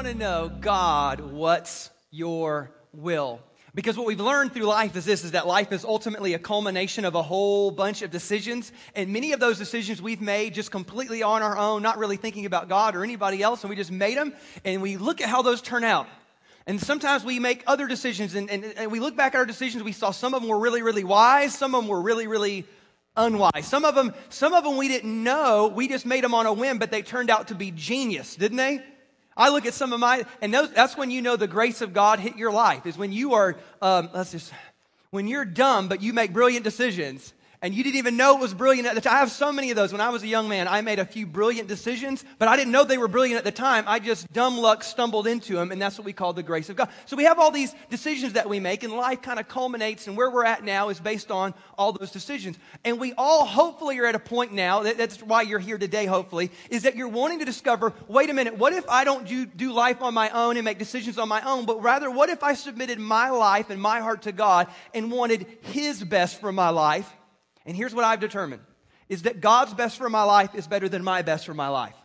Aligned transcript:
Want 0.00 0.12
to 0.12 0.18
know, 0.18 0.50
God, 0.62 1.20
what's 1.20 1.90
your 2.10 2.70
will? 2.94 3.38
Because 3.74 3.98
what 3.98 4.06
we've 4.06 4.18
learned 4.18 4.54
through 4.54 4.64
life 4.64 4.96
is 4.96 5.04
this 5.04 5.24
is 5.24 5.32
that 5.32 5.46
life 5.46 5.72
is 5.72 5.84
ultimately 5.84 6.32
a 6.32 6.38
culmination 6.38 7.04
of 7.04 7.14
a 7.14 7.22
whole 7.22 7.70
bunch 7.70 8.00
of 8.00 8.10
decisions. 8.10 8.72
And 8.94 9.12
many 9.12 9.32
of 9.32 9.40
those 9.40 9.58
decisions 9.58 10.00
we've 10.00 10.22
made 10.22 10.54
just 10.54 10.70
completely 10.70 11.22
on 11.22 11.42
our 11.42 11.54
own, 11.58 11.82
not 11.82 11.98
really 11.98 12.16
thinking 12.16 12.46
about 12.46 12.70
God 12.70 12.96
or 12.96 13.04
anybody 13.04 13.42
else, 13.42 13.62
and 13.62 13.68
we 13.68 13.76
just 13.76 13.90
made 13.90 14.16
them. 14.16 14.32
And 14.64 14.80
we 14.80 14.96
look 14.96 15.20
at 15.20 15.28
how 15.28 15.42
those 15.42 15.60
turn 15.60 15.84
out. 15.84 16.06
And 16.66 16.80
sometimes 16.80 17.22
we 17.22 17.38
make 17.38 17.62
other 17.66 17.86
decisions, 17.86 18.34
and, 18.34 18.48
and, 18.48 18.64
and 18.64 18.90
we 18.90 19.00
look 19.00 19.16
back 19.16 19.34
at 19.34 19.38
our 19.38 19.44
decisions, 19.44 19.84
we 19.84 19.92
saw 19.92 20.12
some 20.12 20.32
of 20.32 20.40
them 20.40 20.48
were 20.48 20.58
really, 20.58 20.80
really 20.80 21.04
wise, 21.04 21.54
some 21.54 21.74
of 21.74 21.82
them 21.82 21.90
were 21.90 22.00
really, 22.00 22.26
really 22.26 22.64
unwise. 23.18 23.66
Some 23.66 23.84
of 23.84 23.94
them, 23.94 24.14
some 24.30 24.54
of 24.54 24.64
them 24.64 24.78
we 24.78 24.88
didn't 24.88 25.22
know, 25.22 25.66
we 25.68 25.88
just 25.88 26.06
made 26.06 26.24
them 26.24 26.32
on 26.32 26.46
a 26.46 26.54
whim, 26.54 26.78
but 26.78 26.90
they 26.90 27.02
turned 27.02 27.28
out 27.28 27.48
to 27.48 27.54
be 27.54 27.70
genius, 27.70 28.34
didn't 28.34 28.56
they? 28.56 28.82
I 29.36 29.50
look 29.50 29.66
at 29.66 29.74
some 29.74 29.92
of 29.92 30.00
my, 30.00 30.24
and 30.42 30.52
those, 30.52 30.70
that's 30.72 30.96
when 30.96 31.10
you 31.10 31.22
know 31.22 31.36
the 31.36 31.46
grace 31.46 31.80
of 31.80 31.92
God 31.92 32.18
hit 32.18 32.36
your 32.36 32.52
life, 32.52 32.86
is 32.86 32.98
when 32.98 33.12
you 33.12 33.34
are, 33.34 33.56
um, 33.80 34.10
let's 34.12 34.32
just, 34.32 34.52
when 35.10 35.26
you're 35.26 35.44
dumb, 35.44 35.88
but 35.88 36.02
you 36.02 36.12
make 36.12 36.32
brilliant 36.32 36.64
decisions 36.64 37.32
and 37.62 37.74
you 37.74 37.82
didn't 37.82 37.96
even 37.96 38.16
know 38.16 38.38
it 38.38 38.40
was 38.40 38.54
brilliant 38.54 38.88
at 38.88 38.94
the 38.94 39.02
time. 39.02 39.16
I 39.16 39.18
have 39.18 39.30
so 39.30 39.52
many 39.52 39.70
of 39.70 39.76
those. 39.76 39.92
When 39.92 40.00
I 40.00 40.08
was 40.08 40.22
a 40.22 40.26
young 40.26 40.48
man, 40.48 40.66
I 40.66 40.80
made 40.80 40.98
a 40.98 41.04
few 41.04 41.26
brilliant 41.26 41.68
decisions, 41.68 42.24
but 42.38 42.48
I 42.48 42.56
didn't 42.56 42.72
know 42.72 42.84
they 42.84 42.96
were 42.96 43.08
brilliant 43.08 43.36
at 43.36 43.44
the 43.44 43.52
time. 43.52 43.84
I 43.86 43.98
just 43.98 44.32
dumb 44.32 44.56
luck 44.56 44.82
stumbled 44.82 45.26
into 45.26 45.56
them, 45.56 45.70
and 45.70 45.80
that's 45.80 45.98
what 45.98 46.06
we 46.06 46.14
call 46.14 46.32
the 46.32 46.42
grace 46.42 46.70
of 46.70 46.76
God. 46.76 46.88
So 47.04 47.16
we 47.16 47.24
have 47.24 47.38
all 47.38 47.50
these 47.50 47.74
decisions 47.90 48.32
that 48.32 48.48
we 48.48 48.60
make, 48.60 48.82
and 48.82 48.94
life 48.94 49.20
kind 49.20 49.38
of 49.38 49.46
culminates, 49.46 50.06
and 50.06 50.16
where 50.16 50.30
we're 50.30 50.46
at 50.46 50.64
now 50.64 50.88
is 50.88 51.00
based 51.00 51.30
on 51.30 51.52
all 51.76 51.92
those 51.92 52.10
decisions. 52.10 52.56
And 52.82 52.98
we 52.98 53.12
all 53.18 53.44
hopefully 53.44 53.98
are 53.98 54.06
at 54.06 54.14
a 54.14 54.20
point 54.20 54.52
now, 54.52 54.80
that, 54.84 54.96
that's 54.96 55.22
why 55.22 55.42
you're 55.42 55.58
here 55.58 55.76
today, 55.76 56.06
hopefully, 56.06 56.50
is 56.70 56.84
that 56.84 56.96
you're 56.96 57.08
wanting 57.08 57.40
to 57.40 57.44
discover 57.44 57.92
wait 58.08 58.30
a 58.30 58.34
minute, 58.34 58.56
what 58.56 58.72
if 58.72 58.88
I 58.88 59.04
don't 59.04 59.26
do, 59.26 59.44
do 59.44 59.72
life 59.72 60.00
on 60.00 60.14
my 60.14 60.30
own 60.30 60.56
and 60.56 60.64
make 60.64 60.78
decisions 60.78 61.18
on 61.18 61.28
my 61.28 61.42
own, 61.42 61.66
but 61.66 61.82
rather, 61.82 62.10
what 62.10 62.30
if 62.30 62.42
I 62.42 62.54
submitted 62.54 62.98
my 62.98 63.28
life 63.28 63.68
and 63.68 63.80
my 63.80 64.00
heart 64.00 64.22
to 64.22 64.32
God 64.32 64.68
and 64.94 65.12
wanted 65.12 65.46
His 65.60 66.02
best 66.02 66.40
for 66.40 66.52
my 66.52 66.70
life? 66.70 67.14
And 67.66 67.76
here's 67.76 67.94
what 67.94 68.04
I've 68.04 68.20
determined 68.20 68.62
is 69.08 69.22
that 69.22 69.40
God's 69.40 69.74
best 69.74 69.98
for 69.98 70.08
my 70.08 70.22
life 70.22 70.54
is 70.54 70.68
better 70.68 70.88
than 70.88 71.02
my 71.02 71.22
best 71.22 71.44
for 71.44 71.54
my 71.54 71.68
life. 71.68 71.96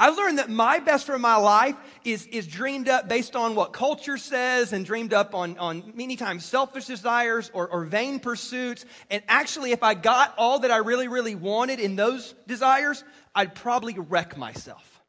I've 0.00 0.16
learned 0.16 0.38
that 0.38 0.48
my 0.48 0.78
best 0.78 1.06
for 1.06 1.18
my 1.18 1.36
life 1.36 1.74
is, 2.04 2.24
is 2.26 2.46
dreamed 2.46 2.88
up 2.88 3.08
based 3.08 3.34
on 3.34 3.56
what 3.56 3.72
culture 3.72 4.16
says 4.16 4.72
and 4.72 4.86
dreamed 4.86 5.12
up 5.12 5.34
on, 5.34 5.58
on 5.58 5.92
many 5.96 6.14
times 6.14 6.44
selfish 6.44 6.86
desires 6.86 7.50
or, 7.52 7.68
or 7.68 7.84
vain 7.84 8.20
pursuits. 8.20 8.84
And 9.10 9.24
actually, 9.26 9.72
if 9.72 9.82
I 9.82 9.94
got 9.94 10.34
all 10.38 10.60
that 10.60 10.70
I 10.70 10.76
really, 10.76 11.08
really 11.08 11.34
wanted 11.34 11.80
in 11.80 11.96
those 11.96 12.32
desires, 12.46 13.02
I'd 13.34 13.56
probably 13.56 13.94
wreck 13.98 14.36
myself. 14.36 15.02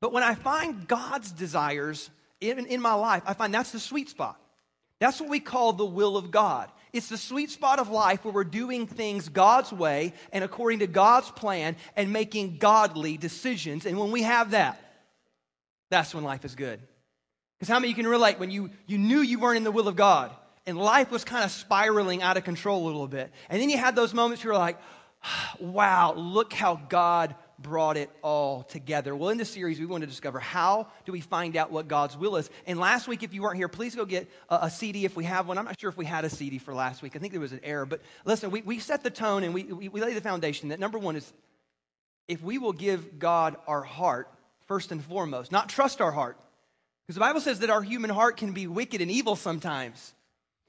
But 0.00 0.12
when 0.12 0.22
I 0.22 0.34
find 0.34 0.88
God's 0.88 1.30
desires 1.30 2.08
in, 2.40 2.66
in 2.66 2.80
my 2.80 2.94
life, 2.94 3.22
I 3.26 3.34
find 3.34 3.52
that's 3.52 3.72
the 3.72 3.80
sweet 3.80 4.08
spot. 4.08 4.40
That's 5.00 5.20
what 5.20 5.28
we 5.28 5.40
call 5.40 5.74
the 5.74 5.84
will 5.84 6.16
of 6.16 6.30
God. 6.30 6.70
It's 6.94 7.08
the 7.08 7.18
sweet 7.18 7.50
spot 7.50 7.80
of 7.80 7.88
life 7.88 8.24
where 8.24 8.32
we're 8.32 8.44
doing 8.44 8.86
things 8.86 9.28
God's 9.28 9.72
way 9.72 10.12
and 10.32 10.44
according 10.44 10.78
to 10.78 10.86
God's 10.86 11.28
plan 11.32 11.74
and 11.96 12.12
making 12.12 12.58
godly 12.58 13.16
decisions. 13.16 13.84
And 13.84 13.98
when 13.98 14.12
we 14.12 14.22
have 14.22 14.52
that, 14.52 14.80
that's 15.90 16.14
when 16.14 16.22
life 16.22 16.44
is 16.44 16.54
good. 16.54 16.80
Because 17.58 17.68
how 17.68 17.80
many 17.80 17.88
you 17.88 17.96
can 17.96 18.06
relate 18.06 18.38
when 18.38 18.52
you, 18.52 18.70
you 18.86 18.98
knew 18.98 19.18
you 19.18 19.40
weren't 19.40 19.56
in 19.56 19.64
the 19.64 19.72
will 19.72 19.88
of 19.88 19.96
God 19.96 20.30
and 20.66 20.78
life 20.78 21.10
was 21.10 21.24
kind 21.24 21.44
of 21.44 21.50
spiraling 21.50 22.22
out 22.22 22.36
of 22.36 22.44
control 22.44 22.84
a 22.84 22.86
little 22.86 23.08
bit. 23.08 23.32
And 23.48 23.60
then 23.60 23.70
you 23.70 23.76
had 23.76 23.96
those 23.96 24.14
moments 24.14 24.44
where 24.44 24.52
you're 24.52 24.60
like, 24.60 24.78
wow, 25.58 26.14
look 26.14 26.52
how 26.52 26.76
God 26.76 27.34
brought 27.58 27.96
it 27.96 28.10
all 28.22 28.62
together. 28.64 29.14
Well, 29.14 29.30
in 29.30 29.38
this 29.38 29.50
series, 29.50 29.78
we 29.78 29.86
want 29.86 30.02
to 30.02 30.06
discover 30.06 30.40
how 30.40 30.88
do 31.04 31.12
we 31.12 31.20
find 31.20 31.56
out 31.56 31.70
what 31.70 31.88
God's 31.88 32.16
will 32.16 32.36
is. 32.36 32.50
And 32.66 32.78
last 32.78 33.08
week, 33.08 33.22
if 33.22 33.32
you 33.32 33.42
weren't 33.42 33.56
here, 33.56 33.68
please 33.68 33.94
go 33.94 34.04
get 34.04 34.28
a, 34.48 34.60
a 34.62 34.70
CD 34.70 35.04
if 35.04 35.16
we 35.16 35.24
have 35.24 35.46
one. 35.46 35.58
I'm 35.58 35.64
not 35.64 35.78
sure 35.78 35.90
if 35.90 35.96
we 35.96 36.04
had 36.04 36.24
a 36.24 36.30
CD 36.30 36.58
for 36.58 36.74
last 36.74 37.02
week. 37.02 37.16
I 37.16 37.18
think 37.18 37.32
there 37.32 37.40
was 37.40 37.52
an 37.52 37.60
error. 37.62 37.86
But 37.86 38.00
listen, 38.24 38.50
we, 38.50 38.62
we 38.62 38.78
set 38.78 39.02
the 39.02 39.10
tone 39.10 39.44
and 39.44 39.54
we, 39.54 39.64
we, 39.64 39.88
we 39.88 40.00
lay 40.00 40.14
the 40.14 40.20
foundation 40.20 40.70
that 40.70 40.80
number 40.80 40.98
one 40.98 41.16
is 41.16 41.32
if 42.26 42.42
we 42.42 42.58
will 42.58 42.72
give 42.72 43.18
God 43.18 43.56
our 43.66 43.82
heart, 43.82 44.28
first 44.66 44.92
and 44.92 45.04
foremost, 45.04 45.52
not 45.52 45.68
trust 45.68 46.00
our 46.00 46.12
heart. 46.12 46.38
Because 47.06 47.16
the 47.16 47.20
Bible 47.20 47.40
says 47.40 47.60
that 47.60 47.70
our 47.70 47.82
human 47.82 48.10
heart 48.10 48.38
can 48.38 48.52
be 48.52 48.66
wicked 48.66 49.00
and 49.02 49.10
evil 49.10 49.36
sometimes. 49.36 50.14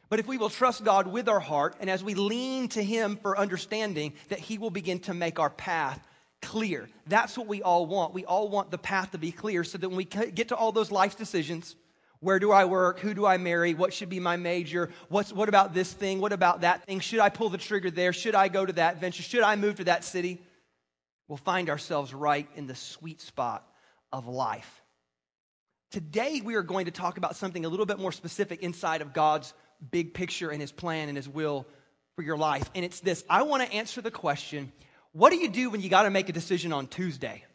But 0.09 0.19
if 0.19 0.27
we 0.27 0.37
will 0.37 0.49
trust 0.49 0.83
God 0.83 1.07
with 1.07 1.27
our 1.27 1.39
heart, 1.39 1.75
and 1.79 1.89
as 1.89 2.03
we 2.03 2.13
lean 2.13 2.67
to 2.69 2.83
Him 2.83 3.17
for 3.17 3.37
understanding, 3.37 4.13
that 4.29 4.39
He 4.39 4.57
will 4.57 4.69
begin 4.69 4.99
to 5.01 5.13
make 5.13 5.39
our 5.39 5.49
path 5.49 6.05
clear. 6.45 6.87
That's 7.07 7.37
what 7.37 7.47
we 7.47 7.61
all 7.61 7.85
want. 7.85 8.13
We 8.13 8.23
all 8.23 8.47
want 8.49 8.71
the 8.71 8.77
path 8.77 9.11
to 9.11 9.17
be 9.17 9.31
clear 9.31 9.63
so 9.63 9.77
that 9.77 9.89
when 9.89 9.97
we 9.97 10.05
get 10.05 10.49
to 10.49 10.55
all 10.55 10.71
those 10.71 10.91
life 10.91 11.17
decisions, 11.17 11.75
where 12.19 12.39
do 12.39 12.51
I 12.51 12.65
work? 12.65 12.99
Who 12.99 13.13
do 13.13 13.25
I 13.25 13.37
marry? 13.37 13.73
What 13.73 13.93
should 13.93 14.09
be 14.09 14.19
my 14.19 14.37
major? 14.37 14.91
What's, 15.09 15.33
what 15.33 15.49
about 15.49 15.73
this 15.73 15.91
thing? 15.91 16.21
What 16.21 16.31
about 16.31 16.61
that 16.61 16.85
thing? 16.85 16.99
Should 16.99 17.19
I 17.19 17.29
pull 17.29 17.49
the 17.49 17.57
trigger 17.57 17.91
there? 17.91 18.13
Should 18.13 18.35
I 18.35 18.47
go 18.47 18.65
to 18.65 18.73
that 18.73 19.01
venture? 19.01 19.23
Should 19.23 19.41
I 19.41 19.55
move 19.55 19.77
to 19.77 19.85
that 19.85 20.03
city? 20.03 20.41
We'll 21.27 21.37
find 21.37 21.69
ourselves 21.69 22.13
right 22.13 22.47
in 22.55 22.67
the 22.67 22.75
sweet 22.75 23.21
spot 23.21 23.67
of 24.13 24.27
life. 24.27 24.83
Today, 25.91 26.41
we 26.43 26.55
are 26.55 26.63
going 26.63 26.85
to 26.85 26.91
talk 26.91 27.17
about 27.17 27.35
something 27.35 27.65
a 27.65 27.69
little 27.69 27.85
bit 27.85 27.99
more 27.99 28.11
specific 28.11 28.61
inside 28.61 29.01
of 29.01 29.13
God's 29.13 29.53
big 29.91 30.13
picture 30.13 30.51
and 30.51 30.61
His 30.61 30.71
plan 30.71 31.09
and 31.09 31.17
His 31.17 31.27
will 31.27 31.65
for 32.15 32.21
your 32.21 32.37
life. 32.37 32.69
And 32.75 32.85
it's 32.85 32.99
this 32.99 33.23
I 33.29 33.43
want 33.43 33.63
to 33.63 33.73
answer 33.73 34.01
the 34.01 34.11
question 34.11 34.71
what 35.15 35.31
do 35.31 35.37
you 35.37 35.47
do 35.47 35.69
when 35.69 35.79
you 35.79 35.87
got 35.87 36.03
to 36.03 36.09
make 36.09 36.27
a 36.27 36.33
decision 36.33 36.73
on 36.73 36.87
Tuesday? 36.87 37.45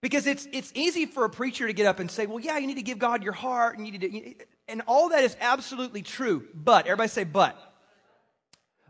Because 0.00 0.26
it's, 0.26 0.48
it's 0.50 0.72
easy 0.74 1.06
for 1.06 1.24
a 1.24 1.30
preacher 1.30 1.64
to 1.68 1.72
get 1.72 1.86
up 1.86 2.00
and 2.00 2.10
say, 2.10 2.26
well, 2.26 2.40
yeah, 2.40 2.58
you 2.58 2.66
need 2.66 2.74
to 2.74 2.82
give 2.82 2.98
God 2.98 3.22
your 3.22 3.32
heart. 3.32 3.78
And, 3.78 3.86
you 3.86 3.92
need 3.92 4.00
to, 4.00 4.44
and 4.66 4.82
all 4.88 5.10
that 5.10 5.22
is 5.22 5.36
absolutely 5.40 6.02
true. 6.02 6.44
But, 6.52 6.86
everybody 6.86 7.08
say, 7.08 7.22
but. 7.22 7.56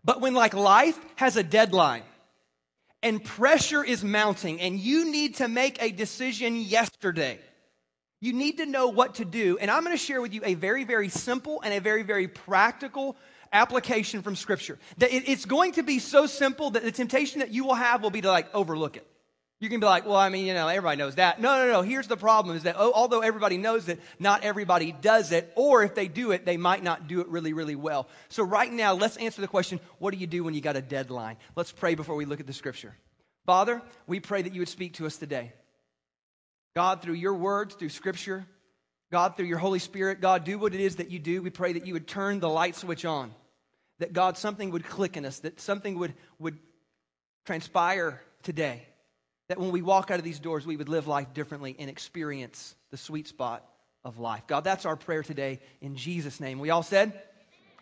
But 0.02 0.22
when 0.22 0.32
like 0.32 0.54
life 0.54 0.98
has 1.16 1.36
a 1.36 1.42
deadline 1.42 2.02
and 3.02 3.22
pressure 3.22 3.84
is 3.84 4.02
mounting 4.02 4.62
and 4.62 4.80
you 4.80 5.12
need 5.12 5.34
to 5.36 5.46
make 5.46 5.82
a 5.82 5.90
decision 5.90 6.56
yesterday, 6.56 7.38
you 8.22 8.32
need 8.32 8.56
to 8.56 8.64
know 8.64 8.88
what 8.88 9.16
to 9.16 9.26
do. 9.26 9.58
And 9.58 9.70
I'm 9.70 9.84
going 9.84 9.94
to 9.94 10.02
share 10.02 10.22
with 10.22 10.32
you 10.32 10.40
a 10.46 10.54
very, 10.54 10.84
very 10.84 11.10
simple 11.10 11.60
and 11.60 11.74
a 11.74 11.80
very, 11.80 12.04
very 12.04 12.26
practical 12.26 13.18
application 13.52 14.22
from 14.22 14.36
Scripture. 14.36 14.78
That 14.98 15.12
it's 15.12 15.44
going 15.44 15.72
to 15.72 15.82
be 15.82 15.98
so 15.98 16.26
simple 16.26 16.70
that 16.70 16.82
the 16.82 16.92
temptation 16.92 17.40
that 17.40 17.50
you 17.50 17.64
will 17.64 17.74
have 17.74 18.02
will 18.02 18.10
be 18.10 18.20
to 18.20 18.30
like 18.30 18.54
overlook 18.54 18.96
it. 18.96 19.06
You 19.62 19.68
can 19.68 19.78
be 19.78 19.86
like, 19.86 20.06
well, 20.06 20.16
I 20.16 20.28
mean, 20.28 20.46
you 20.46 20.54
know, 20.54 20.66
everybody 20.66 20.96
knows 20.96 21.14
that. 21.14 21.40
No, 21.40 21.54
no, 21.54 21.70
no. 21.70 21.82
Here's 21.82 22.08
the 22.08 22.16
problem 22.16 22.56
is 22.56 22.64
that 22.64 22.74
oh, 22.76 22.90
although 22.92 23.20
everybody 23.20 23.58
knows 23.58 23.88
it, 23.88 24.00
not 24.18 24.42
everybody 24.42 24.90
does 24.90 25.30
it. 25.30 25.52
Or 25.54 25.84
if 25.84 25.94
they 25.94 26.08
do 26.08 26.32
it, 26.32 26.44
they 26.44 26.56
might 26.56 26.82
not 26.82 27.06
do 27.06 27.20
it 27.20 27.28
really, 27.28 27.52
really 27.52 27.76
well. 27.76 28.08
So 28.28 28.42
right 28.42 28.72
now, 28.72 28.94
let's 28.94 29.16
answer 29.18 29.40
the 29.40 29.46
question 29.46 29.78
what 30.00 30.12
do 30.12 30.18
you 30.18 30.26
do 30.26 30.42
when 30.42 30.54
you 30.54 30.60
got 30.60 30.74
a 30.74 30.82
deadline? 30.82 31.36
Let's 31.54 31.70
pray 31.70 31.94
before 31.94 32.16
we 32.16 32.24
look 32.24 32.40
at 32.40 32.48
the 32.48 32.52
scripture. 32.52 32.92
Father, 33.46 33.80
we 34.08 34.18
pray 34.18 34.42
that 34.42 34.52
you 34.52 34.60
would 34.60 34.68
speak 34.68 34.94
to 34.94 35.06
us 35.06 35.16
today. 35.16 35.52
God, 36.74 37.00
through 37.00 37.14
your 37.14 37.34
words, 37.34 37.76
through 37.76 37.90
scripture, 37.90 38.44
God, 39.12 39.36
through 39.36 39.46
your 39.46 39.58
Holy 39.58 39.78
Spirit, 39.78 40.20
God, 40.20 40.42
do 40.42 40.58
what 40.58 40.74
it 40.74 40.80
is 40.80 40.96
that 40.96 41.12
you 41.12 41.20
do. 41.20 41.40
We 41.40 41.50
pray 41.50 41.74
that 41.74 41.86
you 41.86 41.92
would 41.92 42.08
turn 42.08 42.40
the 42.40 42.48
light 42.48 42.74
switch 42.74 43.04
on 43.04 43.32
that 44.02 44.12
God, 44.12 44.36
something 44.36 44.70
would 44.72 44.84
click 44.84 45.16
in 45.16 45.24
us, 45.24 45.38
that 45.40 45.60
something 45.60 45.96
would, 45.98 46.14
would 46.40 46.58
transpire 47.46 48.20
today. 48.42 48.86
That 49.48 49.60
when 49.60 49.70
we 49.70 49.80
walk 49.80 50.10
out 50.10 50.18
of 50.18 50.24
these 50.24 50.40
doors, 50.40 50.66
we 50.66 50.76
would 50.76 50.88
live 50.88 51.06
life 51.06 51.32
differently 51.32 51.76
and 51.78 51.88
experience 51.88 52.74
the 52.90 52.96
sweet 52.96 53.28
spot 53.28 53.64
of 54.04 54.18
life. 54.18 54.42
God, 54.48 54.64
that's 54.64 54.86
our 54.86 54.96
prayer 54.96 55.22
today 55.22 55.60
in 55.80 55.94
Jesus' 55.94 56.40
name. 56.40 56.58
We 56.58 56.70
all 56.70 56.82
said? 56.82 57.22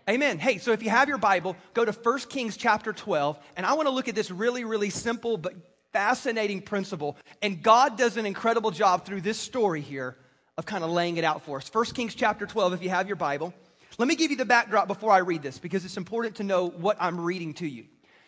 Amen. 0.09 0.39
Hey, 0.39 0.59
so 0.59 0.73
if 0.73 0.83
you 0.83 0.91
have 0.91 1.09
your 1.09 1.17
Bible, 1.17 1.57
go 1.73 1.87
to 1.87 1.93
1 1.93 2.19
Kings 2.29 2.59
chapter 2.59 2.93
12, 2.93 3.39
and 3.57 3.65
I 3.65 3.73
want 3.73 3.89
to 3.89 3.95
look 3.95 4.09
at 4.09 4.15
this 4.15 4.31
really, 4.31 4.65
really 4.65 4.91
simple 4.91 5.39
but 5.39 5.55
fascinating 5.91 6.61
principle. 6.61 7.17
And 7.41 7.63
God 7.63 7.97
does 7.97 8.19
an 8.19 8.27
incredible 8.27 8.73
job 8.73 9.07
through 9.07 9.23
this 9.23 9.39
story 9.39 9.81
here 9.81 10.19
of 10.59 10.67
kind 10.67 10.85
of 10.85 10.91
laying 10.91 11.17
it 11.17 11.25
out 11.25 11.45
for 11.47 11.57
us. 11.57 11.71
1 11.73 11.85
Kings 11.87 12.15
chapter 12.15 12.45
12, 12.45 12.75
if 12.75 12.83
you 12.83 12.91
have 12.91 13.07
your 13.07 13.17
Bible. 13.17 13.55
Let 13.99 14.09
me 14.09 14.17
give 14.17 14.31
you 14.31 14.37
the 14.37 14.45
backdrop 14.45 14.89
before 14.89 15.13
I 15.13 15.19
read 15.19 15.43
this 15.43 15.59
because 15.59 15.85
it's 15.85 15.97
important 15.97 16.37
to 16.37 16.45
know 16.45 16.69
what 16.69 16.97
I'm 17.01 17.21
reading 17.21 17.55
to 17.55 17.67
you. 17.67 17.87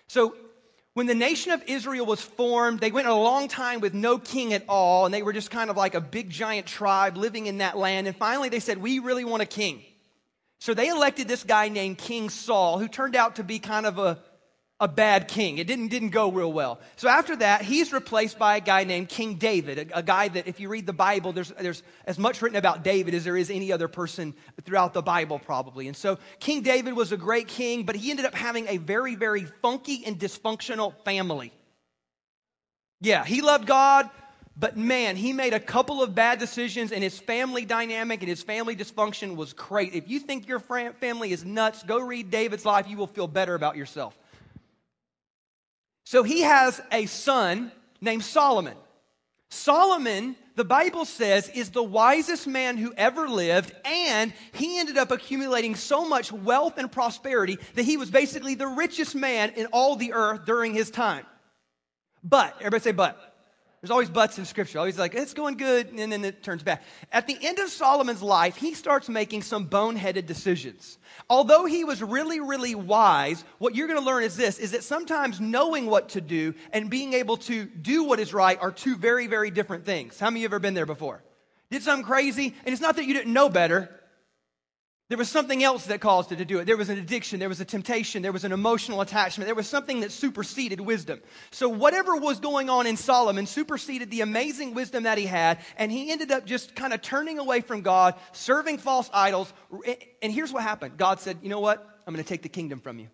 So, 0.08 0.36
when 0.94 1.06
the 1.06 1.14
nation 1.14 1.52
of 1.52 1.62
Israel 1.66 2.04
was 2.04 2.20
formed, 2.20 2.80
they 2.80 2.90
went 2.90 3.08
a 3.08 3.14
long 3.14 3.48
time 3.48 3.80
with 3.80 3.94
no 3.94 4.18
king 4.18 4.52
at 4.52 4.62
all, 4.68 5.06
and 5.06 5.14
they 5.14 5.22
were 5.22 5.32
just 5.32 5.50
kind 5.50 5.70
of 5.70 5.76
like 5.76 5.94
a 5.94 6.02
big 6.02 6.28
giant 6.28 6.66
tribe 6.66 7.16
living 7.16 7.46
in 7.46 7.58
that 7.58 7.78
land. 7.78 8.06
And 8.06 8.14
finally, 8.14 8.50
they 8.50 8.60
said, 8.60 8.76
We 8.76 8.98
really 8.98 9.24
want 9.24 9.42
a 9.42 9.46
king. 9.46 9.82
So 10.58 10.74
they 10.74 10.88
elected 10.88 11.28
this 11.28 11.44
guy 11.44 11.70
named 11.70 11.98
King 11.98 12.28
Saul, 12.28 12.78
who 12.78 12.88
turned 12.88 13.16
out 13.16 13.36
to 13.36 13.44
be 13.44 13.58
kind 13.58 13.86
of 13.86 13.98
a 13.98 14.18
a 14.80 14.88
bad 14.88 15.28
king. 15.28 15.58
It 15.58 15.68
didn't, 15.68 15.88
didn't 15.88 16.10
go 16.10 16.30
real 16.30 16.52
well. 16.52 16.80
So 16.96 17.08
after 17.08 17.36
that, 17.36 17.62
he's 17.62 17.92
replaced 17.92 18.36
by 18.36 18.56
a 18.56 18.60
guy 18.60 18.82
named 18.82 19.08
King 19.08 19.36
David, 19.36 19.78
a, 19.92 19.98
a, 19.98 20.02
guy 20.02 20.26
that, 20.26 20.48
if 20.48 20.58
you 20.58 20.68
read 20.68 20.86
the 20.86 20.92
Bible, 20.92 21.32
there's, 21.32 21.50
there's 21.60 21.84
as 22.04 22.18
much 22.18 22.42
written 22.42 22.58
about 22.58 22.82
David 22.82 23.14
as 23.14 23.22
there 23.22 23.36
is 23.36 23.48
any 23.48 23.70
other 23.70 23.86
person 23.86 24.34
throughout 24.64 24.92
the 24.92 25.02
Bible, 25.02 25.38
probably. 25.38 25.86
And 25.86 25.96
so 25.96 26.18
King 26.40 26.62
David 26.62 26.94
was 26.94 27.12
a 27.12 27.16
great 27.16 27.46
king, 27.46 27.84
but 27.84 27.94
he 27.94 28.10
ended 28.10 28.26
up 28.26 28.34
having 28.34 28.66
a 28.66 28.78
very, 28.78 29.14
very 29.14 29.44
funky 29.44 30.02
and 30.04 30.18
dysfunctional 30.18 30.94
family. 31.04 31.52
Yeah, 33.00 33.24
he 33.24 33.40
loved 33.40 33.66
God, 33.66 34.10
But 34.56 34.76
man, 34.76 35.16
he 35.16 35.32
made 35.32 35.54
a 35.54 35.60
couple 35.60 36.02
of 36.02 36.14
bad 36.14 36.38
decisions, 36.38 36.92
and 36.92 37.02
his 37.02 37.18
family 37.18 37.64
dynamic 37.64 38.20
and 38.20 38.28
his 38.28 38.42
family 38.42 38.76
dysfunction 38.76 39.36
was 39.36 39.52
great. 39.52 39.94
If 39.94 40.08
you 40.08 40.20
think 40.20 40.46
your 40.46 40.60
family 40.60 41.32
is 41.32 41.44
nuts, 41.44 41.82
go 41.82 42.00
read 42.00 42.30
David's 42.30 42.66
life. 42.66 42.86
You 42.88 42.98
will 42.98 43.06
feel 43.06 43.26
better 43.26 43.54
about 43.54 43.76
yourself. 43.76 44.16
So 46.12 46.22
he 46.22 46.42
has 46.42 46.78
a 46.92 47.06
son 47.06 47.72
named 48.02 48.22
Solomon. 48.22 48.76
Solomon, 49.48 50.36
the 50.56 50.64
Bible 50.64 51.06
says, 51.06 51.48
is 51.48 51.70
the 51.70 51.82
wisest 51.82 52.46
man 52.46 52.76
who 52.76 52.92
ever 52.98 53.26
lived, 53.30 53.72
and 53.86 54.30
he 54.52 54.78
ended 54.78 54.98
up 54.98 55.10
accumulating 55.10 55.74
so 55.74 56.06
much 56.06 56.30
wealth 56.30 56.76
and 56.76 56.92
prosperity 56.92 57.56
that 57.76 57.84
he 57.84 57.96
was 57.96 58.10
basically 58.10 58.54
the 58.54 58.66
richest 58.66 59.14
man 59.14 59.54
in 59.56 59.64
all 59.72 59.96
the 59.96 60.12
earth 60.12 60.44
during 60.44 60.74
his 60.74 60.90
time. 60.90 61.24
But, 62.22 62.56
everybody 62.58 62.82
say, 62.82 62.92
but. 62.92 63.31
There's 63.82 63.90
always 63.90 64.10
buts 64.10 64.38
in 64.38 64.44
scripture. 64.44 64.78
Always 64.78 64.96
like, 64.96 65.16
it's 65.16 65.34
going 65.34 65.56
good, 65.56 65.88
and 65.88 66.12
then 66.12 66.24
it 66.24 66.44
turns 66.44 66.62
bad. 66.62 66.78
At 67.10 67.26
the 67.26 67.36
end 67.42 67.58
of 67.58 67.68
Solomon's 67.68 68.22
life, 68.22 68.54
he 68.54 68.74
starts 68.74 69.08
making 69.08 69.42
some 69.42 69.68
boneheaded 69.68 70.24
decisions. 70.26 70.98
Although 71.28 71.64
he 71.64 71.82
was 71.82 72.00
really, 72.00 72.38
really 72.38 72.76
wise, 72.76 73.44
what 73.58 73.74
you're 73.74 73.88
going 73.88 73.98
to 73.98 74.04
learn 74.04 74.22
is 74.22 74.36
this, 74.36 74.60
is 74.60 74.70
that 74.70 74.84
sometimes 74.84 75.40
knowing 75.40 75.86
what 75.86 76.10
to 76.10 76.20
do 76.20 76.54
and 76.72 76.90
being 76.90 77.12
able 77.14 77.36
to 77.38 77.64
do 77.64 78.04
what 78.04 78.20
is 78.20 78.32
right 78.32 78.56
are 78.60 78.70
two 78.70 78.96
very, 78.96 79.26
very 79.26 79.50
different 79.50 79.84
things. 79.84 80.16
How 80.16 80.30
many 80.30 80.38
of 80.38 80.42
you 80.42 80.44
have 80.44 80.52
ever 80.52 80.60
been 80.60 80.74
there 80.74 80.86
before? 80.86 81.20
Did 81.68 81.82
something 81.82 82.06
crazy, 82.06 82.54
and 82.64 82.72
it's 82.72 82.82
not 82.82 82.94
that 82.96 83.06
you 83.06 83.14
didn't 83.14 83.32
know 83.32 83.48
better, 83.48 83.90
there 85.12 85.18
was 85.18 85.28
something 85.28 85.62
else 85.62 85.84
that 85.88 86.00
caused 86.00 86.32
it 86.32 86.36
to 86.36 86.46
do 86.46 86.58
it. 86.58 86.64
There 86.64 86.78
was 86.78 86.88
an 86.88 86.96
addiction, 86.96 87.38
there 87.38 87.50
was 87.50 87.60
a 87.60 87.66
temptation, 87.66 88.22
there 88.22 88.32
was 88.32 88.44
an 88.44 88.52
emotional 88.52 89.02
attachment, 89.02 89.46
there 89.46 89.54
was 89.54 89.68
something 89.68 90.00
that 90.00 90.10
superseded 90.10 90.80
wisdom. 90.80 91.20
So, 91.50 91.68
whatever 91.68 92.16
was 92.16 92.40
going 92.40 92.70
on 92.70 92.86
in 92.86 92.96
Solomon 92.96 93.44
superseded 93.44 94.10
the 94.10 94.22
amazing 94.22 94.72
wisdom 94.72 95.02
that 95.02 95.18
he 95.18 95.26
had, 95.26 95.58
and 95.76 95.92
he 95.92 96.10
ended 96.10 96.32
up 96.32 96.46
just 96.46 96.74
kind 96.74 96.94
of 96.94 97.02
turning 97.02 97.38
away 97.38 97.60
from 97.60 97.82
God, 97.82 98.14
serving 98.32 98.78
false 98.78 99.10
idols. 99.12 99.52
And 100.22 100.32
here's 100.32 100.50
what 100.50 100.62
happened 100.62 100.96
God 100.96 101.20
said, 101.20 101.40
You 101.42 101.50
know 101.50 101.60
what? 101.60 101.86
I'm 102.06 102.14
going 102.14 102.24
to 102.24 102.28
take 102.28 102.40
the 102.40 102.48
kingdom 102.48 102.80
from 102.80 102.98
you. 102.98 103.08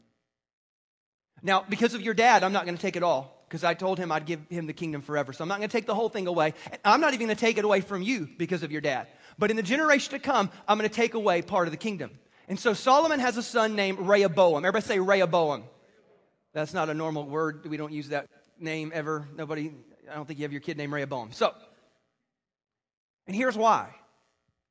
Now, 1.43 1.65
because 1.69 1.95
of 1.95 2.03
your 2.03 2.15
dad, 2.15 2.45
I'm 2.45 2.53
not 2.53 2.65
going 2.65 2.77
to 2.77 2.81
take 2.81 2.95
it 2.95 3.03
all 3.03 3.45
because 3.49 3.65
I 3.65 3.75
told 3.75 3.99
him 3.99 4.13
I'd 4.13 4.25
give 4.25 4.41
him 4.51 4.67
the 4.67 4.73
kingdom 4.73 5.03
forever. 5.03 5.33
So 5.33 5.43
I'm 5.43 5.49
not 5.49 5.59
going 5.59 5.69
to 5.69 5.77
take 5.77 5.87
the 5.87 5.97
whole 5.97 6.11
thing 6.11 6.29
away. 6.29 6.55
I'm 6.85 7.01
not 7.01 7.15
even 7.15 7.27
going 7.27 7.37
to 7.37 7.41
take 7.41 7.59
it 7.59 7.65
away 7.65 7.81
from 7.81 8.03
you 8.03 8.29
because 8.37 8.63
of 8.63 8.71
your 8.71 8.83
dad. 8.83 9.09
But 9.39 9.51
in 9.51 9.57
the 9.57 9.63
generation 9.63 10.11
to 10.13 10.19
come, 10.19 10.51
I'm 10.67 10.79
going 10.79 10.89
to 10.89 10.95
take 10.95 11.15
away 11.15 11.43
part 11.43 11.69
of 11.69 11.73
the 11.73 11.79
kingdom. 11.79 12.11
And 12.49 12.59
so 12.59 12.73
Solomon 12.75 13.21
has 13.21 13.37
a 13.37 13.43
son 13.43 13.77
named 13.77 14.01
Rehoboam. 14.01 14.65
Everybody 14.65 14.85
say 14.85 14.99
Rehoboam. 14.99 15.65
That's 16.55 16.75
not 16.75 16.89
a 16.89 16.95
normal 16.95 17.27
word. 17.27 17.65
We 17.67 17.77
don't 17.77 17.93
use 17.93 18.09
that 18.09 18.27
name 18.59 18.91
ever. 18.95 19.29
Nobody, 19.37 19.73
I 20.11 20.15
don't 20.15 20.27
think 20.27 20.39
you 20.39 20.45
have 20.45 20.53
your 20.53 20.61
kid 20.61 20.77
named 20.77 20.93
Rehoboam. 20.93 21.33
So, 21.33 21.55
and 23.27 23.37
here's 23.37 23.57
why. 23.57 23.89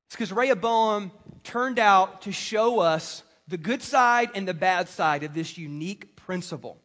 It's 0.07 0.15
because 0.15 0.31
Rehoboam 0.31 1.11
turned 1.43 1.79
out 1.79 2.23
to 2.23 2.31
show 2.31 2.79
us 2.79 3.23
the 3.47 3.57
good 3.57 3.81
side 3.81 4.31
and 4.35 4.47
the 4.47 4.53
bad 4.53 4.89
side 4.89 5.23
of 5.23 5.33
this 5.33 5.57
unique 5.57 6.15
principle. 6.15 6.81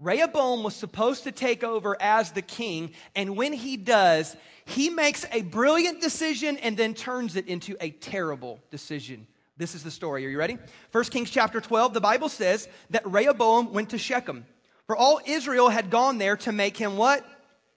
Rehoboam 0.00 0.62
was 0.62 0.76
supposed 0.76 1.24
to 1.24 1.32
take 1.32 1.64
over 1.64 1.96
as 2.00 2.30
the 2.30 2.42
king, 2.42 2.92
and 3.16 3.36
when 3.36 3.52
he 3.52 3.76
does, 3.76 4.36
he 4.64 4.90
makes 4.90 5.26
a 5.32 5.42
brilliant 5.42 6.00
decision 6.00 6.56
and 6.58 6.76
then 6.76 6.94
turns 6.94 7.34
it 7.34 7.48
into 7.48 7.76
a 7.80 7.90
terrible 7.90 8.60
decision. 8.70 9.26
This 9.56 9.74
is 9.74 9.82
the 9.82 9.90
story. 9.90 10.24
Are 10.24 10.28
you 10.28 10.38
ready? 10.38 10.56
1 10.92 11.04
Kings 11.04 11.30
chapter 11.30 11.60
12, 11.60 11.94
the 11.94 12.00
Bible 12.00 12.28
says 12.28 12.68
that 12.90 13.04
Rehoboam 13.10 13.72
went 13.72 13.90
to 13.90 13.98
Shechem. 13.98 14.46
For 14.86 14.96
all 14.96 15.20
Israel 15.26 15.68
had 15.68 15.90
gone 15.90 16.18
there 16.18 16.36
to 16.38 16.52
make 16.52 16.76
him 16.76 16.96
what? 16.96 17.24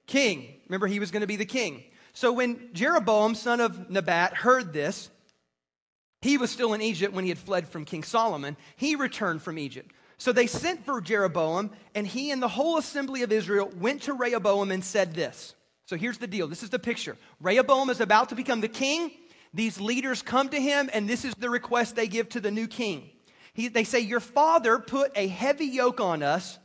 King. 0.05 0.47
Remember, 0.67 0.85
he 0.85 0.99
was 0.99 1.09
going 1.09 1.21
to 1.21 1.27
be 1.27 1.37
the 1.37 1.45
king. 1.45 1.83
So 2.13 2.31
when 2.31 2.69
Jeroboam, 2.73 3.33
son 3.33 3.59
of 3.61 3.89
Nebat, 3.89 4.35
heard 4.35 4.73
this, 4.73 5.09
he 6.21 6.37
was 6.37 6.51
still 6.51 6.73
in 6.73 6.81
Egypt 6.81 7.13
when 7.15 7.23
he 7.23 7.29
had 7.29 7.39
fled 7.39 7.67
from 7.67 7.83
King 7.83 8.03
Solomon. 8.03 8.57
He 8.75 8.95
returned 8.95 9.41
from 9.41 9.57
Egypt. 9.57 9.91
So 10.21 10.31
they 10.31 10.45
sent 10.45 10.85
for 10.85 11.01
Jeroboam, 11.01 11.71
and 11.95 12.05
he 12.05 12.29
and 12.29 12.43
the 12.43 12.47
whole 12.47 12.77
assembly 12.77 13.23
of 13.23 13.31
Israel 13.31 13.71
went 13.79 14.03
to 14.03 14.13
Rehoboam 14.13 14.69
and 14.69 14.85
said 14.85 15.15
this. 15.15 15.55
So 15.87 15.95
here's 15.95 16.19
the 16.19 16.27
deal 16.27 16.47
this 16.47 16.61
is 16.61 16.69
the 16.69 16.77
picture. 16.77 17.17
Rehoboam 17.39 17.89
is 17.89 17.99
about 18.01 18.29
to 18.29 18.35
become 18.35 18.61
the 18.61 18.67
king. 18.67 19.09
These 19.51 19.81
leaders 19.81 20.21
come 20.21 20.49
to 20.49 20.61
him, 20.61 20.91
and 20.93 21.09
this 21.09 21.25
is 21.25 21.33
the 21.33 21.49
request 21.49 21.95
they 21.95 22.07
give 22.07 22.29
to 22.29 22.39
the 22.39 22.51
new 22.51 22.67
king. 22.67 23.09
He, 23.53 23.67
they 23.67 23.83
say, 23.83 24.01
Your 24.01 24.19
father 24.19 24.77
put 24.77 25.11
a 25.15 25.25
heavy 25.25 25.65
yoke 25.65 25.99
on 25.99 26.21
us 26.21 26.59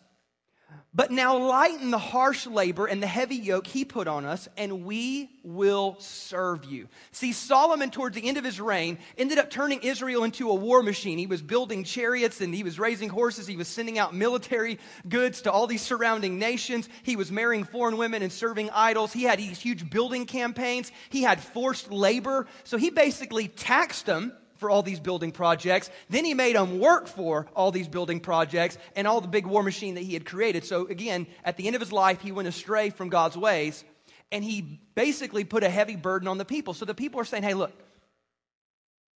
but 0.96 1.10
now 1.10 1.36
lighten 1.36 1.90
the 1.90 1.98
harsh 1.98 2.46
labor 2.46 2.86
and 2.86 3.02
the 3.02 3.06
heavy 3.06 3.36
yoke 3.36 3.66
he 3.66 3.84
put 3.84 4.08
on 4.08 4.24
us, 4.24 4.48
and 4.56 4.86
we 4.86 5.28
will 5.44 5.96
serve 5.98 6.64
you. 6.64 6.88
See, 7.12 7.32
Solomon, 7.32 7.90
towards 7.90 8.16
the 8.16 8.26
end 8.26 8.38
of 8.38 8.44
his 8.44 8.58
reign, 8.58 8.98
ended 9.18 9.36
up 9.36 9.50
turning 9.50 9.80
Israel 9.80 10.24
into 10.24 10.48
a 10.48 10.54
war 10.54 10.82
machine. 10.82 11.18
He 11.18 11.26
was 11.26 11.42
building 11.42 11.84
chariots 11.84 12.40
and 12.40 12.54
he 12.54 12.64
was 12.64 12.78
raising 12.78 13.10
horses. 13.10 13.46
He 13.46 13.58
was 13.58 13.68
sending 13.68 13.98
out 13.98 14.14
military 14.14 14.78
goods 15.06 15.42
to 15.42 15.52
all 15.52 15.66
these 15.66 15.82
surrounding 15.82 16.38
nations. 16.38 16.88
He 17.02 17.14
was 17.14 17.30
marrying 17.30 17.64
foreign 17.64 17.98
women 17.98 18.22
and 18.22 18.32
serving 18.32 18.70
idols. 18.70 19.12
He 19.12 19.24
had 19.24 19.38
these 19.38 19.60
huge 19.60 19.90
building 19.90 20.24
campaigns. 20.24 20.90
He 21.10 21.22
had 21.22 21.42
forced 21.42 21.92
labor. 21.92 22.46
So 22.64 22.78
he 22.78 22.88
basically 22.88 23.48
taxed 23.48 24.06
them 24.06 24.32
for 24.58 24.70
all 24.70 24.82
these 24.82 25.00
building 25.00 25.32
projects. 25.32 25.90
Then 26.08 26.24
he 26.24 26.34
made 26.34 26.56
them 26.56 26.78
work 26.78 27.06
for 27.06 27.46
all 27.54 27.70
these 27.70 27.88
building 27.88 28.20
projects 28.20 28.78
and 28.94 29.06
all 29.06 29.20
the 29.20 29.28
big 29.28 29.46
war 29.46 29.62
machine 29.62 29.94
that 29.94 30.02
he 30.02 30.14
had 30.14 30.24
created. 30.24 30.64
So 30.64 30.86
again, 30.86 31.26
at 31.44 31.56
the 31.56 31.66
end 31.66 31.76
of 31.76 31.80
his 31.80 31.92
life, 31.92 32.20
he 32.20 32.32
went 32.32 32.48
astray 32.48 32.90
from 32.90 33.08
God's 33.08 33.36
ways 33.36 33.84
and 34.32 34.42
he 34.44 34.80
basically 34.94 35.44
put 35.44 35.62
a 35.62 35.68
heavy 35.68 35.96
burden 35.96 36.28
on 36.28 36.38
the 36.38 36.44
people. 36.44 36.74
So 36.74 36.84
the 36.84 36.94
people 36.94 37.20
are 37.20 37.24
saying, 37.24 37.42
hey, 37.42 37.54
look, 37.54 37.72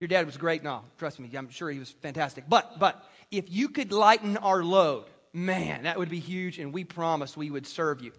your 0.00 0.08
dad 0.08 0.26
was 0.26 0.36
great. 0.36 0.62
No, 0.62 0.82
trust 0.98 1.18
me, 1.18 1.30
I'm 1.36 1.48
sure 1.48 1.70
he 1.70 1.78
was 1.78 1.90
fantastic. 1.90 2.44
But, 2.48 2.78
but 2.78 3.02
if 3.30 3.50
you 3.50 3.68
could 3.68 3.92
lighten 3.92 4.36
our 4.36 4.62
load, 4.62 5.04
man, 5.32 5.84
that 5.84 5.98
would 5.98 6.10
be 6.10 6.18
huge, 6.18 6.58
and 6.58 6.72
we 6.72 6.84
promised 6.84 7.36
we 7.36 7.50
would 7.50 7.66
serve 7.66 8.02
you. 8.02 8.12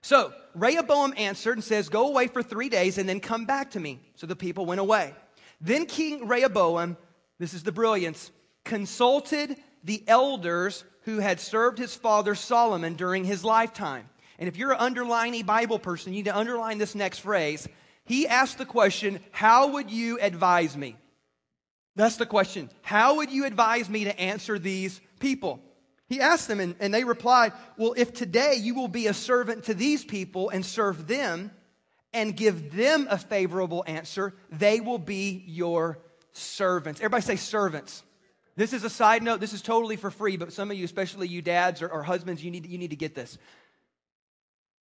So 0.00 0.32
Rehoboam 0.54 1.14
answered 1.16 1.56
and 1.56 1.64
says, 1.64 1.88
Go 1.88 2.08
away 2.08 2.28
for 2.28 2.42
three 2.42 2.68
days 2.68 2.98
and 2.98 3.08
then 3.08 3.20
come 3.20 3.46
back 3.46 3.72
to 3.72 3.80
me. 3.80 4.00
So 4.14 4.26
the 4.26 4.36
people 4.36 4.64
went 4.64 4.80
away. 4.80 5.14
Then 5.60 5.86
King 5.86 6.28
Rehoboam, 6.28 6.96
this 7.38 7.54
is 7.54 7.62
the 7.62 7.72
brilliance, 7.72 8.30
consulted 8.64 9.56
the 9.84 10.02
elders 10.06 10.84
who 11.02 11.18
had 11.18 11.40
served 11.40 11.78
his 11.78 11.94
father 11.94 12.34
Solomon 12.34 12.94
during 12.94 13.24
his 13.24 13.44
lifetime. 13.44 14.08
And 14.38 14.48
if 14.48 14.56
you're 14.56 14.72
an 14.72 14.78
underlining 14.78 15.44
Bible 15.44 15.78
person, 15.78 16.12
you 16.12 16.18
need 16.18 16.26
to 16.26 16.36
underline 16.36 16.78
this 16.78 16.94
next 16.94 17.20
phrase. 17.20 17.66
He 18.04 18.28
asked 18.28 18.58
the 18.58 18.66
question, 18.66 19.20
How 19.32 19.72
would 19.72 19.90
you 19.90 20.18
advise 20.20 20.76
me? 20.76 20.96
That's 21.96 22.16
the 22.16 22.26
question. 22.26 22.70
How 22.82 23.16
would 23.16 23.30
you 23.30 23.44
advise 23.44 23.88
me 23.88 24.04
to 24.04 24.20
answer 24.20 24.58
these 24.58 25.00
people? 25.18 25.60
He 26.08 26.20
asked 26.20 26.48
them, 26.48 26.60
and, 26.60 26.76
and 26.78 26.94
they 26.94 27.04
replied, 27.04 27.52
Well, 27.76 27.94
if 27.96 28.14
today 28.14 28.54
you 28.58 28.74
will 28.74 28.88
be 28.88 29.08
a 29.08 29.14
servant 29.14 29.64
to 29.64 29.74
these 29.74 30.04
people 30.04 30.48
and 30.48 30.64
serve 30.64 31.08
them, 31.08 31.50
and 32.12 32.36
give 32.36 32.74
them 32.74 33.06
a 33.10 33.18
favorable 33.18 33.84
answer, 33.86 34.34
they 34.50 34.80
will 34.80 34.98
be 34.98 35.44
your 35.46 35.98
servants. 36.32 37.00
Everybody 37.00 37.22
say 37.22 37.36
servants. 37.36 38.02
This 38.56 38.72
is 38.72 38.82
a 38.82 38.90
side 38.90 39.22
note. 39.22 39.40
This 39.40 39.52
is 39.52 39.62
totally 39.62 39.96
for 39.96 40.10
free, 40.10 40.36
but 40.36 40.52
some 40.52 40.70
of 40.70 40.76
you, 40.76 40.84
especially 40.84 41.28
you 41.28 41.42
dads 41.42 41.80
or, 41.82 41.88
or 41.88 42.02
husbands, 42.02 42.42
you 42.42 42.50
need, 42.50 42.66
you 42.66 42.78
need 42.78 42.90
to 42.90 42.96
get 42.96 43.14
this. 43.14 43.38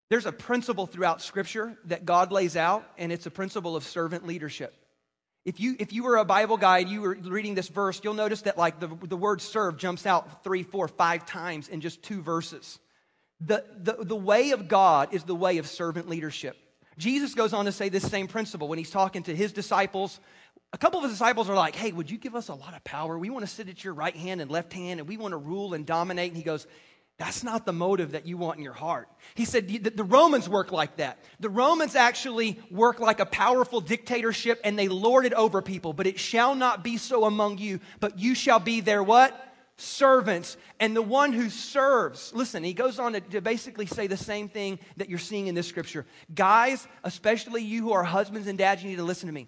There's 0.09 0.25
a 0.25 0.31
principle 0.31 0.85
throughout 0.85 1.21
Scripture 1.21 1.75
that 1.85 2.05
God 2.05 2.31
lays 2.31 2.55
out, 2.55 2.87
and 2.97 3.11
it's 3.11 3.25
a 3.25 3.31
principle 3.31 3.75
of 3.75 3.83
servant 3.83 4.27
leadership. 4.27 4.73
If 5.45 5.59
you, 5.59 5.75
if 5.79 5.91
you 5.91 6.03
were 6.03 6.17
a 6.17 6.25
Bible 6.25 6.57
guy 6.57 6.79
and 6.79 6.89
you 6.89 7.01
were 7.01 7.15
reading 7.15 7.55
this 7.55 7.67
verse, 7.67 7.99
you'll 8.03 8.13
notice 8.13 8.43
that 8.43 8.57
like 8.57 8.79
the, 8.79 8.87
the 8.87 9.17
word 9.17 9.41
serve 9.41 9.77
jumps 9.77 10.05
out 10.05 10.43
three, 10.43 10.63
four, 10.63 10.87
five 10.87 11.25
times 11.25 11.67
in 11.67 11.81
just 11.81 12.03
two 12.03 12.21
verses. 12.21 12.79
The, 13.41 13.65
the, 13.75 13.93
the 14.05 14.15
way 14.15 14.51
of 14.51 14.67
God 14.67 15.13
is 15.13 15.23
the 15.23 15.35
way 15.35 15.57
of 15.57 15.67
servant 15.67 16.07
leadership. 16.07 16.55
Jesus 16.97 17.33
goes 17.33 17.53
on 17.53 17.65
to 17.65 17.71
say 17.71 17.89
this 17.89 18.09
same 18.09 18.27
principle 18.27 18.67
when 18.67 18.77
he's 18.77 18.91
talking 18.91 19.23
to 19.23 19.35
his 19.35 19.51
disciples. 19.51 20.19
A 20.73 20.77
couple 20.77 20.99
of 20.99 21.03
his 21.03 21.13
disciples 21.13 21.49
are 21.49 21.55
like, 21.55 21.75
Hey, 21.75 21.91
would 21.91 22.09
you 22.09 22.17
give 22.17 22.35
us 22.35 22.49
a 22.49 22.53
lot 22.53 22.75
of 22.75 22.83
power? 22.83 23.17
We 23.17 23.29
want 23.29 23.45
to 23.45 23.51
sit 23.51 23.69
at 23.69 23.83
your 23.83 23.93
right 23.93 24.15
hand 24.15 24.41
and 24.41 24.49
left 24.49 24.73
hand, 24.73 24.99
and 24.99 25.07
we 25.07 25.17
want 25.17 25.33
to 25.33 25.37
rule 25.37 25.73
and 25.73 25.85
dominate. 25.85 26.29
And 26.29 26.37
he 26.37 26.43
goes, 26.43 26.67
That's 27.17 27.43
not 27.43 27.65
the 27.65 27.73
motive 27.73 28.11
that 28.11 28.25
you 28.25 28.37
want 28.37 28.57
in 28.57 28.63
your 28.63 28.73
heart. 28.73 29.07
He 29.35 29.45
said, 29.45 29.67
The 29.67 30.03
Romans 30.03 30.49
work 30.49 30.71
like 30.71 30.97
that. 30.97 31.19
The 31.39 31.49
Romans 31.49 31.95
actually 31.95 32.59
work 32.71 32.99
like 32.99 33.19
a 33.19 33.25
powerful 33.25 33.81
dictatorship, 33.81 34.59
and 34.63 34.77
they 34.77 34.87
lord 34.87 35.25
it 35.25 35.33
over 35.33 35.61
people. 35.61 35.93
But 35.93 36.07
it 36.07 36.19
shall 36.19 36.55
not 36.55 36.83
be 36.83 36.97
so 36.97 37.25
among 37.25 37.59
you, 37.59 37.79
but 37.99 38.19
you 38.19 38.35
shall 38.35 38.59
be 38.59 38.81
their 38.81 39.03
what? 39.03 39.52
Servants 39.77 40.57
and 40.79 40.95
the 40.95 41.01
one 41.01 41.33
who 41.33 41.49
serves. 41.49 42.33
Listen, 42.33 42.63
he 42.63 42.73
goes 42.73 42.99
on 42.99 43.13
to, 43.13 43.21
to, 43.21 43.41
basically 43.41 43.85
say 43.85 44.07
the 44.07 44.17
same 44.17 44.47
thing 44.47 44.79
that 44.97 45.09
you're 45.09 45.19
seeing 45.19 45.47
in 45.47 45.55
this 45.55 45.67
scripture. 45.67 46.05
Guys, 46.33 46.87
especially 47.03 47.63
you 47.63 47.81
who 47.81 47.93
are 47.93 48.03
husbands 48.03 48.47
and 48.47 48.57
dads, 48.57 48.83
you 48.83 48.89
need 48.89 48.97
to 48.97 49.03
listen 49.03 49.27
to 49.27 49.33
me. 49.33 49.47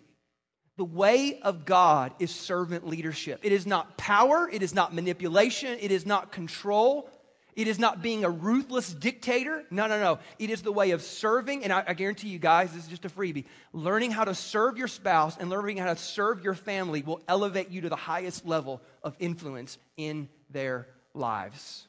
The 0.78 0.86
way 0.86 1.40
of 1.42 1.66
God 1.66 2.14
is 2.20 2.36
servant 2.36 2.86
leadership. 2.86 3.40
It 3.44 3.54
is 3.54 3.66
not 3.66 3.98
power, 3.98 4.50
it 4.52 4.62
is 4.62 4.74
not 4.74 4.94
manipulation, 4.94 5.78
it 5.80 5.92
is 5.92 6.06
not 6.06 6.34
control. 6.34 7.10
It 7.56 7.70
is 7.70 7.80
not 7.80 8.02
being 8.02 8.26
a 8.26 8.30
ruthless 8.30 8.94
dictator. 8.94 9.64
No, 9.72 9.88
no, 9.88 10.00
no. 10.00 10.20
It 10.40 10.50
is 10.50 10.62
the 10.62 10.74
way 10.74 10.92
of 10.92 11.02
serving. 11.02 11.64
And 11.64 11.72
I, 11.72 11.84
I, 11.88 11.94
guarantee 11.94 12.28
you 12.28 12.40
guys, 12.40 12.74
this 12.74 12.84
is 12.84 12.90
just 12.90 13.06
a 13.06 13.10
freebie. 13.10 13.46
Learning 13.72 14.12
how 14.12 14.26
to 14.26 14.36
serve 14.36 14.78
your 14.78 14.90
spouse 14.90 15.38
and 15.40 15.50
learning 15.50 15.78
how 15.78 15.86
to 15.86 15.96
serve 15.96 16.44
your 16.44 16.54
family 16.54 17.02
will 17.02 17.22
elevate 17.30 17.70
you 17.70 17.82
to 17.82 17.90
the 17.90 17.96
highest 17.96 18.46
level 18.46 18.82
of 19.04 19.16
influence 19.20 19.78
in 19.96 20.28
their 20.50 20.88
lives. 21.14 21.88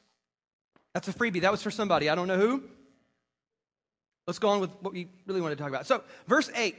That's 0.93 1.09
a 1.09 1.13
freebie. 1.13 1.41
That 1.41 1.51
was 1.51 1.61
for 1.61 1.71
somebody. 1.71 2.09
I 2.09 2.15
don't 2.15 2.29
know 2.29 2.39
who. 2.39 2.63
Let's 4.25 4.39
go 4.39 4.49
on 4.49 4.61
with 4.61 4.71
what 4.79 4.93
we 4.93 5.09
really 5.25 5.41
want 5.41 5.51
to 5.51 5.61
talk 5.61 5.69
about. 5.69 5.85
So, 5.85 6.01
verse 6.27 6.49
8. 6.55 6.75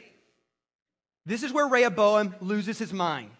This 1.26 1.42
is 1.42 1.52
where 1.52 1.66
Rehoboam 1.66 2.34
loses 2.40 2.78
his 2.78 2.92
mind. 2.92 3.30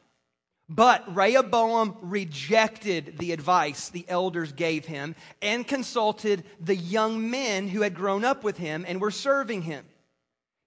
But 0.69 1.15
Rehoboam 1.15 1.97
rejected 2.03 3.17
the 3.19 3.33
advice 3.33 3.89
the 3.89 4.05
elders 4.07 4.53
gave 4.53 4.85
him 4.85 5.15
and 5.41 5.67
consulted 5.67 6.45
the 6.61 6.77
young 6.77 7.31
men 7.31 7.69
who 7.69 7.81
had 7.81 7.95
grown 7.95 8.25
up 8.25 8.45
with 8.45 8.59
him 8.59 8.85
and 8.87 9.01
were 9.01 9.11
serving 9.11 9.63
him. 9.63 9.87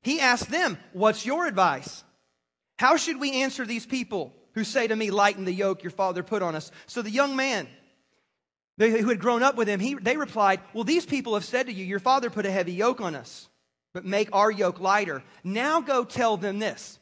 He 0.02 0.20
asked 0.20 0.50
them, 0.50 0.80
What's 0.94 1.26
your 1.26 1.46
advice? 1.46 2.04
How 2.80 2.98
should 2.98 3.20
we 3.20 3.44
answer 3.44 3.64
these 3.64 3.86
people 3.86 4.34
who 4.54 4.64
say 4.64 4.88
to 4.88 4.96
me, 4.96 5.12
Lighten 5.12 5.46
the 5.46 5.54
yoke 5.54 5.84
your 5.84 5.92
father 5.92 6.24
put 6.24 6.42
on 6.42 6.56
us? 6.56 6.72
So 6.88 7.04
the 7.04 7.12
young 7.12 7.36
man 7.36 7.68
who 8.80 9.10
had 9.10 9.20
grown 9.20 9.44
up 9.44 9.56
with 9.56 9.68
him, 9.68 9.80
he, 9.80 9.94
they 9.94 10.18
replied, 10.18 10.62
Well, 10.74 10.84
these 10.84 11.06
people 11.06 11.36
have 11.36 11.46
said 11.46 11.68
to 11.68 11.74
you, 11.74 11.86
Your 11.86 12.00
father 12.00 12.32
put 12.32 12.48
a 12.48 12.52
heavy 12.52 12.74
yoke 12.74 13.02
on 13.02 13.14
us, 13.14 13.50
but 13.94 14.04
make 14.04 14.30
our 14.34 14.50
yoke 14.50 14.80
lighter. 14.80 15.22
Now 15.44 15.80
go 15.80 16.04
tell 16.04 16.38
them 16.38 16.58
this 16.58 16.98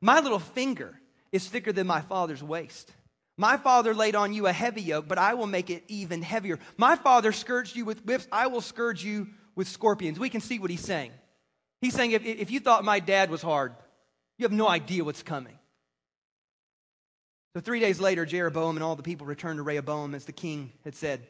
My 0.00 0.18
little 0.18 0.40
finger 0.40 1.00
is 1.32 1.46
thicker 1.48 1.72
than 1.72 1.86
my 1.86 2.00
father's 2.00 2.42
waist. 2.42 2.92
My 3.36 3.56
father 3.56 3.94
laid 3.94 4.14
on 4.14 4.32
you 4.32 4.46
a 4.46 4.52
heavy 4.52 4.82
yoke, 4.82 5.08
but 5.08 5.18
I 5.18 5.34
will 5.34 5.46
make 5.46 5.70
it 5.70 5.84
even 5.88 6.22
heavier. 6.22 6.58
My 6.76 6.96
father 6.96 7.32
scourged 7.32 7.74
you 7.74 7.84
with 7.84 8.04
whips, 8.04 8.28
I 8.30 8.48
will 8.48 8.60
scourge 8.60 9.04
you 9.04 9.28
with 9.54 9.68
scorpions. 9.68 10.18
We 10.18 10.28
can 10.28 10.40
see 10.40 10.58
what 10.58 10.70
he's 10.70 10.84
saying. 10.84 11.12
He's 11.80 11.94
saying, 11.94 12.12
if, 12.12 12.24
if 12.24 12.50
you 12.50 12.60
thought 12.60 12.84
my 12.84 13.00
dad 13.00 13.30
was 13.30 13.40
hard, 13.40 13.72
you 14.38 14.44
have 14.44 14.52
no 14.52 14.68
idea 14.68 15.04
what's 15.04 15.22
coming. 15.22 15.58
So 17.54 17.60
three 17.60 17.80
days 17.80 17.98
later, 17.98 18.26
Jeroboam 18.26 18.76
and 18.76 18.84
all 18.84 18.94
the 18.94 19.02
people 19.02 19.26
returned 19.26 19.56
to 19.56 19.62
Rehoboam 19.62 20.14
as 20.14 20.24
the 20.24 20.32
king 20.32 20.72
had 20.84 20.94
said 20.94 21.20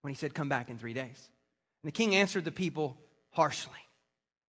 when 0.00 0.12
he 0.12 0.16
said, 0.16 0.34
Come 0.34 0.48
back 0.48 0.70
in 0.70 0.78
three 0.78 0.94
days. 0.94 1.28
And 1.82 1.92
the 1.92 1.92
king 1.92 2.14
answered 2.16 2.44
the 2.44 2.50
people 2.50 2.96
harshly 3.30 3.85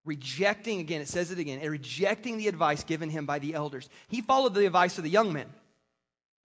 rejecting, 0.08 0.80
again, 0.80 1.02
it 1.02 1.08
says 1.08 1.32
it 1.32 1.40
again, 1.40 1.60
and 1.62 1.70
rejecting 1.70 2.38
the 2.38 2.48
advice 2.48 2.84
given 2.84 3.10
him 3.10 3.26
by 3.26 3.40
the 3.40 3.54
elders. 3.54 3.90
He 4.08 4.22
followed 4.22 4.54
the 4.54 4.66
advice 4.66 4.98
of 4.98 5.04
the 5.04 5.10
young 5.10 5.34
men 5.34 5.48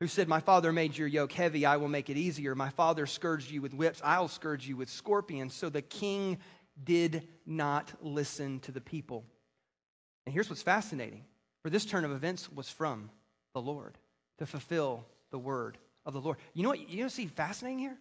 who 0.00 0.08
said, 0.08 0.28
My 0.28 0.40
father 0.40 0.72
made 0.72 0.98
your 0.98 1.08
yoke 1.08 1.32
heavy, 1.32 1.64
I 1.64 1.76
will 1.76 1.88
make 1.88 2.10
it 2.10 2.16
easier. 2.16 2.54
My 2.54 2.70
father 2.70 3.06
scourged 3.06 3.50
you 3.50 3.62
with 3.62 3.72
whips, 3.72 4.02
I'll 4.04 4.28
scourge 4.28 4.66
you 4.66 4.76
with 4.76 4.90
scorpions. 4.90 5.54
So 5.54 5.68
the 5.68 5.80
king 5.80 6.38
did 6.82 7.28
not 7.46 7.92
listen 8.02 8.60
to 8.60 8.72
the 8.72 8.80
people. 8.80 9.24
And 10.26 10.32
here's 10.32 10.50
what's 10.50 10.62
fascinating 10.62 11.24
for 11.62 11.70
this 11.70 11.84
turn 11.84 12.04
of 12.04 12.10
events 12.10 12.50
was 12.50 12.68
from 12.68 13.10
the 13.54 13.60
Lord 13.60 13.96
to 14.38 14.46
fulfill 14.46 15.04
the 15.30 15.38
word 15.38 15.78
of 16.04 16.12
the 16.12 16.20
Lord. 16.20 16.38
You 16.54 16.64
know 16.64 16.70
what 16.70 16.90
you 16.90 17.02
know 17.02 17.08
see 17.08 17.26
fascinating 17.26 17.78
here? 17.78 17.96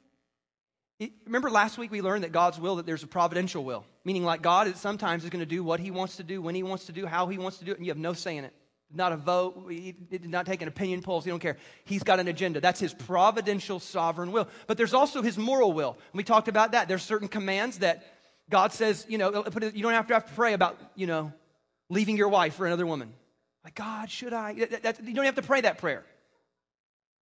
Remember 1.25 1.49
last 1.49 1.77
week 1.77 1.91
we 1.91 2.01
learned 2.01 2.23
that 2.23 2.31
God's 2.31 2.59
will, 2.59 2.75
that 2.77 2.85
there's 2.85 3.03
a 3.03 3.07
providential 3.07 3.63
will, 3.63 3.85
meaning 4.05 4.23
like 4.23 4.41
God 4.41 4.67
is, 4.67 4.79
sometimes 4.79 5.23
is 5.23 5.29
going 5.29 5.39
to 5.39 5.45
do 5.45 5.63
what 5.63 5.79
he 5.79 5.91
wants 5.91 6.17
to 6.17 6.23
do, 6.23 6.41
when 6.41 6.55
he 6.55 6.63
wants 6.63 6.85
to 6.85 6.91
do, 6.91 7.05
how 7.05 7.27
he 7.27 7.37
wants 7.37 7.57
to 7.59 7.65
do 7.65 7.71
it, 7.71 7.77
and 7.77 7.85
you 7.85 7.91
have 7.91 7.97
no 7.97 8.13
say 8.13 8.37
in 8.37 8.45
it. 8.45 8.53
Not 8.93 9.13
a 9.13 9.17
vote, 9.17 9.67
he 9.69 9.93
did 9.93 10.29
not 10.29 10.45
take 10.45 10.61
an 10.61 10.67
opinion 10.67 11.01
polls, 11.01 11.23
he 11.23 11.29
don't 11.31 11.39
care. 11.39 11.57
He's 11.85 12.03
got 12.03 12.19
an 12.19 12.27
agenda. 12.27 12.59
That's 12.59 12.79
his 12.79 12.93
providential 12.93 13.79
sovereign 13.79 14.33
will. 14.33 14.49
But 14.67 14.77
there's 14.77 14.93
also 14.93 15.21
his 15.21 15.37
moral 15.37 15.71
will. 15.71 15.91
And 16.11 16.17
We 16.17 16.23
talked 16.23 16.49
about 16.49 16.73
that. 16.73 16.89
There's 16.89 17.03
certain 17.03 17.29
commands 17.29 17.79
that 17.79 18.03
God 18.49 18.73
says, 18.73 19.05
you 19.07 19.17
know, 19.17 19.29
uh, 19.29 19.69
you 19.73 19.81
don't 19.81 19.93
have 19.93 20.07
to 20.07 20.13
have 20.13 20.27
to 20.27 20.33
pray 20.33 20.53
about, 20.53 20.77
you 20.95 21.07
know, 21.07 21.31
leaving 21.89 22.17
your 22.17 22.27
wife 22.27 22.55
for 22.55 22.67
another 22.67 22.85
woman. 22.85 23.13
Like, 23.63 23.75
God, 23.75 24.09
should 24.09 24.33
I? 24.33 24.51
You 24.51 25.13
don't 25.13 25.25
have 25.25 25.35
to 25.35 25.41
pray 25.41 25.61
that 25.61 25.77
prayer. 25.77 26.03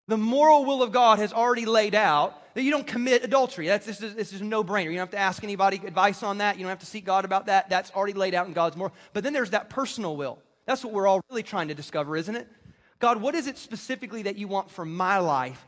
The 0.10 0.18
moral 0.18 0.66
will 0.66 0.82
of 0.82 0.92
God 0.92 1.20
has 1.20 1.32
already 1.32 1.68
laid 1.68 1.94
out 1.94 2.56
that 2.56 2.64
you 2.64 2.72
don't 2.72 2.88
commit 2.88 3.24
adultery. 3.24 3.68
That's 3.68 3.86
this 3.86 4.02
is, 4.02 4.16
this 4.16 4.34
is 4.34 4.42
a 4.42 4.44
no-brainer. 4.44 4.86
You 4.86 4.94
don't 4.94 5.02
have 5.02 5.12
to 5.12 5.20
ask 5.20 5.44
anybody 5.44 5.80
advice 5.86 6.24
on 6.24 6.40
that. 6.40 6.58
You 6.58 6.64
don't 6.64 6.72
have 6.72 6.80
to 6.80 6.88
seek 6.88 7.06
God 7.06 7.26
about 7.26 7.46
that. 7.46 7.70
That's 7.70 7.92
already 7.92 8.14
laid 8.14 8.34
out 8.34 8.48
in 8.48 8.54
God's 8.54 8.76
moral. 8.76 8.92
But 9.14 9.24
then 9.24 9.34
there's 9.34 9.52
that 9.52 9.70
personal 9.70 10.18
will. 10.18 10.40
That's 10.66 10.84
what 10.84 10.94
we're 10.94 11.06
all 11.06 11.22
really 11.30 11.44
trying 11.44 11.68
to 11.68 11.76
discover, 11.76 12.18
isn't 12.18 12.36
it? 12.36 12.48
God, 12.98 13.22
what 13.22 13.36
is 13.36 13.46
it 13.46 13.60
specifically 13.60 14.24
that 14.24 14.36
you 14.36 14.48
want 14.48 14.72
for 14.72 14.84
my 14.84 15.20
life 15.20 15.64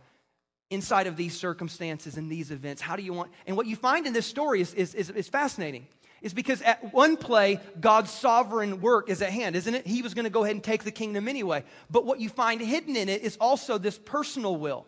inside 0.71 1.05
of 1.05 1.15
these 1.15 1.37
circumstances 1.37 2.17
and 2.17 2.31
these 2.31 2.49
events? 2.49 2.81
How 2.81 2.95
do 2.95 3.03
you 3.03 3.13
want? 3.13 3.31
And 3.45 3.55
what 3.55 3.67
you 3.67 3.75
find 3.75 4.07
in 4.07 4.13
this 4.13 4.25
story 4.25 4.59
is, 4.59 4.73
is, 4.73 4.95
is, 4.95 5.11
is 5.11 5.29
fascinating 5.29 5.87
is 6.21 6.33
because 6.33 6.61
at 6.61 6.93
one 6.93 7.17
play, 7.17 7.59
God's 7.79 8.11
sovereign 8.11 8.81
work 8.81 9.09
is 9.09 9.21
at 9.21 9.31
hand, 9.31 9.55
isn't 9.55 9.73
it? 9.73 9.87
He 9.87 10.01
was 10.01 10.13
going 10.13 10.25
to 10.25 10.29
go 10.29 10.43
ahead 10.43 10.55
and 10.55 10.63
take 10.63 10.83
the 10.83 10.91
kingdom 10.91 11.27
anyway. 11.27 11.63
But 11.89 12.05
what 12.05 12.19
you 12.19 12.29
find 12.29 12.61
hidden 12.61 12.95
in 12.95 13.09
it 13.09 13.21
is 13.21 13.37
also 13.37 13.77
this 13.77 13.97
personal 13.97 14.55
will. 14.55 14.85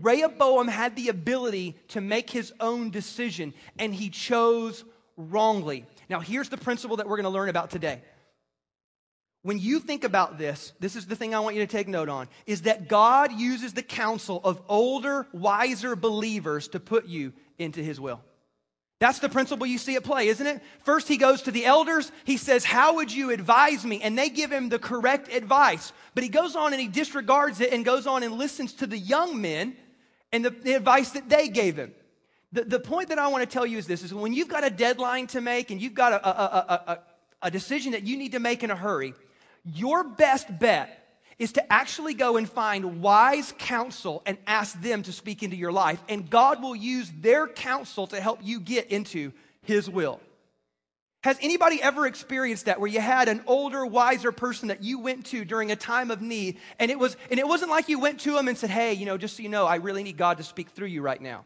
Rehoboam 0.00 0.66
had 0.66 0.96
the 0.96 1.08
ability 1.08 1.76
to 1.88 2.00
make 2.00 2.30
his 2.30 2.52
own 2.58 2.90
decision, 2.90 3.54
and 3.78 3.94
he 3.94 4.10
chose 4.10 4.84
wrongly. 5.16 5.86
Now, 6.10 6.20
here's 6.20 6.48
the 6.48 6.56
principle 6.56 6.96
that 6.96 7.08
we're 7.08 7.16
going 7.16 7.24
to 7.24 7.30
learn 7.30 7.48
about 7.48 7.70
today. 7.70 8.02
When 9.42 9.60
you 9.60 9.78
think 9.78 10.02
about 10.02 10.38
this, 10.38 10.72
this 10.80 10.96
is 10.96 11.06
the 11.06 11.14
thing 11.14 11.32
I 11.32 11.38
want 11.38 11.54
you 11.54 11.64
to 11.64 11.70
take 11.70 11.86
note 11.86 12.08
on, 12.08 12.28
is 12.46 12.62
that 12.62 12.88
God 12.88 13.30
uses 13.30 13.74
the 13.74 13.82
counsel 13.82 14.40
of 14.42 14.60
older, 14.68 15.28
wiser 15.32 15.94
believers 15.94 16.66
to 16.68 16.80
put 16.80 17.06
you 17.06 17.32
into 17.56 17.80
his 17.80 18.00
will. 18.00 18.20
That's 18.98 19.18
the 19.18 19.28
principle 19.28 19.66
you 19.66 19.76
see 19.76 19.96
at 19.96 20.04
play, 20.04 20.28
isn't 20.28 20.46
it? 20.46 20.62
First, 20.84 21.06
he 21.06 21.18
goes 21.18 21.42
to 21.42 21.50
the 21.50 21.66
elders. 21.66 22.10
He 22.24 22.38
says, 22.38 22.64
How 22.64 22.94
would 22.94 23.12
you 23.12 23.30
advise 23.30 23.84
me? 23.84 24.00
And 24.00 24.16
they 24.16 24.30
give 24.30 24.50
him 24.50 24.70
the 24.70 24.78
correct 24.78 25.30
advice. 25.30 25.92
But 26.14 26.24
he 26.24 26.30
goes 26.30 26.56
on 26.56 26.72
and 26.72 26.80
he 26.80 26.88
disregards 26.88 27.60
it 27.60 27.72
and 27.72 27.84
goes 27.84 28.06
on 28.06 28.22
and 28.22 28.34
listens 28.34 28.72
to 28.74 28.86
the 28.86 28.98
young 28.98 29.40
men 29.40 29.76
and 30.32 30.44
the, 30.44 30.50
the 30.50 30.72
advice 30.72 31.10
that 31.10 31.28
they 31.28 31.48
gave 31.48 31.76
him. 31.76 31.92
The, 32.52 32.64
the 32.64 32.80
point 32.80 33.10
that 33.10 33.18
I 33.18 33.28
want 33.28 33.42
to 33.42 33.50
tell 33.52 33.66
you 33.66 33.76
is 33.76 33.86
this 33.86 34.02
is 34.02 34.14
when 34.14 34.32
you've 34.32 34.48
got 34.48 34.64
a 34.64 34.70
deadline 34.70 35.26
to 35.28 35.42
make 35.42 35.70
and 35.70 35.80
you've 35.80 35.94
got 35.94 36.14
a, 36.14 36.26
a, 36.26 36.30
a, 36.30 36.98
a 37.42 37.50
decision 37.50 37.92
that 37.92 38.04
you 38.04 38.16
need 38.16 38.32
to 38.32 38.40
make 38.40 38.64
in 38.64 38.70
a 38.70 38.76
hurry, 38.76 39.12
your 39.64 40.04
best 40.04 40.58
bet 40.58 41.05
is 41.38 41.52
to 41.52 41.72
actually 41.72 42.14
go 42.14 42.36
and 42.36 42.48
find 42.48 43.02
wise 43.02 43.52
counsel 43.58 44.22
and 44.24 44.38
ask 44.46 44.80
them 44.80 45.02
to 45.02 45.12
speak 45.12 45.42
into 45.42 45.56
your 45.56 45.72
life. 45.72 46.02
And 46.08 46.28
God 46.28 46.62
will 46.62 46.74
use 46.74 47.12
their 47.20 47.46
counsel 47.46 48.06
to 48.08 48.20
help 48.20 48.40
you 48.42 48.60
get 48.60 48.86
into 48.90 49.32
His 49.62 49.88
will. 49.88 50.20
Has 51.22 51.36
anybody 51.42 51.82
ever 51.82 52.06
experienced 52.06 52.66
that 52.66 52.78
where 52.78 52.88
you 52.88 53.00
had 53.00 53.28
an 53.28 53.42
older, 53.46 53.84
wiser 53.84 54.30
person 54.30 54.68
that 54.68 54.82
you 54.82 55.00
went 55.00 55.26
to 55.26 55.44
during 55.44 55.72
a 55.72 55.76
time 55.76 56.10
of 56.10 56.22
need 56.22 56.58
and 56.78 56.90
it 56.90 56.98
was 56.98 57.16
and 57.30 57.40
it 57.40 57.48
wasn't 57.48 57.70
like 57.70 57.88
you 57.88 57.98
went 57.98 58.20
to 58.20 58.32
them 58.32 58.46
and 58.46 58.56
said, 58.56 58.70
"Hey, 58.70 58.92
you 58.92 59.06
know, 59.06 59.18
just 59.18 59.36
so 59.36 59.42
you 59.42 59.48
know, 59.48 59.66
I 59.66 59.76
really 59.76 60.04
need 60.04 60.16
God 60.16 60.36
to 60.36 60.44
speak 60.44 60.70
through 60.70 60.86
you 60.86 61.02
right 61.02 61.20
now." 61.20 61.44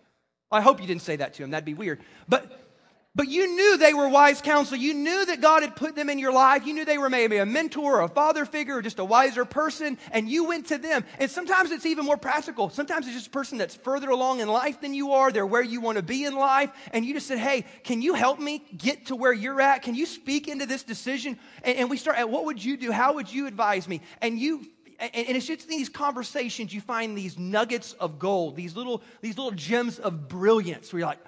I 0.52 0.60
hope 0.60 0.80
you 0.80 0.86
didn't 0.86 1.02
say 1.02 1.16
that 1.16 1.34
to 1.34 1.44
him. 1.44 1.50
That'd 1.50 1.64
be 1.64 1.74
weird. 1.74 2.00
But 2.28 2.69
but 3.16 3.26
you 3.26 3.56
knew 3.56 3.76
they 3.76 3.92
were 3.92 4.08
wise 4.08 4.40
counsel. 4.40 4.76
You 4.76 4.94
knew 4.94 5.26
that 5.26 5.40
God 5.40 5.62
had 5.62 5.74
put 5.74 5.96
them 5.96 6.08
in 6.08 6.20
your 6.20 6.32
life. 6.32 6.64
You 6.64 6.72
knew 6.72 6.84
they 6.84 6.96
were 6.96 7.10
maybe 7.10 7.38
a 7.38 7.46
mentor 7.46 7.98
or 7.98 8.02
a 8.02 8.08
father 8.08 8.44
figure 8.44 8.76
or 8.76 8.82
just 8.82 9.00
a 9.00 9.04
wiser 9.04 9.44
person, 9.44 9.98
and 10.12 10.28
you 10.28 10.44
went 10.44 10.68
to 10.68 10.78
them. 10.78 11.04
And 11.18 11.28
sometimes 11.28 11.72
it's 11.72 11.86
even 11.86 12.04
more 12.04 12.16
practical. 12.16 12.70
Sometimes 12.70 13.06
it's 13.06 13.16
just 13.16 13.26
a 13.26 13.30
person 13.30 13.58
that's 13.58 13.74
further 13.74 14.10
along 14.10 14.38
in 14.38 14.48
life 14.48 14.80
than 14.80 14.94
you 14.94 15.12
are. 15.12 15.32
They're 15.32 15.44
where 15.44 15.62
you 15.62 15.80
want 15.80 15.96
to 15.96 16.04
be 16.04 16.24
in 16.24 16.36
life. 16.36 16.70
And 16.92 17.04
you 17.04 17.12
just 17.12 17.26
said, 17.26 17.38
Hey, 17.38 17.64
can 17.82 18.00
you 18.00 18.14
help 18.14 18.38
me 18.38 18.64
get 18.76 19.06
to 19.06 19.16
where 19.16 19.32
you're 19.32 19.60
at? 19.60 19.82
Can 19.82 19.96
you 19.96 20.06
speak 20.06 20.46
into 20.46 20.66
this 20.66 20.84
decision? 20.84 21.36
And, 21.64 21.78
and 21.78 21.90
we 21.90 21.96
start 21.96 22.16
at 22.16 22.30
what 22.30 22.44
would 22.44 22.64
you 22.64 22.76
do? 22.76 22.92
How 22.92 23.14
would 23.14 23.32
you 23.32 23.48
advise 23.48 23.88
me? 23.88 24.02
And 24.20 24.38
you 24.38 24.64
and, 25.00 25.10
it's 25.14 25.46
just 25.46 25.66
these 25.66 25.88
conversations 25.88 26.72
you 26.72 26.80
find 26.80 27.18
these 27.18 27.38
nuggets 27.38 27.94
of 27.94 28.20
gold, 28.20 28.54
these 28.54 28.76
little, 28.76 29.02
these 29.20 29.36
little 29.36 29.52
gems 29.52 29.98
of 29.98 30.28
brilliance 30.28 30.92
where 30.92 31.00
you're 31.00 31.08
like, 31.08 31.18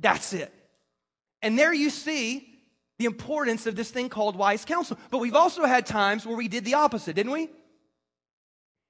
that's 0.00 0.32
it. 0.32 0.52
And 1.42 1.58
there 1.58 1.72
you 1.72 1.90
see 1.90 2.46
the 2.98 3.06
importance 3.06 3.66
of 3.66 3.76
this 3.76 3.90
thing 3.90 4.08
called 4.08 4.36
wise 4.36 4.64
counsel. 4.64 4.98
But 5.10 5.18
we've 5.18 5.34
also 5.34 5.64
had 5.64 5.86
times 5.86 6.26
where 6.26 6.36
we 6.36 6.48
did 6.48 6.64
the 6.64 6.74
opposite, 6.74 7.16
didn't 7.16 7.32
we? 7.32 7.48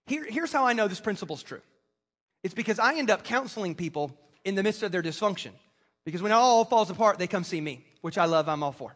Here, 0.06 0.24
here's 0.28 0.52
how 0.52 0.66
I 0.66 0.72
know 0.72 0.88
this 0.88 1.00
principle 1.00 1.36
is 1.36 1.42
true 1.42 1.60
it's 2.42 2.54
because 2.54 2.78
I 2.78 2.94
end 2.94 3.10
up 3.10 3.22
counseling 3.22 3.74
people 3.74 4.16
in 4.44 4.54
the 4.54 4.62
midst 4.62 4.82
of 4.82 4.92
their 4.92 5.02
dysfunction. 5.02 5.50
Because 6.04 6.22
when 6.22 6.32
it 6.32 6.34
all 6.34 6.64
falls 6.64 6.90
apart, 6.90 7.18
they 7.18 7.26
come 7.26 7.44
see 7.44 7.60
me, 7.60 7.84
which 8.00 8.16
I 8.16 8.24
love, 8.24 8.48
I'm 8.48 8.62
all 8.62 8.72
for. 8.72 8.94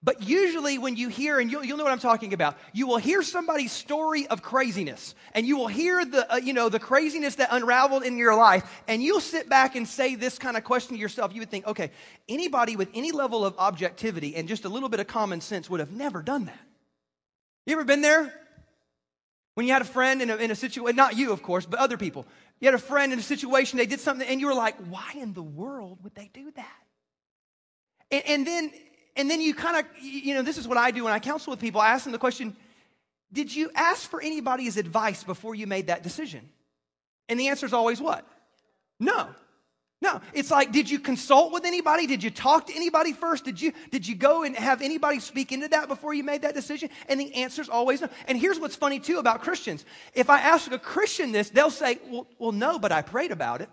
But 0.00 0.22
usually, 0.22 0.78
when 0.78 0.94
you 0.94 1.08
hear, 1.08 1.40
and 1.40 1.50
you'll, 1.50 1.64
you'll, 1.64 1.76
know 1.76 1.82
what 1.82 1.92
I'm 1.92 1.98
talking 1.98 2.32
about, 2.32 2.56
you 2.72 2.86
will 2.86 2.98
hear 2.98 3.20
somebody's 3.20 3.72
story 3.72 4.28
of 4.28 4.42
craziness, 4.42 5.16
and 5.32 5.44
you 5.44 5.56
will 5.58 5.66
hear 5.66 6.04
the, 6.04 6.34
uh, 6.34 6.36
you 6.36 6.52
know, 6.52 6.68
the 6.68 6.78
craziness 6.78 7.34
that 7.36 7.48
unraveled 7.50 8.04
in 8.04 8.16
your 8.16 8.36
life, 8.36 8.82
and 8.86 9.02
you'll 9.02 9.20
sit 9.20 9.48
back 9.48 9.74
and 9.74 9.88
say 9.88 10.14
this 10.14 10.38
kind 10.38 10.56
of 10.56 10.62
question 10.62 10.94
to 10.94 11.00
yourself. 11.00 11.34
You 11.34 11.40
would 11.40 11.50
think, 11.50 11.66
okay, 11.66 11.90
anybody 12.28 12.76
with 12.76 12.90
any 12.94 13.10
level 13.10 13.44
of 13.44 13.58
objectivity 13.58 14.36
and 14.36 14.46
just 14.46 14.64
a 14.64 14.68
little 14.68 14.88
bit 14.88 15.00
of 15.00 15.08
common 15.08 15.40
sense 15.40 15.68
would 15.68 15.80
have 15.80 15.90
never 15.90 16.22
done 16.22 16.44
that. 16.44 16.60
You 17.66 17.72
ever 17.72 17.84
been 17.84 18.00
there? 18.00 18.32
When 19.54 19.66
you 19.66 19.72
had 19.72 19.82
a 19.82 19.86
friend 19.86 20.22
in 20.22 20.30
a, 20.30 20.36
in 20.36 20.52
a 20.52 20.54
situation, 20.54 20.94
not 20.94 21.16
you, 21.16 21.32
of 21.32 21.42
course, 21.42 21.66
but 21.66 21.80
other 21.80 21.96
people. 21.96 22.24
You 22.60 22.68
had 22.68 22.74
a 22.74 22.78
friend 22.78 23.12
in 23.12 23.18
a 23.18 23.22
situation, 23.22 23.78
they 23.78 23.86
did 23.86 23.98
something, 23.98 24.26
and 24.28 24.40
you 24.40 24.46
were 24.46 24.54
like, 24.54 24.76
why 24.88 25.14
in 25.16 25.32
the 25.34 25.42
world 25.42 25.98
would 26.04 26.14
they 26.14 26.30
do 26.32 26.52
that? 26.52 26.76
And, 28.12 28.22
and 28.26 28.46
then, 28.46 28.72
and 29.18 29.28
then 29.28 29.40
you 29.40 29.52
kind 29.52 29.76
of, 29.76 30.02
you 30.02 30.32
know, 30.34 30.42
this 30.42 30.56
is 30.56 30.66
what 30.66 30.78
I 30.78 30.92
do 30.92 31.04
when 31.04 31.12
I 31.12 31.18
counsel 31.18 31.50
with 31.50 31.60
people. 31.60 31.80
I 31.80 31.88
ask 31.88 32.04
them 32.04 32.12
the 32.12 32.18
question, 32.18 32.56
did 33.32 33.54
you 33.54 33.70
ask 33.74 34.08
for 34.08 34.22
anybody's 34.22 34.76
advice 34.76 35.24
before 35.24 35.54
you 35.54 35.66
made 35.66 35.88
that 35.88 36.02
decision? 36.02 36.48
And 37.28 37.38
the 37.38 37.48
answer 37.48 37.66
is 37.66 37.74
always 37.74 38.00
what? 38.00 38.24
No. 38.98 39.28
No, 40.00 40.20
it's 40.32 40.52
like, 40.52 40.70
did 40.70 40.88
you 40.88 41.00
consult 41.00 41.52
with 41.52 41.64
anybody? 41.64 42.06
Did 42.06 42.22
you 42.22 42.30
talk 42.30 42.68
to 42.68 42.74
anybody 42.74 43.12
first? 43.12 43.44
Did 43.44 43.60
you, 43.60 43.72
did 43.90 44.06
you 44.06 44.14
go 44.14 44.44
and 44.44 44.54
have 44.54 44.80
anybody 44.80 45.18
speak 45.18 45.50
into 45.50 45.66
that 45.68 45.88
before 45.88 46.14
you 46.14 46.22
made 46.22 46.42
that 46.42 46.54
decision? 46.54 46.88
And 47.08 47.18
the 47.18 47.34
answer 47.34 47.60
is 47.62 47.68
always 47.68 48.00
no. 48.00 48.08
And 48.28 48.38
here's 48.38 48.60
what's 48.60 48.76
funny 48.76 49.00
too 49.00 49.18
about 49.18 49.42
Christians. 49.42 49.84
If 50.14 50.30
I 50.30 50.38
ask 50.38 50.70
a 50.70 50.78
Christian 50.78 51.32
this, 51.32 51.50
they'll 51.50 51.70
say, 51.70 51.98
well, 52.06 52.28
well 52.38 52.52
no, 52.52 52.78
but 52.78 52.92
I 52.92 53.02
prayed 53.02 53.32
about 53.32 53.60
it. 53.60 53.68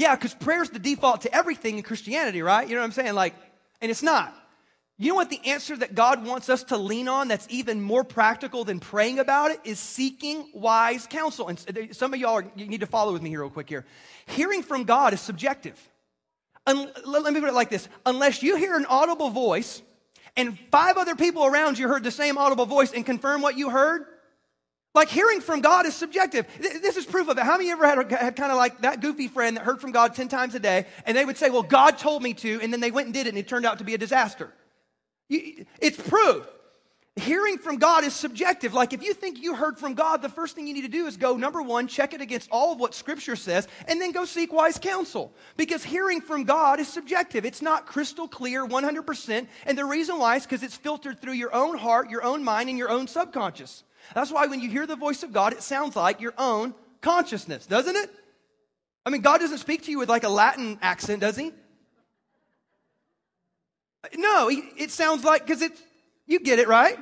Yeah, 0.00 0.14
because 0.14 0.32
prayer's 0.32 0.70
the 0.70 0.78
default 0.78 1.20
to 1.22 1.34
everything 1.34 1.76
in 1.76 1.82
Christianity, 1.82 2.40
right? 2.40 2.66
You 2.66 2.74
know 2.74 2.80
what 2.80 2.86
I'm 2.86 2.92
saying? 2.92 3.12
Like, 3.12 3.34
and 3.82 3.90
it's 3.90 4.02
not. 4.02 4.34
You 4.96 5.10
know 5.10 5.14
what 5.16 5.28
the 5.28 5.40
answer 5.44 5.76
that 5.76 5.94
God 5.94 6.26
wants 6.26 6.48
us 6.48 6.64
to 6.64 6.78
lean 6.78 7.06
on 7.06 7.28
that's 7.28 7.46
even 7.50 7.82
more 7.82 8.02
practical 8.02 8.64
than 8.64 8.80
praying 8.80 9.18
about 9.18 9.50
it 9.50 9.60
is 9.62 9.78
seeking 9.78 10.48
wise 10.54 11.06
counsel. 11.06 11.48
And 11.48 11.94
some 11.94 12.14
of 12.14 12.18
y'all 12.18 12.36
are, 12.36 12.50
you 12.56 12.66
need 12.66 12.80
to 12.80 12.86
follow 12.86 13.12
with 13.12 13.20
me 13.20 13.28
here 13.28 13.42
real 13.42 13.50
quick 13.50 13.68
here. 13.68 13.84
Hearing 14.24 14.62
from 14.62 14.84
God 14.84 15.12
is 15.12 15.20
subjective. 15.20 15.78
Un, 16.66 16.90
let 17.04 17.34
me 17.34 17.38
put 17.38 17.50
it 17.50 17.54
like 17.54 17.68
this. 17.68 17.86
Unless 18.06 18.42
you 18.42 18.56
hear 18.56 18.76
an 18.76 18.86
audible 18.86 19.28
voice 19.28 19.82
and 20.34 20.58
five 20.70 20.96
other 20.96 21.14
people 21.14 21.44
around 21.44 21.78
you 21.78 21.88
heard 21.88 22.04
the 22.04 22.10
same 22.10 22.38
audible 22.38 22.64
voice 22.64 22.94
and 22.94 23.04
confirm 23.04 23.42
what 23.42 23.58
you 23.58 23.68
heard, 23.68 24.06
like 24.94 25.08
hearing 25.08 25.40
from 25.40 25.60
God 25.60 25.86
is 25.86 25.94
subjective. 25.94 26.46
This 26.58 26.96
is 26.96 27.06
proof 27.06 27.28
of 27.28 27.38
it. 27.38 27.44
How 27.44 27.52
many 27.52 27.70
of 27.70 27.78
you 27.78 27.84
ever 27.84 28.02
had, 28.02 28.12
had 28.12 28.36
kind 28.36 28.50
of 28.50 28.58
like 28.58 28.80
that 28.80 29.00
goofy 29.00 29.28
friend 29.28 29.56
that 29.56 29.64
heard 29.64 29.80
from 29.80 29.92
God 29.92 30.14
10 30.14 30.28
times 30.28 30.54
a 30.54 30.60
day 30.60 30.86
and 31.06 31.16
they 31.16 31.24
would 31.24 31.36
say, 31.36 31.50
well, 31.50 31.62
God 31.62 31.96
told 31.98 32.22
me 32.22 32.34
to, 32.34 32.60
and 32.60 32.72
then 32.72 32.80
they 32.80 32.90
went 32.90 33.06
and 33.06 33.14
did 33.14 33.26
it 33.26 33.30
and 33.30 33.38
it 33.38 33.46
turned 33.46 33.66
out 33.66 33.78
to 33.78 33.84
be 33.84 33.94
a 33.94 33.98
disaster? 33.98 34.52
It's 35.28 35.96
proof. 35.96 36.46
Hearing 37.16 37.58
from 37.58 37.76
God 37.76 38.04
is 38.04 38.14
subjective. 38.14 38.72
Like 38.72 38.92
if 38.92 39.02
you 39.02 39.14
think 39.14 39.40
you 39.40 39.54
heard 39.54 39.78
from 39.78 39.94
God, 39.94 40.22
the 40.22 40.28
first 40.28 40.56
thing 40.56 40.66
you 40.66 40.74
need 40.74 40.82
to 40.82 40.88
do 40.88 41.06
is 41.06 41.16
go, 41.16 41.36
number 41.36 41.62
one, 41.62 41.86
check 41.86 42.14
it 42.14 42.20
against 42.20 42.48
all 42.50 42.72
of 42.72 42.80
what 42.80 42.94
Scripture 42.94 43.36
says, 43.36 43.68
and 43.86 44.00
then 44.00 44.10
go 44.10 44.24
seek 44.24 44.52
wise 44.52 44.78
counsel. 44.78 45.32
Because 45.56 45.84
hearing 45.84 46.20
from 46.20 46.44
God 46.44 46.80
is 46.80 46.88
subjective. 46.88 47.44
It's 47.44 47.62
not 47.62 47.86
crystal 47.86 48.26
clear 48.26 48.66
100%. 48.66 49.46
And 49.66 49.78
the 49.78 49.84
reason 49.84 50.18
why 50.18 50.36
is 50.36 50.44
because 50.44 50.62
it's 50.62 50.76
filtered 50.76 51.20
through 51.20 51.34
your 51.34 51.54
own 51.54 51.76
heart, 51.76 52.10
your 52.10 52.24
own 52.24 52.42
mind, 52.42 52.68
and 52.68 52.78
your 52.78 52.90
own 52.90 53.06
subconscious. 53.06 53.84
That's 54.14 54.30
why 54.30 54.46
when 54.46 54.60
you 54.60 54.68
hear 54.68 54.86
the 54.86 54.96
voice 54.96 55.22
of 55.22 55.32
God, 55.32 55.52
it 55.52 55.62
sounds 55.62 55.96
like 55.96 56.20
your 56.20 56.34
own 56.38 56.74
consciousness, 57.00 57.66
doesn't 57.66 57.96
it? 57.96 58.10
I 59.04 59.10
mean, 59.10 59.22
God 59.22 59.38
doesn't 59.38 59.58
speak 59.58 59.84
to 59.84 59.90
you 59.90 59.98
with 59.98 60.08
like 60.08 60.24
a 60.24 60.28
Latin 60.28 60.78
accent, 60.82 61.20
does 61.20 61.36
he? 61.36 61.52
No, 64.16 64.50
it 64.50 64.90
sounds 64.90 65.24
like, 65.24 65.46
because 65.46 65.62
it's, 65.62 65.80
you 66.26 66.40
get 66.40 66.58
it, 66.58 66.68
right? 66.68 66.98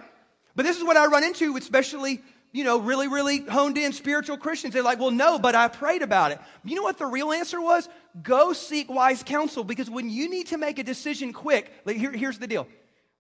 But 0.57 0.65
this 0.65 0.77
is 0.77 0.85
what 0.85 0.97
I 0.97 1.07
run 1.07 1.23
into, 1.23 1.57
especially, 1.57 2.21
you 2.53 2.65
know, 2.65 2.79
really, 2.79 3.09
really 3.09 3.41
honed 3.41 3.79
in 3.79 3.93
spiritual 3.93 4.37
Christians. 4.37 4.75
They're 4.75 4.83
like, 4.83 4.99
well, 4.99 5.11
no, 5.11 5.39
but 5.39 5.55
I 5.55 5.69
prayed 5.69 6.03
about 6.03 6.33
it. 6.33 6.41
You 6.65 6.75
know 6.75 6.83
what 6.83 6.99
the 6.99 7.07
real 7.07 7.33
answer 7.33 7.61
was? 7.61 7.89
Go 8.23 8.53
seek 8.53 8.91
wise 8.91 9.23
counsel 9.23 9.63
because 9.63 9.89
when 9.89 10.11
you 10.11 10.29
need 10.29 10.49
to 10.49 10.59
make 10.59 10.79
a 10.79 10.83
decision 10.83 11.33
quick, 11.33 11.73
like 11.85 11.97
here, 11.97 12.11
here's 12.11 12.39
the 12.39 12.47
deal. 12.47 12.67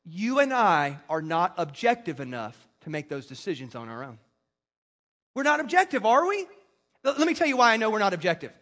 You 0.04 0.40
and 0.40 0.52
I 0.52 0.98
are 1.08 1.22
not 1.22 1.54
objective 1.56 2.18
enough 2.20 2.67
to 2.82 2.90
make 2.90 3.08
those 3.08 3.26
decisions 3.26 3.74
on 3.74 3.88
our 3.88 4.04
own. 4.04 4.18
We're 5.34 5.42
not 5.42 5.60
objective, 5.60 6.04
are 6.04 6.26
we? 6.26 6.46
Let 7.04 7.18
me 7.20 7.34
tell 7.34 7.46
you 7.46 7.56
why 7.56 7.72
I 7.72 7.76
know 7.76 7.90
we're 7.90 7.98
not 7.98 8.14
objective. 8.14 8.52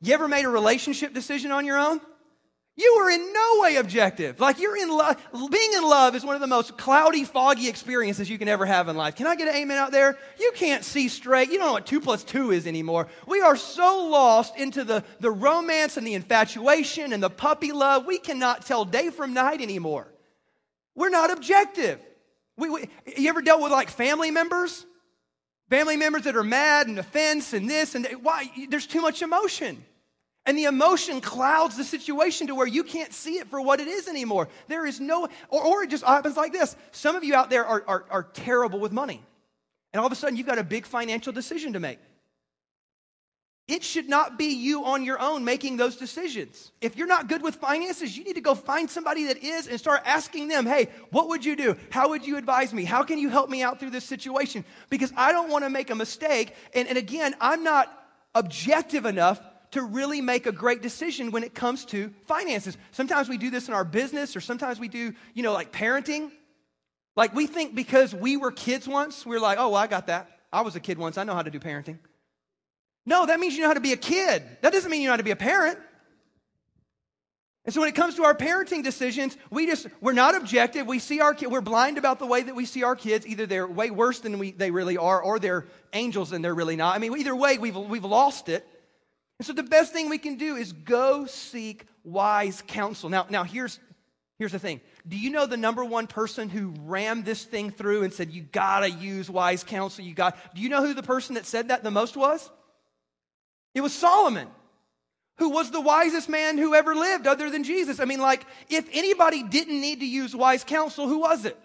You 0.00 0.14
ever 0.14 0.28
made 0.28 0.44
a 0.44 0.48
relationship 0.48 1.14
decision 1.14 1.52
on 1.52 1.64
your 1.64 1.78
own? 1.78 2.00
You 2.76 2.96
were 2.96 3.08
in 3.08 3.32
no 3.32 3.60
way 3.60 3.76
objective. 3.76 4.40
Like 4.40 4.58
you're 4.58 4.76
in 4.76 4.88
love. 4.88 5.16
Being 5.32 5.72
in 5.74 5.84
love 5.84 6.16
is 6.16 6.24
one 6.24 6.34
of 6.34 6.40
the 6.40 6.48
most 6.48 6.76
cloudy, 6.76 7.22
foggy 7.22 7.68
experiences 7.68 8.28
you 8.28 8.36
can 8.36 8.48
ever 8.48 8.66
have 8.66 8.88
in 8.88 8.96
life. 8.96 9.14
Can 9.14 9.28
I 9.28 9.36
get 9.36 9.46
an 9.46 9.54
amen 9.54 9.78
out 9.78 9.92
there? 9.92 10.18
You 10.40 10.50
can't 10.56 10.82
see 10.82 11.06
straight. 11.06 11.50
You 11.50 11.58
don't 11.58 11.68
know 11.68 11.72
what 11.74 11.86
two 11.86 12.00
plus 12.00 12.24
two 12.24 12.50
is 12.50 12.66
anymore. 12.66 13.06
We 13.28 13.42
are 13.42 13.54
so 13.54 14.08
lost 14.08 14.56
into 14.56 14.82
the, 14.82 15.04
the 15.20 15.30
romance 15.30 15.96
and 15.96 16.04
the 16.04 16.14
infatuation 16.14 17.12
and 17.12 17.22
the 17.22 17.30
puppy 17.30 17.70
love. 17.70 18.06
We 18.06 18.18
cannot 18.18 18.66
tell 18.66 18.84
day 18.84 19.10
from 19.10 19.34
night 19.34 19.60
anymore. 19.60 20.12
We're 20.96 21.10
not 21.10 21.30
objective. 21.30 22.00
We, 22.56 22.70
we, 22.70 22.88
you 23.16 23.28
ever 23.28 23.42
dealt 23.42 23.62
with 23.62 23.72
like 23.72 23.90
family 23.90 24.30
members? 24.30 24.86
Family 25.70 25.96
members 25.96 26.24
that 26.24 26.36
are 26.36 26.44
mad 26.44 26.86
and 26.86 26.98
offense 26.98 27.52
and 27.52 27.68
this 27.68 27.94
and 27.94 28.06
why? 28.22 28.50
There's 28.68 28.86
too 28.86 29.00
much 29.00 29.22
emotion. 29.22 29.84
And 30.46 30.58
the 30.58 30.64
emotion 30.64 31.22
clouds 31.22 31.76
the 31.76 31.84
situation 31.84 32.48
to 32.48 32.54
where 32.54 32.66
you 32.66 32.84
can't 32.84 33.14
see 33.14 33.38
it 33.38 33.48
for 33.48 33.62
what 33.62 33.80
it 33.80 33.88
is 33.88 34.08
anymore. 34.08 34.48
There 34.68 34.84
is 34.84 35.00
no, 35.00 35.28
or, 35.48 35.64
or 35.64 35.82
it 35.82 35.90
just 35.90 36.04
happens 36.04 36.36
like 36.36 36.52
this. 36.52 36.76
Some 36.92 37.16
of 37.16 37.24
you 37.24 37.34
out 37.34 37.48
there 37.48 37.64
are, 37.64 37.82
are, 37.86 38.04
are 38.10 38.22
terrible 38.24 38.78
with 38.78 38.92
money. 38.92 39.22
And 39.92 40.00
all 40.00 40.06
of 40.06 40.12
a 40.12 40.16
sudden, 40.16 40.36
you've 40.36 40.46
got 40.46 40.58
a 40.58 40.64
big 40.64 40.84
financial 40.84 41.32
decision 41.32 41.72
to 41.72 41.80
make. 41.80 41.98
It 43.66 43.82
should 43.82 44.10
not 44.10 44.36
be 44.36 44.52
you 44.52 44.84
on 44.84 45.04
your 45.04 45.18
own 45.18 45.42
making 45.42 45.78
those 45.78 45.96
decisions. 45.96 46.70
If 46.82 46.96
you're 46.96 47.06
not 47.06 47.28
good 47.28 47.42
with 47.42 47.54
finances, 47.54 48.16
you 48.16 48.22
need 48.22 48.34
to 48.34 48.42
go 48.42 48.54
find 48.54 48.90
somebody 48.90 49.24
that 49.28 49.42
is 49.42 49.68
and 49.68 49.78
start 49.78 50.02
asking 50.04 50.48
them, 50.48 50.66
hey, 50.66 50.90
what 51.10 51.28
would 51.28 51.42
you 51.42 51.56
do? 51.56 51.74
How 51.88 52.10
would 52.10 52.26
you 52.26 52.36
advise 52.36 52.74
me? 52.74 52.84
How 52.84 53.02
can 53.04 53.18
you 53.18 53.30
help 53.30 53.48
me 53.48 53.62
out 53.62 53.80
through 53.80 53.90
this 53.90 54.04
situation? 54.04 54.66
Because 54.90 55.14
I 55.16 55.32
don't 55.32 55.48
want 55.48 55.64
to 55.64 55.70
make 55.70 55.88
a 55.88 55.94
mistake. 55.94 56.54
And, 56.74 56.88
and 56.88 56.98
again, 56.98 57.34
I'm 57.40 57.64
not 57.64 57.90
objective 58.34 59.06
enough 59.06 59.40
to 59.70 59.82
really 59.82 60.20
make 60.20 60.46
a 60.46 60.52
great 60.52 60.82
decision 60.82 61.30
when 61.30 61.42
it 61.42 61.54
comes 61.54 61.86
to 61.86 62.12
finances. 62.26 62.76
Sometimes 62.92 63.30
we 63.30 63.38
do 63.38 63.48
this 63.48 63.68
in 63.68 63.74
our 63.74 63.84
business, 63.84 64.36
or 64.36 64.42
sometimes 64.42 64.78
we 64.78 64.88
do, 64.88 65.14
you 65.32 65.42
know, 65.42 65.54
like 65.54 65.72
parenting. 65.72 66.30
Like 67.16 67.34
we 67.34 67.46
think 67.46 67.74
because 67.74 68.14
we 68.14 68.36
were 68.36 68.52
kids 68.52 68.86
once, 68.86 69.24
we're 69.24 69.40
like, 69.40 69.56
oh, 69.58 69.70
well, 69.70 69.80
I 69.80 69.86
got 69.86 70.08
that. 70.08 70.28
I 70.52 70.60
was 70.60 70.76
a 70.76 70.80
kid 70.80 70.98
once. 70.98 71.16
I 71.16 71.24
know 71.24 71.34
how 71.34 71.42
to 71.42 71.50
do 71.50 71.58
parenting. 71.58 71.98
No, 73.06 73.26
that 73.26 73.38
means 73.38 73.54
you 73.54 73.62
know 73.62 73.68
how 73.68 73.74
to 73.74 73.80
be 73.80 73.92
a 73.92 73.98
kid. 73.98 74.42
That 74.62 74.72
doesn't 74.72 74.90
mean 74.90 75.02
you 75.02 75.08
know 75.08 75.12
how 75.12 75.18
to 75.18 75.22
be 75.22 75.30
a 75.30 75.36
parent. 75.36 75.78
And 77.66 77.72
so 77.72 77.80
when 77.80 77.88
it 77.88 77.94
comes 77.94 78.16
to 78.16 78.24
our 78.24 78.34
parenting 78.34 78.82
decisions, 78.82 79.36
we 79.50 79.66
just 79.66 79.86
we're 80.00 80.12
not 80.12 80.34
objective. 80.34 80.86
We 80.86 80.98
see 80.98 81.20
our 81.20 81.34
we're 81.48 81.62
blind 81.62 81.96
about 81.96 82.18
the 82.18 82.26
way 82.26 82.42
that 82.42 82.54
we 82.54 82.66
see 82.66 82.82
our 82.82 82.96
kids. 82.96 83.26
Either 83.26 83.46
they're 83.46 83.66
way 83.66 83.90
worse 83.90 84.20
than 84.20 84.38
we, 84.38 84.50
they 84.50 84.70
really 84.70 84.98
are, 84.98 85.22
or 85.22 85.38
they're 85.38 85.66
angels 85.92 86.32
and 86.32 86.44
they're 86.44 86.54
really 86.54 86.76
not. 86.76 86.94
I 86.94 86.98
mean, 86.98 87.16
either 87.16 87.34
way, 87.34 87.56
we've 87.58 87.76
we've 87.76 88.04
lost 88.04 88.48
it. 88.48 88.66
And 89.38 89.46
so 89.46 89.52
the 89.52 89.62
best 89.62 89.92
thing 89.92 90.08
we 90.08 90.18
can 90.18 90.36
do 90.36 90.56
is 90.56 90.72
go 90.72 91.26
seek 91.26 91.86
wise 92.04 92.62
counsel. 92.66 93.08
Now, 93.08 93.26
now 93.28 93.42
here's, 93.42 93.80
here's 94.38 94.52
the 94.52 94.58
thing. 94.58 94.80
Do 95.08 95.18
you 95.18 95.30
know 95.30 95.46
the 95.46 95.56
number 95.56 95.84
one 95.84 96.06
person 96.06 96.48
who 96.48 96.72
rammed 96.82 97.24
this 97.24 97.44
thing 97.44 97.70
through 97.70 98.04
and 98.04 98.12
said, 98.12 98.30
you 98.30 98.42
gotta 98.42 98.90
use 98.90 99.28
wise 99.28 99.64
counsel? 99.64 100.04
You 100.04 100.14
got, 100.14 100.36
do 100.54 100.62
you 100.62 100.68
know 100.68 100.86
who 100.86 100.94
the 100.94 101.02
person 101.02 101.34
that 101.34 101.46
said 101.46 101.68
that 101.68 101.82
the 101.82 101.90
most 101.90 102.16
was? 102.16 102.48
It 103.74 103.80
was 103.80 103.92
Solomon, 103.92 104.48
who 105.38 105.50
was 105.50 105.70
the 105.70 105.80
wisest 105.80 106.28
man 106.28 106.58
who 106.58 106.74
ever 106.74 106.94
lived 106.94 107.26
other 107.26 107.50
than 107.50 107.64
Jesus. 107.64 107.98
I 107.98 108.04
mean, 108.04 108.20
like, 108.20 108.46
if 108.68 108.88
anybody 108.92 109.42
didn't 109.42 109.80
need 109.80 110.00
to 110.00 110.06
use 110.06 110.34
wise 110.34 110.62
counsel, 110.62 111.08
who 111.08 111.18
was 111.20 111.44
it? 111.44 111.58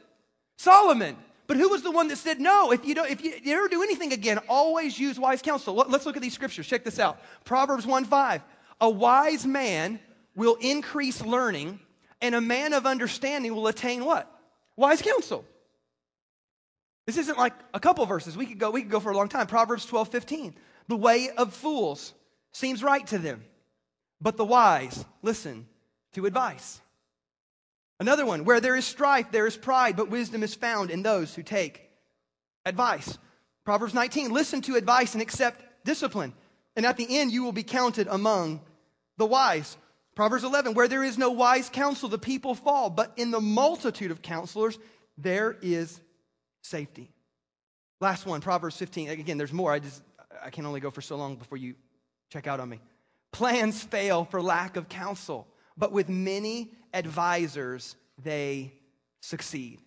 Solomon. 0.58 1.16
But 1.46 1.58
who 1.58 1.70
was 1.70 1.82
the 1.82 1.90
one 1.92 2.10
that 2.10 2.18
said, 2.18 2.40
no, 2.40 2.72
if 2.72 2.86
you, 2.86 2.94
don't, 2.94 3.10
if 3.10 3.24
you, 3.24 3.34
ever 3.48 3.68
do 3.68 3.82
anything 3.82 4.14
again, 4.14 4.38
always 4.48 5.00
use 5.00 5.20
wise 5.20 5.42
counsel? 5.42 5.74
Let's 5.74 6.06
look 6.06 6.16
at 6.16 6.22
these 6.22 6.34
scriptures. 6.34 6.68
Check 6.68 6.84
this 6.84 7.00
out. 7.00 7.20
Proverbs 7.44 7.88
1 7.88 8.06
5. 8.06 8.44
A 8.82 8.90
wise 8.90 9.48
man 9.48 10.00
will 10.36 10.58
increase 10.62 11.24
learning, 11.24 11.80
and 12.22 12.36
a 12.36 12.42
man 12.42 12.74
of 12.74 12.86
understanding 12.86 13.56
will 13.56 13.68
attain 13.68 14.06
what? 14.06 14.32
Wise 14.76 15.02
counsel. 15.02 15.44
This 17.08 17.18
isn't 17.18 17.40
like 17.40 17.54
a 17.74 17.80
couple 17.80 18.06
verses. 18.06 18.38
We 18.38 18.46
could 18.46 18.60
go, 18.60 18.70
we 18.70 18.84
could 18.84 18.92
go 18.92 19.00
for 19.00 19.12
a 19.12 19.18
long 19.18 19.28
time. 19.28 19.48
Proverbs 19.48 19.86
12 19.88 20.10
15. 20.10 20.56
The 20.90 20.98
way 20.98 21.30
of 21.30 21.54
fools 21.54 22.14
seems 22.52 22.84
right 22.84 23.06
to 23.08 23.20
them, 23.20 23.46
but 24.20 24.38
the 24.38 24.44
wise 24.44 25.06
listen 25.22 25.68
to 26.14 26.26
advice. 26.26 26.82
Another 28.00 28.26
one, 28.26 28.44
where 28.44 28.60
there 28.60 28.76
is 28.76 28.86
strife, 28.86 29.32
there 29.32 29.46
is 29.46 29.56
pride, 29.56 29.96
but 29.96 30.10
wisdom 30.10 30.42
is 30.42 30.56
found 30.56 30.90
in 30.90 31.04
those 31.04 31.36
who 31.36 31.44
take 31.44 31.88
advice. 32.66 33.20
Proverbs 33.66 33.94
19, 33.94 34.32
listen 34.32 34.62
to 34.62 34.78
advice 34.78 35.14
and 35.14 35.22
accept 35.22 35.64
discipline, 35.86 36.34
and 36.76 36.88
at 36.88 36.98
the 36.98 37.20
end 37.20 37.32
you 37.32 37.44
will 37.44 37.52
be 37.52 37.62
counted 37.62 38.08
among 38.10 38.60
the 39.18 39.28
wise. 39.28 39.78
Proverbs 40.16 40.44
11, 40.44 40.74
where 40.74 40.88
there 40.88 41.04
is 41.04 41.20
no 41.20 41.30
wise 41.30 41.70
counsel, 41.70 42.10
the 42.10 42.18
people 42.18 42.56
fall, 42.56 42.90
but 42.90 43.14
in 43.16 43.30
the 43.30 43.40
multitude 43.40 44.10
of 44.10 44.24
counselors, 44.24 44.80
there 45.20 45.56
is 45.62 46.02
safety. 46.64 47.12
Last 48.02 48.26
one, 48.26 48.42
Proverbs 48.42 48.78
15. 48.78 49.10
Again, 49.10 49.38
there's 49.38 49.54
more. 49.54 49.72
I 49.72 49.80
just 49.80 50.02
I 50.50 50.52
can 50.52 50.66
only 50.66 50.80
go 50.80 50.90
for 50.90 51.02
so 51.02 51.16
long 51.16 51.36
before 51.36 51.60
you 51.60 51.76
check 52.32 52.48
out 52.48 52.60
on 52.60 52.70
me. 52.70 52.80
Plans 53.32 53.84
fail 53.84 54.26
for 54.26 54.42
lack 54.42 54.78
of 54.78 54.90
counsel, 54.90 55.46
but 55.78 55.92
with 55.92 56.10
many 56.10 56.72
advisors, 56.92 57.96
they 58.24 58.74
succeed. 59.22 59.80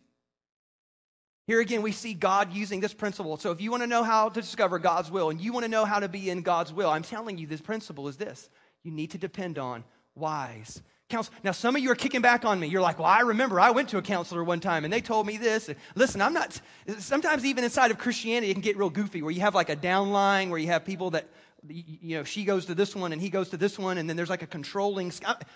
Here 1.49 1.61
again, 1.61 1.83
we 1.83 1.91
see 1.91 2.15
God 2.15 2.53
using 2.53 2.79
this 2.79 2.95
principle. 2.95 3.37
So, 3.39 3.51
if 3.51 3.61
you 3.61 3.73
want 3.73 3.83
to 3.83 3.89
know 3.89 4.05
how 4.05 4.29
to 4.29 4.41
discover 4.41 4.79
God's 4.79 5.11
will 5.11 5.31
and 5.31 5.41
you 5.41 5.53
want 5.53 5.65
to 5.65 5.69
know 5.69 5.85
how 5.85 5.99
to 5.99 6.09
be 6.09 6.31
in 6.31 6.43
God's 6.43 6.73
will, 6.73 6.91
I'm 6.91 7.03
telling 7.03 7.39
you, 7.39 7.49
this 7.49 7.61
principle 7.61 8.07
is 8.07 8.17
this 8.17 8.49
you 8.85 8.93
need 8.93 9.11
to 9.11 9.19
depend 9.19 9.59
on 9.59 9.83
wise 10.15 10.81
counsel. 11.13 11.33
Now, 11.45 11.53
some 11.53 11.77
of 11.77 11.83
you 11.83 11.91
are 11.91 11.95
kicking 11.95 12.23
back 12.23 12.45
on 12.45 12.59
me. 12.59 12.67
You're 12.67 12.83
like, 12.83 12.99
well, 12.99 13.07
I 13.07 13.21
remember 13.21 13.61
I 13.61 13.71
went 13.71 13.91
to 13.91 13.99
a 13.99 14.03
counselor 14.03 14.43
one 14.43 14.59
time 14.59 14.85
and 14.85 14.93
they 14.93 15.01
told 15.01 15.27
me 15.27 15.37
this. 15.37 15.71
Listen, 15.95 16.21
I'm 16.21 16.33
not, 16.33 16.61
sometimes 16.99 17.45
even 17.45 17.63
inside 17.63 17.91
of 17.91 17.99
Christianity, 17.99 18.51
it 18.51 18.55
can 18.55 18.63
get 18.63 18.77
real 18.77 18.91
goofy 18.91 19.23
where 19.23 19.31
you 19.31 19.43
have 19.43 19.55
like 19.55 19.71
a 19.71 19.77
downline 19.77 20.49
where 20.49 20.59
you 20.59 20.69
have 20.69 20.85
people 20.85 21.11
that 21.11 21.29
you 21.69 22.17
know, 22.17 22.25
she 22.25 22.45
goes 22.45 22.67
to 22.67 22.75
this 22.75 22.97
one 22.97 23.13
and 23.13 23.23
he 23.23 23.31
goes 23.31 23.51
to 23.51 23.57
this 23.57 23.79
one, 23.79 23.99
and 23.99 24.09
then 24.09 24.17
there's 24.17 24.31
like 24.31 24.43
a 24.43 24.49
controlling. 24.49 25.13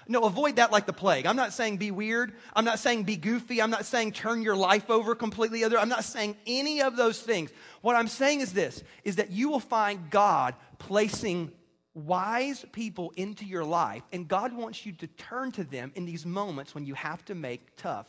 No, 0.07 0.21
avoid 0.21 0.57
that 0.57 0.71
like 0.71 0.87
the 0.87 0.93
plague. 0.93 1.27
I'm 1.27 1.37
not 1.37 1.53
saying 1.53 1.79
be 1.79 1.91
weird. 1.91 2.35
I'm 2.55 2.65
not 2.65 2.79
saying 2.79 3.05
be 3.05 3.17
goofy. 3.17 3.61
I'm 3.61 3.71
not 3.71 3.85
saying 3.85 4.13
turn 4.13 4.43
your 4.43 4.55
life 4.55 4.89
over 4.89 5.15
completely 5.17 5.65
other. 5.65 5.79
I'm 5.79 5.89
not 5.89 6.05
saying 6.05 6.37
any 6.47 6.81
of 6.81 6.97
those 6.97 7.21
things. 7.21 7.51
What 7.81 7.97
I'm 7.97 8.07
saying 8.07 8.41
is 8.41 8.53
this 8.53 8.85
is 9.03 9.17
that 9.17 9.31
you 9.31 9.49
will 9.49 9.61
find 9.61 10.09
God 10.11 10.55
placing 10.79 11.51
wise 11.97 12.65
people 12.73 13.13
into 13.17 13.45
your 13.45 13.65
life, 13.65 14.03
and 14.13 14.29
God 14.29 14.53
wants 14.53 14.85
you 14.85 14.93
to 14.93 15.07
turn 15.07 15.51
to 15.53 15.65
them 15.65 15.93
in 15.95 16.05
these 16.05 16.27
moments 16.27 16.75
when 16.75 16.85
you 16.85 16.95
have 16.95 17.25
to 17.25 17.35
make 17.35 17.75
tough 17.77 18.07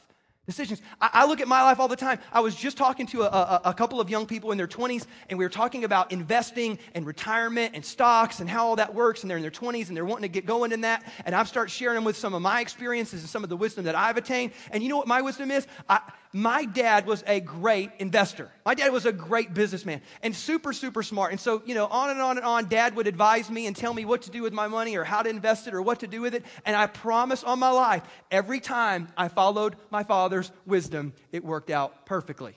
decisions. 0.47 0.81
I, 0.99 1.09
I, 1.13 1.25
look 1.25 1.41
at 1.41 1.47
my 1.47 1.61
life 1.61 1.79
all 1.79 1.89
the 1.89 1.97
time. 1.97 2.19
I 2.31 2.39
was 2.39 2.55
just 2.55 2.77
talking 2.77 3.05
to 3.07 3.23
a, 3.23 3.25
a, 3.25 3.61
a, 3.65 3.73
couple 3.73 3.99
of 3.99 4.09
young 4.09 4.25
people 4.25 4.53
in 4.53 4.57
their 4.57 4.67
20s, 4.67 5.05
and 5.29 5.37
we 5.37 5.43
were 5.43 5.49
talking 5.49 5.83
about 5.83 6.11
investing 6.11 6.79
and 6.95 7.05
retirement 7.05 7.75
and 7.75 7.83
stocks 7.83 8.39
and 8.39 8.49
how 8.49 8.65
all 8.65 8.77
that 8.77 8.95
works. 8.95 9.21
And 9.21 9.29
they're 9.29 9.37
in 9.37 9.41
their 9.41 9.51
20s 9.51 9.89
and 9.89 9.97
they're 9.97 10.05
wanting 10.05 10.23
to 10.23 10.29
get 10.29 10.45
going 10.45 10.71
in 10.71 10.81
that. 10.81 11.03
And 11.25 11.35
I've 11.35 11.49
started 11.49 11.69
sharing 11.69 11.95
them 11.95 12.05
with 12.05 12.15
some 12.15 12.33
of 12.33 12.41
my 12.41 12.61
experiences 12.61 13.21
and 13.21 13.29
some 13.29 13.43
of 13.43 13.49
the 13.49 13.57
wisdom 13.57 13.83
that 13.85 13.95
I've 13.95 14.15
attained. 14.15 14.53
And 14.71 14.81
you 14.81 14.87
know 14.87 14.97
what 14.97 15.07
my 15.07 15.21
wisdom 15.21 15.51
is? 15.51 15.67
I, 15.89 15.99
my 16.33 16.65
dad 16.65 17.05
was 17.05 17.23
a 17.25 17.39
great 17.39 17.91
investor. 17.99 18.51
My 18.65 18.73
dad 18.73 18.91
was 18.91 19.05
a 19.05 19.11
great 19.11 19.53
businessman 19.53 20.01
and 20.21 20.35
super, 20.35 20.73
super 20.73 21.01
smart. 21.01 21.31
And 21.31 21.39
so, 21.39 21.61
you 21.65 21.73
know, 21.73 21.87
on 21.87 22.09
and 22.09 22.21
on 22.21 22.37
and 22.37 22.45
on, 22.45 22.67
dad 22.67 22.95
would 22.95 23.07
advise 23.07 23.49
me 23.49 23.65
and 23.65 23.75
tell 23.75 23.93
me 23.93 24.03
what 24.03 24.23
to 24.23 24.31
do 24.31 24.41
with 24.41 24.53
my 24.53 24.67
money 24.67 24.97
or 24.97 25.03
how 25.03 25.21
to 25.21 25.29
invest 25.29 25.67
it 25.67 25.73
or 25.73 25.81
what 25.81 26.01
to 26.01 26.07
do 26.07 26.21
with 26.21 26.35
it. 26.35 26.43
And 26.65 26.75
I 26.75 26.87
promise 26.87 27.43
on 27.43 27.59
my 27.59 27.69
life, 27.69 28.03
every 28.29 28.59
time 28.59 29.07
I 29.15 29.29
followed 29.29 29.75
my 29.89 30.03
father's 30.03 30.51
wisdom, 30.65 31.13
it 31.31 31.45
worked 31.45 31.69
out 31.69 32.05
perfectly. 32.05 32.55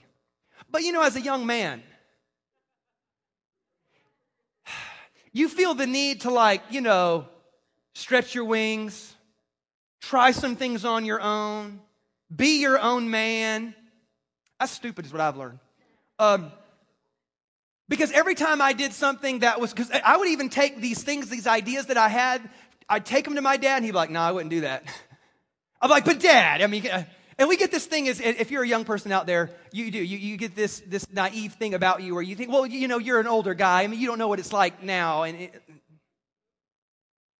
But, 0.69 0.83
you 0.83 0.91
know, 0.91 1.01
as 1.01 1.15
a 1.15 1.21
young 1.21 1.45
man, 1.45 1.81
you 5.31 5.47
feel 5.47 5.73
the 5.73 5.87
need 5.87 6.21
to, 6.21 6.29
like, 6.29 6.61
you 6.69 6.81
know, 6.81 7.25
stretch 7.95 8.35
your 8.35 8.45
wings, 8.45 9.15
try 10.01 10.31
some 10.31 10.57
things 10.57 10.83
on 10.83 11.05
your 11.05 11.21
own 11.21 11.79
be 12.33 12.61
your 12.61 12.79
own 12.79 13.09
man. 13.09 13.75
That's 14.59 14.71
stupid, 14.71 15.05
is 15.05 15.11
what 15.11 15.21
I've 15.21 15.37
learned. 15.37 15.59
Um, 16.19 16.51
because 17.89 18.11
every 18.11 18.35
time 18.35 18.61
I 18.61 18.73
did 18.73 18.93
something 18.93 19.39
that 19.39 19.59
was, 19.59 19.73
because 19.73 19.91
I 19.91 20.17
would 20.17 20.29
even 20.29 20.49
take 20.49 20.79
these 20.79 21.03
things, 21.03 21.29
these 21.29 21.47
ideas 21.47 21.87
that 21.87 21.97
I 21.97 22.07
had, 22.09 22.41
I'd 22.87 23.05
take 23.05 23.25
them 23.25 23.35
to 23.35 23.41
my 23.41 23.57
dad, 23.57 23.77
and 23.77 23.85
he'd 23.85 23.91
be 23.91 23.97
like, 23.97 24.09
no, 24.09 24.21
I 24.21 24.31
wouldn't 24.31 24.51
do 24.51 24.61
that. 24.61 24.85
I'm 25.81 25.89
like, 25.89 26.05
but 26.05 26.19
dad, 26.19 26.61
I 26.61 26.67
mean, 26.67 26.87
and 27.37 27.49
we 27.49 27.57
get 27.57 27.71
this 27.71 27.85
thing 27.87 28.05
is 28.05 28.19
if 28.19 28.51
you're 28.51 28.63
a 28.63 28.67
young 28.67 28.85
person 28.85 29.11
out 29.11 29.25
there, 29.25 29.49
you 29.71 29.89
do. 29.89 29.97
You, 29.97 30.17
you 30.17 30.37
get 30.37 30.55
this, 30.55 30.79
this 30.81 31.11
naive 31.11 31.53
thing 31.53 31.73
about 31.73 32.03
you 32.03 32.13
where 32.13 32.21
you 32.21 32.35
think, 32.35 32.51
well, 32.51 32.67
you 32.67 32.87
know, 32.87 32.99
you're 32.99 33.19
an 33.19 33.27
older 33.27 33.55
guy. 33.55 33.81
I 33.81 33.87
mean, 33.87 33.99
you 33.99 34.07
don't 34.07 34.19
know 34.19 34.27
what 34.27 34.37
it's 34.37 34.53
like 34.53 34.83
now. 34.83 35.23
And 35.23 35.41
it, 35.41 35.63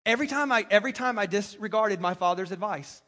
every 0.06 0.27
time 0.27 0.51
I 0.51 0.65
every 0.71 0.91
time 0.91 1.19
I 1.19 1.27
disregarded 1.27 2.01
my 2.01 2.15
father's 2.15 2.51
advice, 2.51 3.01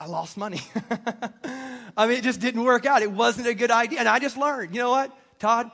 I 0.00 0.06
lost 0.06 0.38
money. 0.38 0.60
I 1.96 2.06
mean, 2.06 2.16
it 2.16 2.24
just 2.24 2.40
didn't 2.40 2.64
work 2.64 2.86
out. 2.86 3.02
It 3.02 3.12
wasn't 3.12 3.48
a 3.48 3.54
good 3.54 3.70
idea. 3.70 3.98
And 3.98 4.08
I 4.08 4.18
just 4.18 4.38
learned, 4.38 4.74
you 4.74 4.80
know 4.80 4.90
what, 4.90 5.14
Todd? 5.38 5.70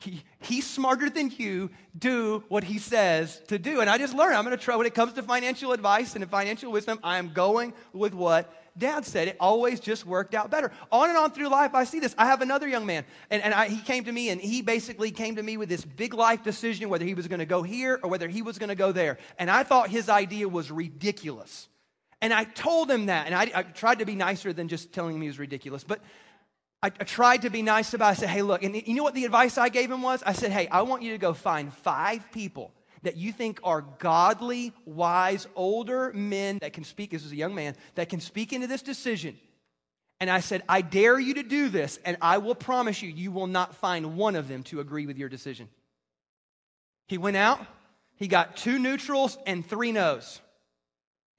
He, 0.00 0.22
he's 0.40 0.66
smarter 0.66 1.08
than 1.08 1.32
you. 1.36 1.70
Do 1.98 2.44
what 2.48 2.62
he 2.62 2.78
says 2.78 3.40
to 3.48 3.58
do. 3.58 3.80
And 3.80 3.88
I 3.88 3.96
just 3.96 4.14
learned 4.14 4.36
I'm 4.36 4.44
going 4.44 4.56
to 4.56 4.62
try, 4.62 4.76
when 4.76 4.86
it 4.86 4.94
comes 4.94 5.14
to 5.14 5.22
financial 5.22 5.72
advice 5.72 6.14
and 6.14 6.28
financial 6.28 6.70
wisdom, 6.70 7.00
I 7.02 7.16
am 7.16 7.32
going 7.32 7.72
with 7.94 8.12
what 8.12 8.52
dad 8.76 9.06
said. 9.06 9.28
It 9.28 9.36
always 9.40 9.80
just 9.80 10.04
worked 10.04 10.34
out 10.34 10.50
better. 10.50 10.70
On 10.92 11.08
and 11.08 11.16
on 11.16 11.32
through 11.32 11.48
life, 11.48 11.74
I 11.74 11.84
see 11.84 12.00
this. 12.00 12.14
I 12.18 12.26
have 12.26 12.42
another 12.42 12.68
young 12.68 12.86
man, 12.86 13.04
and, 13.30 13.42
and 13.42 13.52
I, 13.52 13.68
he 13.68 13.80
came 13.80 14.04
to 14.04 14.12
me, 14.12 14.28
and 14.28 14.40
he 14.40 14.62
basically 14.62 15.10
came 15.10 15.34
to 15.36 15.42
me 15.42 15.56
with 15.56 15.68
this 15.68 15.84
big 15.84 16.14
life 16.14 16.44
decision 16.44 16.88
whether 16.88 17.04
he 17.04 17.14
was 17.14 17.26
going 17.26 17.40
to 17.40 17.46
go 17.46 17.62
here 17.62 17.98
or 18.02 18.10
whether 18.10 18.28
he 18.28 18.42
was 18.42 18.58
going 18.58 18.68
to 18.68 18.76
go 18.76 18.92
there. 18.92 19.18
And 19.38 19.50
I 19.50 19.64
thought 19.64 19.88
his 19.88 20.08
idea 20.08 20.48
was 20.48 20.70
ridiculous. 20.70 21.66
And 22.20 22.32
I 22.32 22.44
told 22.44 22.90
him 22.90 23.06
that. 23.06 23.26
And 23.26 23.34
I, 23.34 23.50
I, 23.54 23.62
tried 23.62 24.00
to 24.00 24.04
be 24.04 24.14
nicer 24.14 24.52
than 24.52 24.68
just 24.68 24.92
telling 24.92 25.16
him 25.16 25.22
he 25.22 25.28
was 25.28 25.38
ridiculous. 25.38 25.84
But 25.84 26.00
I, 26.82 26.88
I 26.88 27.04
tried 27.04 27.42
to 27.42 27.50
be 27.50 27.62
nice 27.62 27.94
about 27.94 28.08
it. 28.08 28.10
I 28.10 28.14
said, 28.14 28.28
hey, 28.28 28.42
look. 28.42 28.62
And 28.62 28.74
you 28.74 28.94
know 28.94 29.04
what 29.04 29.14
the 29.14 29.24
advice 29.24 29.56
I 29.58 29.68
gave 29.68 29.90
him 29.90 30.02
was? 30.02 30.22
I 30.24 30.32
said, 30.32 30.50
hey, 30.50 30.68
I 30.68 30.82
want 30.82 31.02
you 31.02 31.12
to 31.12 31.18
go 31.18 31.32
find 31.32 31.72
five 31.72 32.30
people 32.32 32.72
that 33.02 33.16
you 33.16 33.32
think 33.32 33.60
are 33.62 33.82
godly, 33.98 34.72
wise, 34.84 35.46
older 35.54 36.12
men 36.12 36.58
that 36.58 36.72
can 36.72 36.84
speak. 36.84 37.10
This 37.10 37.24
is 37.24 37.32
a 37.32 37.36
young 37.36 37.54
man 37.54 37.76
that 37.94 38.08
can 38.08 38.20
speak 38.20 38.52
into 38.52 38.66
this 38.66 38.82
decision. 38.82 39.38
And 40.20 40.28
I 40.28 40.40
said, 40.40 40.64
I 40.68 40.80
dare 40.80 41.18
you 41.18 41.34
to 41.34 41.44
do 41.44 41.68
this, 41.68 42.00
and 42.04 42.16
I 42.20 42.38
will 42.38 42.56
promise 42.56 43.02
you, 43.02 43.08
you 43.08 43.30
will 43.30 43.46
not 43.46 43.76
find 43.76 44.16
one 44.16 44.34
of 44.34 44.48
them 44.48 44.64
to 44.64 44.80
agree 44.80 45.06
with 45.06 45.16
your 45.16 45.28
decision. 45.28 45.68
He 47.06 47.18
went 47.18 47.36
out, 47.36 47.64
he 48.16 48.26
got 48.26 48.56
two 48.56 48.80
neutrals 48.80 49.38
and 49.46 49.64
three 49.64 49.92
no's 49.92 50.40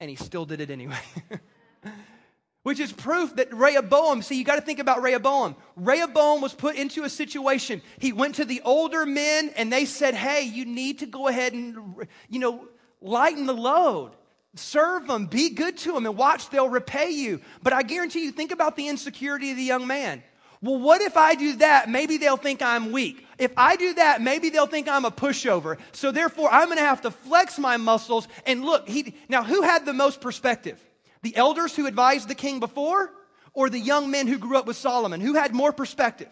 and 0.00 0.08
he 0.10 0.16
still 0.16 0.44
did 0.44 0.60
it 0.60 0.70
anyway. 0.70 0.98
Which 2.62 2.78
is 2.78 2.92
proof 2.92 3.36
that 3.36 3.54
Rehoboam, 3.54 4.20
see, 4.20 4.36
you 4.36 4.44
got 4.44 4.56
to 4.56 4.60
think 4.60 4.80
about 4.80 5.02
Rehoboam. 5.02 5.56
Rehoboam 5.76 6.42
was 6.42 6.52
put 6.52 6.76
into 6.76 7.04
a 7.04 7.08
situation. 7.08 7.80
He 7.98 8.12
went 8.12 8.34
to 8.34 8.44
the 8.44 8.60
older 8.64 9.06
men 9.06 9.50
and 9.56 9.72
they 9.72 9.86
said, 9.86 10.14
hey, 10.14 10.42
you 10.42 10.66
need 10.66 10.98
to 10.98 11.06
go 11.06 11.28
ahead 11.28 11.54
and, 11.54 12.06
you 12.28 12.38
know, 12.38 12.68
lighten 13.00 13.46
the 13.46 13.54
load. 13.54 14.12
Serve 14.56 15.06
them, 15.06 15.26
be 15.26 15.50
good 15.50 15.78
to 15.78 15.92
them, 15.92 16.06
and 16.06 16.16
watch, 16.16 16.50
they'll 16.50 16.68
repay 16.68 17.10
you. 17.10 17.40
But 17.62 17.72
I 17.72 17.82
guarantee 17.82 18.24
you, 18.24 18.32
think 18.32 18.50
about 18.50 18.76
the 18.76 18.88
insecurity 18.88 19.52
of 19.52 19.56
the 19.56 19.62
young 19.62 19.86
man. 19.86 20.24
Well, 20.62 20.78
what 20.78 21.00
if 21.00 21.16
I 21.16 21.34
do 21.34 21.56
that? 21.56 21.88
Maybe 21.88 22.18
they'll 22.18 22.36
think 22.36 22.60
I'm 22.60 22.92
weak. 22.92 23.26
If 23.38 23.52
I 23.56 23.76
do 23.76 23.94
that, 23.94 24.20
maybe 24.20 24.50
they'll 24.50 24.66
think 24.66 24.88
I'm 24.88 25.06
a 25.06 25.10
pushover. 25.10 25.78
So 25.92 26.10
therefore, 26.10 26.52
I'm 26.52 26.66
going 26.66 26.76
to 26.76 26.84
have 26.84 27.00
to 27.02 27.10
flex 27.10 27.58
my 27.58 27.78
muscles. 27.78 28.28
And 28.44 28.62
look, 28.62 28.86
he, 28.86 29.14
now 29.28 29.42
who 29.42 29.62
had 29.62 29.86
the 29.86 29.94
most 29.94 30.20
perspective? 30.20 30.78
The 31.22 31.34
elders 31.34 31.74
who 31.74 31.86
advised 31.86 32.28
the 32.28 32.34
king 32.34 32.60
before, 32.60 33.10
or 33.54 33.70
the 33.70 33.78
young 33.78 34.10
men 34.10 34.26
who 34.26 34.38
grew 34.38 34.58
up 34.58 34.66
with 34.66 34.76
Solomon? 34.76 35.20
Who 35.20 35.34
had 35.34 35.54
more 35.54 35.72
perspective? 35.72 36.28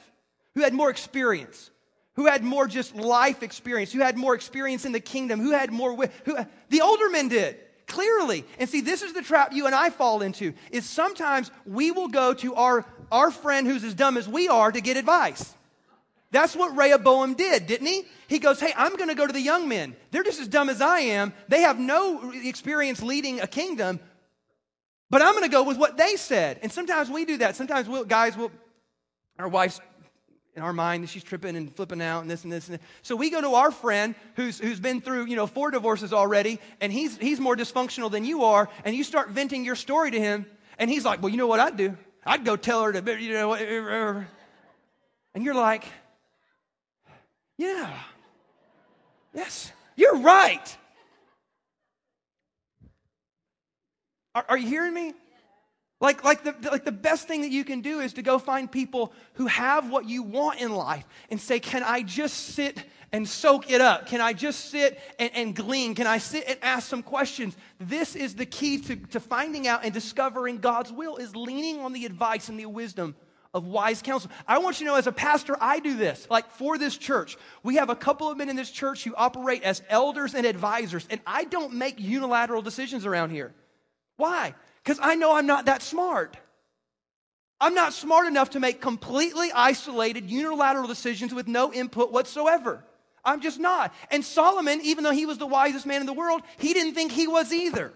Who 0.54 0.62
had 0.62 0.74
more 0.74 0.90
experience? 0.90 1.70
Who 2.14 2.26
had 2.26 2.44
more 2.44 2.66
just 2.66 2.94
life 2.94 3.42
experience? 3.42 3.92
Who 3.92 4.00
had 4.00 4.16
more 4.16 4.34
experience 4.34 4.84
in 4.84 4.92
the 4.92 5.00
kingdom? 5.00 5.40
Who 5.40 5.52
had 5.52 5.72
more? 5.72 5.96
Who, 6.24 6.38
the 6.68 6.80
older 6.82 7.08
men 7.08 7.28
did 7.28 7.58
clearly. 7.86 8.44
And 8.58 8.68
see, 8.68 8.82
this 8.82 9.02
is 9.02 9.14
the 9.14 9.22
trap 9.22 9.52
you 9.52 9.66
and 9.66 9.74
I 9.74 9.90
fall 9.90 10.22
into. 10.22 10.52
Is 10.70 10.88
sometimes 10.88 11.50
we 11.66 11.90
will 11.90 12.08
go 12.08 12.34
to 12.34 12.54
our 12.54 12.84
our 13.10 13.30
friend 13.30 13.66
who's 13.66 13.84
as 13.84 13.94
dumb 13.94 14.16
as 14.16 14.28
we 14.28 14.48
are 14.48 14.70
to 14.70 14.80
get 14.80 14.96
advice. 14.96 15.54
That's 16.30 16.54
what 16.54 16.76
Rehoboam 16.76 17.34
did, 17.34 17.66
didn't 17.66 17.86
he? 17.86 18.04
He 18.26 18.38
goes, 18.38 18.60
Hey, 18.60 18.72
I'm 18.76 18.96
going 18.96 19.08
to 19.08 19.14
go 19.14 19.26
to 19.26 19.32
the 19.32 19.40
young 19.40 19.68
men. 19.68 19.96
They're 20.10 20.22
just 20.22 20.40
as 20.40 20.48
dumb 20.48 20.68
as 20.68 20.80
I 20.80 21.00
am. 21.00 21.32
They 21.48 21.62
have 21.62 21.78
no 21.78 22.32
experience 22.32 23.02
leading 23.02 23.40
a 23.40 23.46
kingdom, 23.46 24.00
but 25.08 25.22
I'm 25.22 25.32
going 25.32 25.44
to 25.44 25.50
go 25.50 25.62
with 25.62 25.78
what 25.78 25.96
they 25.96 26.16
said. 26.16 26.58
And 26.62 26.70
sometimes 26.70 27.08
we 27.08 27.24
do 27.24 27.38
that. 27.38 27.56
Sometimes 27.56 27.88
we'll, 27.88 28.04
guys 28.04 28.36
will, 28.36 28.52
our 29.38 29.48
wife's 29.48 29.80
in 30.58 30.64
our 30.64 30.72
mind, 30.72 31.08
she's 31.08 31.22
tripping 31.22 31.54
and 31.54 31.72
flipping 31.76 32.02
out 32.02 32.22
and 32.22 32.28
this 32.28 32.42
and 32.42 32.52
this 32.52 32.68
and 32.68 32.78
this. 32.78 32.86
So 33.02 33.14
we 33.14 33.30
go 33.30 33.40
to 33.40 33.54
our 33.54 33.70
friend 33.70 34.16
who's, 34.34 34.58
who's 34.58 34.80
been 34.80 35.00
through, 35.00 35.26
you 35.26 35.36
know, 35.36 35.46
four 35.46 35.70
divorces 35.70 36.12
already, 36.12 36.58
and 36.80 36.92
he's, 36.92 37.16
he's 37.16 37.38
more 37.38 37.54
dysfunctional 37.54 38.10
than 38.10 38.24
you 38.24 38.42
are, 38.42 38.68
and 38.84 38.96
you 38.96 39.04
start 39.04 39.30
venting 39.30 39.64
your 39.64 39.76
story 39.76 40.10
to 40.10 40.18
him, 40.18 40.46
and 40.76 40.90
he's 40.90 41.04
like, 41.04 41.22
Well, 41.22 41.28
you 41.30 41.36
know 41.36 41.46
what 41.46 41.60
I'd 41.60 41.76
do? 41.76 41.96
I'd 42.28 42.44
go 42.44 42.56
tell 42.56 42.82
her 42.82 42.92
to, 42.92 43.20
you 43.22 43.32
know, 43.32 43.54
and 43.54 44.26
you're 45.42 45.54
like, 45.54 45.84
yeah, 47.56 47.98
yes, 49.32 49.72
you're 49.96 50.18
right. 50.18 50.76
Are, 54.34 54.44
are 54.50 54.58
you 54.58 54.68
hearing 54.68 54.92
me? 54.92 55.14
Like, 56.00 56.22
like, 56.22 56.44
the, 56.44 56.54
like 56.70 56.84
the 56.84 56.92
best 56.92 57.26
thing 57.26 57.40
that 57.40 57.50
you 57.50 57.64
can 57.64 57.80
do 57.80 58.00
is 58.00 58.12
to 58.12 58.22
go 58.22 58.38
find 58.38 58.70
people 58.70 59.14
who 59.34 59.46
have 59.46 59.88
what 59.88 60.06
you 60.06 60.22
want 60.22 60.60
in 60.60 60.74
life 60.74 61.06
and 61.30 61.40
say, 61.40 61.58
Can 61.58 61.82
I 61.82 62.02
just 62.02 62.36
sit 62.54 62.84
and 63.12 63.28
soak 63.28 63.70
it 63.70 63.80
up? 63.80 64.06
Can 64.06 64.20
I 64.20 64.32
just 64.32 64.70
sit 64.70 65.00
and, 65.18 65.30
and 65.34 65.56
glean? 65.56 65.94
Can 65.94 66.06
I 66.06 66.18
sit 66.18 66.44
and 66.46 66.58
ask 66.62 66.88
some 66.88 67.02
questions? 67.02 67.56
This 67.78 68.16
is 68.16 68.34
the 68.34 68.46
key 68.46 68.78
to, 68.82 68.96
to 68.96 69.20
finding 69.20 69.66
out 69.66 69.84
and 69.84 69.92
discovering 69.92 70.58
God's 70.58 70.92
will 70.92 71.16
is 71.16 71.34
leaning 71.34 71.80
on 71.80 71.92
the 71.92 72.04
advice 72.04 72.48
and 72.48 72.58
the 72.58 72.66
wisdom 72.66 73.14
of 73.54 73.66
wise 73.66 74.02
counsel. 74.02 74.30
I 74.46 74.58
want 74.58 74.78
you 74.78 74.86
to 74.86 74.92
know 74.92 74.98
as 74.98 75.06
a 75.06 75.12
pastor, 75.12 75.56
I 75.60 75.80
do 75.80 75.96
this. 75.96 76.26
Like 76.30 76.50
for 76.50 76.76
this 76.76 76.96
church, 76.96 77.36
we 77.62 77.76
have 77.76 77.88
a 77.88 77.96
couple 77.96 78.30
of 78.30 78.36
men 78.36 78.48
in 78.48 78.56
this 78.56 78.70
church 78.70 79.04
who 79.04 79.14
operate 79.16 79.62
as 79.62 79.82
elders 79.88 80.34
and 80.34 80.46
advisors, 80.46 81.06
and 81.08 81.20
I 81.26 81.44
don't 81.44 81.74
make 81.74 81.98
unilateral 81.98 82.62
decisions 82.62 83.06
around 83.06 83.30
here. 83.30 83.54
Why? 84.16 84.54
because 84.88 85.00
I 85.02 85.16
know 85.16 85.36
I'm 85.36 85.46
not 85.46 85.66
that 85.66 85.82
smart. 85.82 86.38
I'm 87.60 87.74
not 87.74 87.92
smart 87.92 88.26
enough 88.26 88.50
to 88.50 88.60
make 88.60 88.80
completely 88.80 89.50
isolated, 89.54 90.30
unilateral 90.30 90.86
decisions 90.86 91.34
with 91.34 91.46
no 91.46 91.74
input 91.74 92.10
whatsoever. 92.10 92.82
I'm 93.24 93.40
just 93.40 93.58
not. 93.58 93.92
And 94.10 94.24
Solomon, 94.24 94.80
even 94.82 95.04
though 95.04 95.12
he 95.12 95.26
was 95.26 95.38
the 95.38 95.46
wisest 95.46 95.86
man 95.86 96.00
in 96.00 96.06
the 96.06 96.12
world, 96.12 96.42
he 96.58 96.72
didn't 96.72 96.94
think 96.94 97.12
he 97.12 97.26
was 97.26 97.52
either. 97.52 97.92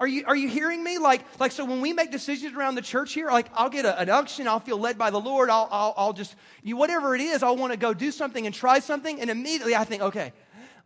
Are 0.00 0.06
you, 0.08 0.24
are 0.26 0.34
you 0.34 0.48
hearing 0.48 0.82
me? 0.82 0.98
Like, 0.98 1.24
like, 1.38 1.52
so 1.52 1.64
when 1.64 1.80
we 1.80 1.92
make 1.92 2.10
decisions 2.10 2.56
around 2.56 2.74
the 2.74 2.82
church 2.82 3.12
here, 3.12 3.28
like, 3.30 3.46
I'll 3.54 3.70
get 3.70 3.84
a, 3.84 4.00
an 4.00 4.10
unction, 4.10 4.48
I'll 4.48 4.58
feel 4.58 4.78
led 4.78 4.98
by 4.98 5.10
the 5.10 5.20
Lord, 5.20 5.48
I'll, 5.48 5.68
I'll, 5.70 5.94
I'll 5.96 6.12
just, 6.12 6.34
you, 6.62 6.76
whatever 6.76 7.14
it 7.14 7.20
is, 7.20 7.44
I'll 7.44 7.56
want 7.56 7.72
to 7.72 7.78
go 7.78 7.94
do 7.94 8.10
something 8.10 8.44
and 8.44 8.52
try 8.52 8.80
something, 8.80 9.20
and 9.20 9.30
immediately 9.30 9.76
I 9.76 9.84
think, 9.84 10.02
okay, 10.02 10.32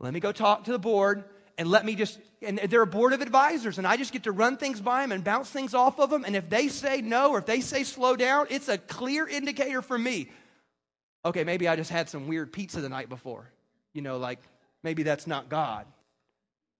let 0.01 0.13
me 0.13 0.21
go 0.21 0.33
talk 0.33 0.65
to 0.65 0.73
the 0.73 0.79
board, 0.79 1.25
and 1.57 1.67
let 1.71 1.87
me 1.87 1.95
just, 1.95 2.19
and 2.43 2.59
they're 2.69 2.83
a 2.83 2.87
board 2.87 3.15
of 3.15 3.23
advisors, 3.23 3.79
and 3.79 3.87
I 3.87 3.97
just 3.97 4.13
get 4.13 4.25
to 4.25 4.33
run 4.33 4.59
things 4.59 4.83
by 4.83 5.01
them 5.01 5.13
and 5.13 5.25
bounce 5.25 5.49
things 5.49 5.73
off 5.73 5.99
of 5.99 6.11
them, 6.11 6.25
and 6.27 6.37
if 6.37 6.51
they 6.51 6.69
say 6.69 7.01
no, 7.01 7.31
or 7.31 7.39
if 7.39 7.47
they 7.47 7.61
say 7.61 7.85
slow 7.85 8.17
down, 8.17 8.49
it's 8.51 8.69
a 8.69 8.77
clear 8.77 9.27
indicator 9.27 9.81
for 9.81 9.99
me. 9.99 10.29
Okay, 11.27 11.43
maybe 11.43 11.67
I 11.67 11.75
just 11.75 11.91
had 11.91 12.09
some 12.09 12.29
weird 12.29 12.53
pizza 12.53 12.81
the 12.81 12.89
night 12.89 13.09
before. 13.09 13.51
You 13.93 14.03
know, 14.03 14.19
like, 14.19 14.39
maybe 14.85 15.03
that's 15.03 15.27
not 15.27 15.49
God. 15.49 15.87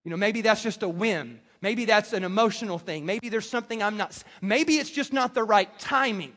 You 0.05 0.11
know, 0.11 0.17
maybe 0.17 0.41
that's 0.41 0.63
just 0.63 0.85
a 0.85 0.89
whim. 0.89 1.41
Maybe 1.61 1.85
that's 1.85 2.13
an 2.13 2.23
emotional 2.23 2.79
thing. 2.79 3.05
Maybe 3.05 3.29
there's 3.29 3.49
something 3.49 3.83
I'm 3.83 3.97
not, 3.97 4.23
maybe 4.41 4.77
it's 4.77 4.91
just 4.91 5.13
not 5.13 5.35
the 5.35 5.43
right 5.43 5.69
timing. 5.81 6.33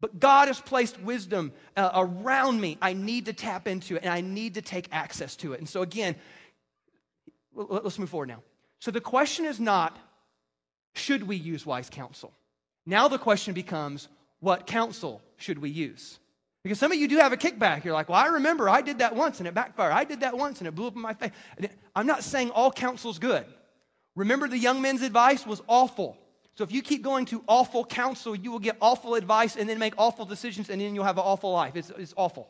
But 0.00 0.18
God 0.18 0.48
has 0.48 0.60
placed 0.60 1.00
wisdom 1.00 1.52
uh, 1.76 1.90
around 1.94 2.60
me. 2.60 2.78
I 2.82 2.94
need 2.94 3.26
to 3.26 3.32
tap 3.32 3.68
into 3.68 3.94
it 3.94 4.02
and 4.02 4.12
I 4.12 4.22
need 4.22 4.54
to 4.54 4.62
take 4.62 4.88
access 4.90 5.36
to 5.36 5.52
it. 5.52 5.60
And 5.60 5.68
so, 5.68 5.82
again, 5.82 6.16
let's 7.54 7.98
move 7.98 8.10
forward 8.10 8.28
now. 8.28 8.42
So, 8.80 8.90
the 8.90 9.00
question 9.00 9.46
is 9.46 9.60
not, 9.60 9.96
should 10.94 11.22
we 11.22 11.36
use 11.36 11.64
wise 11.64 11.88
counsel? 11.88 12.32
Now, 12.84 13.08
the 13.08 13.18
question 13.18 13.54
becomes, 13.54 14.08
what 14.40 14.66
counsel 14.66 15.22
should 15.36 15.60
we 15.60 15.70
use? 15.70 16.18
Because 16.66 16.80
some 16.80 16.90
of 16.90 16.98
you 16.98 17.06
do 17.06 17.18
have 17.18 17.32
a 17.32 17.36
kickback. 17.36 17.84
You're 17.84 17.94
like, 17.94 18.08
well, 18.08 18.18
I 18.18 18.26
remember 18.26 18.68
I 18.68 18.82
did 18.82 18.98
that 18.98 19.14
once 19.14 19.38
and 19.38 19.46
it 19.46 19.54
backfired. 19.54 19.92
I 19.92 20.02
did 20.02 20.18
that 20.22 20.36
once 20.36 20.58
and 20.58 20.66
it 20.66 20.74
blew 20.74 20.88
up 20.88 20.96
in 20.96 21.00
my 21.00 21.14
face. 21.14 21.30
I'm 21.94 22.08
not 22.08 22.24
saying 22.24 22.50
all 22.50 22.72
counsel's 22.72 23.20
good. 23.20 23.44
Remember, 24.16 24.48
the 24.48 24.58
young 24.58 24.82
men's 24.82 25.02
advice 25.02 25.46
was 25.46 25.62
awful. 25.68 26.18
So 26.56 26.64
if 26.64 26.72
you 26.72 26.82
keep 26.82 27.02
going 27.02 27.24
to 27.26 27.44
awful 27.46 27.84
counsel, 27.84 28.34
you 28.34 28.50
will 28.50 28.58
get 28.58 28.78
awful 28.80 29.14
advice 29.14 29.54
and 29.54 29.68
then 29.68 29.78
make 29.78 29.94
awful 29.96 30.24
decisions 30.24 30.68
and 30.68 30.80
then 30.80 30.92
you'll 30.92 31.04
have 31.04 31.18
an 31.18 31.24
awful 31.24 31.52
life. 31.52 31.76
It's, 31.76 31.90
it's 31.90 32.14
awful. 32.16 32.48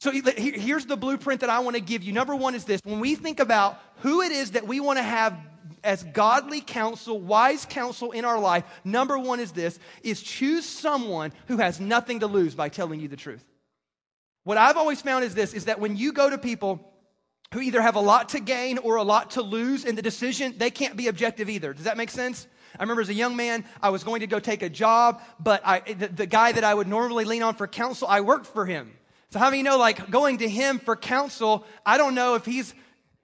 So 0.00 0.12
here's 0.12 0.86
the 0.86 0.96
blueprint 0.96 1.42
that 1.42 1.50
I 1.50 1.58
want 1.58 1.76
to 1.76 1.82
give 1.82 2.02
you. 2.02 2.14
Number 2.14 2.34
one 2.34 2.54
is 2.54 2.64
this 2.64 2.80
when 2.84 3.00
we 3.00 3.16
think 3.16 3.38
about 3.38 3.78
who 3.96 4.22
it 4.22 4.32
is 4.32 4.52
that 4.52 4.66
we 4.66 4.80
want 4.80 4.98
to 4.98 5.02
have 5.02 5.36
as 5.84 6.02
godly 6.04 6.60
counsel, 6.60 7.20
wise 7.20 7.66
counsel 7.66 8.12
in 8.12 8.24
our 8.24 8.38
life, 8.38 8.64
number 8.84 9.18
one 9.18 9.40
is 9.40 9.52
this 9.52 9.78
is 10.02 10.22
choose 10.22 10.64
someone 10.64 11.32
who 11.46 11.58
has 11.58 11.80
nothing 11.80 12.20
to 12.20 12.26
lose 12.26 12.54
by 12.54 12.68
telling 12.68 13.00
you 13.00 13.08
the 13.08 13.16
truth. 13.16 13.44
What 14.44 14.58
I've 14.58 14.76
always 14.76 15.02
found 15.02 15.24
is 15.24 15.34
this 15.34 15.52
is 15.52 15.66
that 15.66 15.80
when 15.80 15.96
you 15.96 16.12
go 16.12 16.30
to 16.30 16.38
people 16.38 16.92
who 17.52 17.60
either 17.60 17.80
have 17.80 17.96
a 17.96 18.00
lot 18.00 18.30
to 18.30 18.40
gain 18.40 18.78
or 18.78 18.96
a 18.96 19.02
lot 19.02 19.32
to 19.32 19.42
lose 19.42 19.84
in 19.84 19.94
the 19.94 20.02
decision, 20.02 20.54
they 20.58 20.70
can't 20.70 20.96
be 20.96 21.08
objective 21.08 21.48
either. 21.48 21.72
Does 21.72 21.84
that 21.84 21.96
make 21.96 22.10
sense? 22.10 22.46
I 22.78 22.82
remember 22.82 23.02
as 23.02 23.08
a 23.08 23.14
young 23.14 23.36
man, 23.36 23.64
I 23.82 23.90
was 23.90 24.04
going 24.04 24.20
to 24.20 24.26
go 24.26 24.38
take 24.38 24.62
a 24.62 24.68
job, 24.68 25.22
but 25.40 25.62
I, 25.66 25.80
the, 25.80 26.08
the 26.08 26.26
guy 26.26 26.52
that 26.52 26.64
I 26.64 26.74
would 26.74 26.86
normally 26.88 27.24
lean 27.24 27.42
on 27.42 27.54
for 27.54 27.66
counsel, 27.66 28.06
I 28.08 28.20
worked 28.20 28.46
for 28.46 28.66
him. 28.66 28.92
So, 29.30 29.38
how 29.38 29.50
many 29.50 29.62
know, 29.62 29.76
like, 29.76 30.10
going 30.10 30.38
to 30.38 30.48
him 30.48 30.78
for 30.78 30.96
counsel, 30.96 31.64
I 31.84 31.98
don't 31.98 32.14
know 32.14 32.34
if 32.34 32.44
he's, 32.44 32.74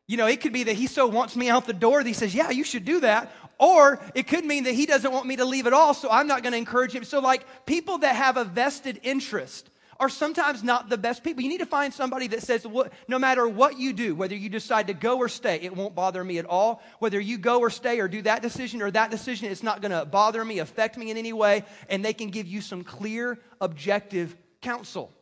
you 0.07 0.17
know, 0.17 0.27
it 0.27 0.41
could 0.41 0.53
be 0.53 0.65
that 0.65 0.77
he 0.77 0.87
so 0.87 1.07
wants 1.07 1.37
me 1.37 1.49
out 1.49 1.67
the 1.67 1.73
door 1.73 2.03
that 2.03 2.07
he 2.07 2.15
says, 2.15 2.35
Yeah, 2.35 2.51
you 2.51 2.65
should 2.65 2.85
do 2.85 3.01
that. 3.01 3.35
Or 3.59 4.01
it 4.15 4.27
could 4.27 4.45
mean 4.45 4.65
that 4.65 4.75
he 4.75 4.85
doesn't 4.85 5.13
want 5.13 5.27
me 5.27 5.37
to 5.37 5.45
leave 5.45 5.67
at 5.67 5.73
all, 5.73 5.95
so 5.95 6.11
I'm 6.11 6.27
not 6.27 6.43
going 6.43 6.53
to 6.53 6.59
encourage 6.59 6.93
him. 6.93 7.05
So, 7.05 7.21
like, 7.21 7.67
people 7.67 7.99
that 7.99 8.17
have 8.17 8.37
a 8.37 8.45
vested 8.45 9.01
interest, 9.05 9.71
are 10.01 10.09
sometimes 10.09 10.63
not 10.63 10.89
the 10.89 10.99
best 10.99 11.23
people. 11.23 11.43
You 11.43 11.49
need 11.49 11.59
to 11.59 11.67
find 11.67 11.93
somebody 11.93 12.27
that 12.29 12.43
says, 12.43 12.67
no 13.09 13.19
matter 13.19 13.47
what 13.47 13.79
you 13.79 13.93
do, 13.93 14.15
whether 14.15 14.35
you 14.35 14.49
decide 14.49 14.89
to 14.89 14.95
go 14.95 15.19
or 15.19 15.29
stay, 15.29 15.61
it 15.63 15.75
won't 15.75 15.95
bother 15.95 16.23
me 16.23 16.39
at 16.39 16.47
all. 16.47 16.83
Whether 16.99 17.21
you 17.21 17.39
go 17.39 17.61
or 17.61 17.71
stay 17.71 18.01
or 18.01 18.09
do 18.09 18.23
that 18.23 18.43
decision 18.43 18.83
or 18.83 18.91
that 18.91 19.11
decision, 19.11 19.51
it's 19.51 19.63
not 19.63 19.81
going 19.81 19.93
to 19.93 20.05
bother 20.05 20.45
me, 20.45 20.59
affect 20.59 20.97
me 20.97 21.11
in 21.11 21.17
any 21.17 21.33
way. 21.33 21.65
And 21.89 22.05
they 22.05 22.13
can 22.13 22.31
give 22.31 22.47
you 22.47 22.61
some 22.61 22.85
clear, 22.85 23.39
objective 23.61 24.37
counsel. 24.61 25.13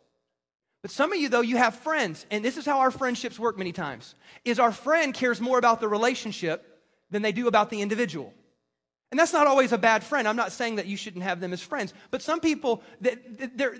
But 0.83 0.91
some 0.91 1.13
of 1.13 1.19
you, 1.19 1.29
though, 1.29 1.41
you 1.41 1.57
have 1.57 1.77
friends, 1.77 2.27
and 2.31 2.45
this 2.45 2.57
is 2.57 2.67
how 2.67 2.81
our 2.81 2.91
friendships 2.91 3.39
work 3.39 3.57
many 3.57 3.73
times, 3.73 4.17
is 4.45 4.59
our 4.59 4.73
friend 4.73 5.15
cares 5.15 5.41
more 5.41 5.59
about 5.59 5.81
the 5.81 5.89
relationship 5.89 6.81
than 7.11 7.23
they 7.23 7.33
do 7.33 7.47
about 7.47 7.71
the 7.71 7.81
individual. 7.81 8.35
And 9.13 9.19
that's 9.19 9.33
not 9.33 9.47
always 9.47 9.73
a 9.73 9.79
bad 9.79 10.03
friend. 10.03 10.27
I'm 10.27 10.37
not 10.37 10.53
saying 10.53 10.77
that 10.77 10.87
you 10.87 10.97
shouldn't 10.97 11.23
have 11.23 11.39
them 11.39 11.53
as 11.53 11.61
friends. 11.61 11.95
But 12.11 12.23
some 12.23 12.41
people, 12.41 12.83
they're, 13.01 13.77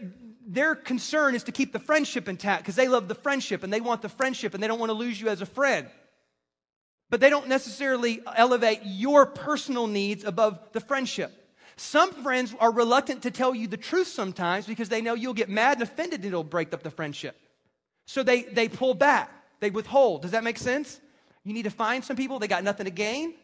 their 0.47 0.75
concern 0.75 1.35
is 1.35 1.45
to 1.45 1.53
keep 1.53 1.73
the 1.73 1.79
friendship 1.79 2.29
intact 2.29 2.63
because 2.63 2.77
they 2.77 2.89
love 2.89 3.09
the 3.09 3.15
friendship 3.15 3.63
and 3.65 3.73
they 3.73 3.81
want 3.81 4.03
the 4.03 4.09
friendship 4.09 4.55
and 4.55 4.63
they 4.63 4.69
don't 4.69 4.79
want 4.79 4.91
to 4.91 4.95
lose 4.95 5.21
you 5.21 5.29
as 5.29 5.41
a 5.41 5.47
friend. 5.47 5.89
But 7.09 7.21
they 7.21 7.31
don't 7.31 7.49
necessarily 7.49 8.21
elevate 8.37 8.81
your 8.85 9.27
personal 9.27 9.87
needs 9.87 10.25
above 10.25 10.59
the 10.73 10.81
friendship. 10.81 11.33
Some 11.83 12.13
friends 12.13 12.55
are 12.61 12.71
reluctant 12.71 13.25
to 13.25 13.33
tell 13.33 13.57
you 13.57 13.67
the 13.67 13.77
truth 13.77 14.07
sometimes 14.07 14.67
because 14.67 14.89
they 14.89 15.01
know 15.01 15.15
you'll 15.15 15.35
get 15.35 15.49
mad 15.49 15.79
and 15.79 15.83
offended 15.83 16.21
and 16.21 16.27
it'll 16.27 16.45
break 16.45 16.73
up 16.73 16.85
the 16.85 16.93
friendship. 16.93 17.37
So 18.07 18.23
they, 18.23 18.43
they 18.43 18.69
pull 18.69 18.95
back, 18.95 19.31
they 19.59 19.69
withhold. 19.69 20.23
Does 20.23 20.31
that 20.31 20.45
make 20.45 20.59
sense? 20.59 21.01
You 21.43 21.53
need 21.53 21.65
to 21.65 21.71
find 21.71 22.05
some 22.05 22.17
people, 22.17 22.39
they 22.39 22.47
got 22.47 22.63
nothing 22.63 22.85
to 22.85 22.93
gain, 22.93 23.35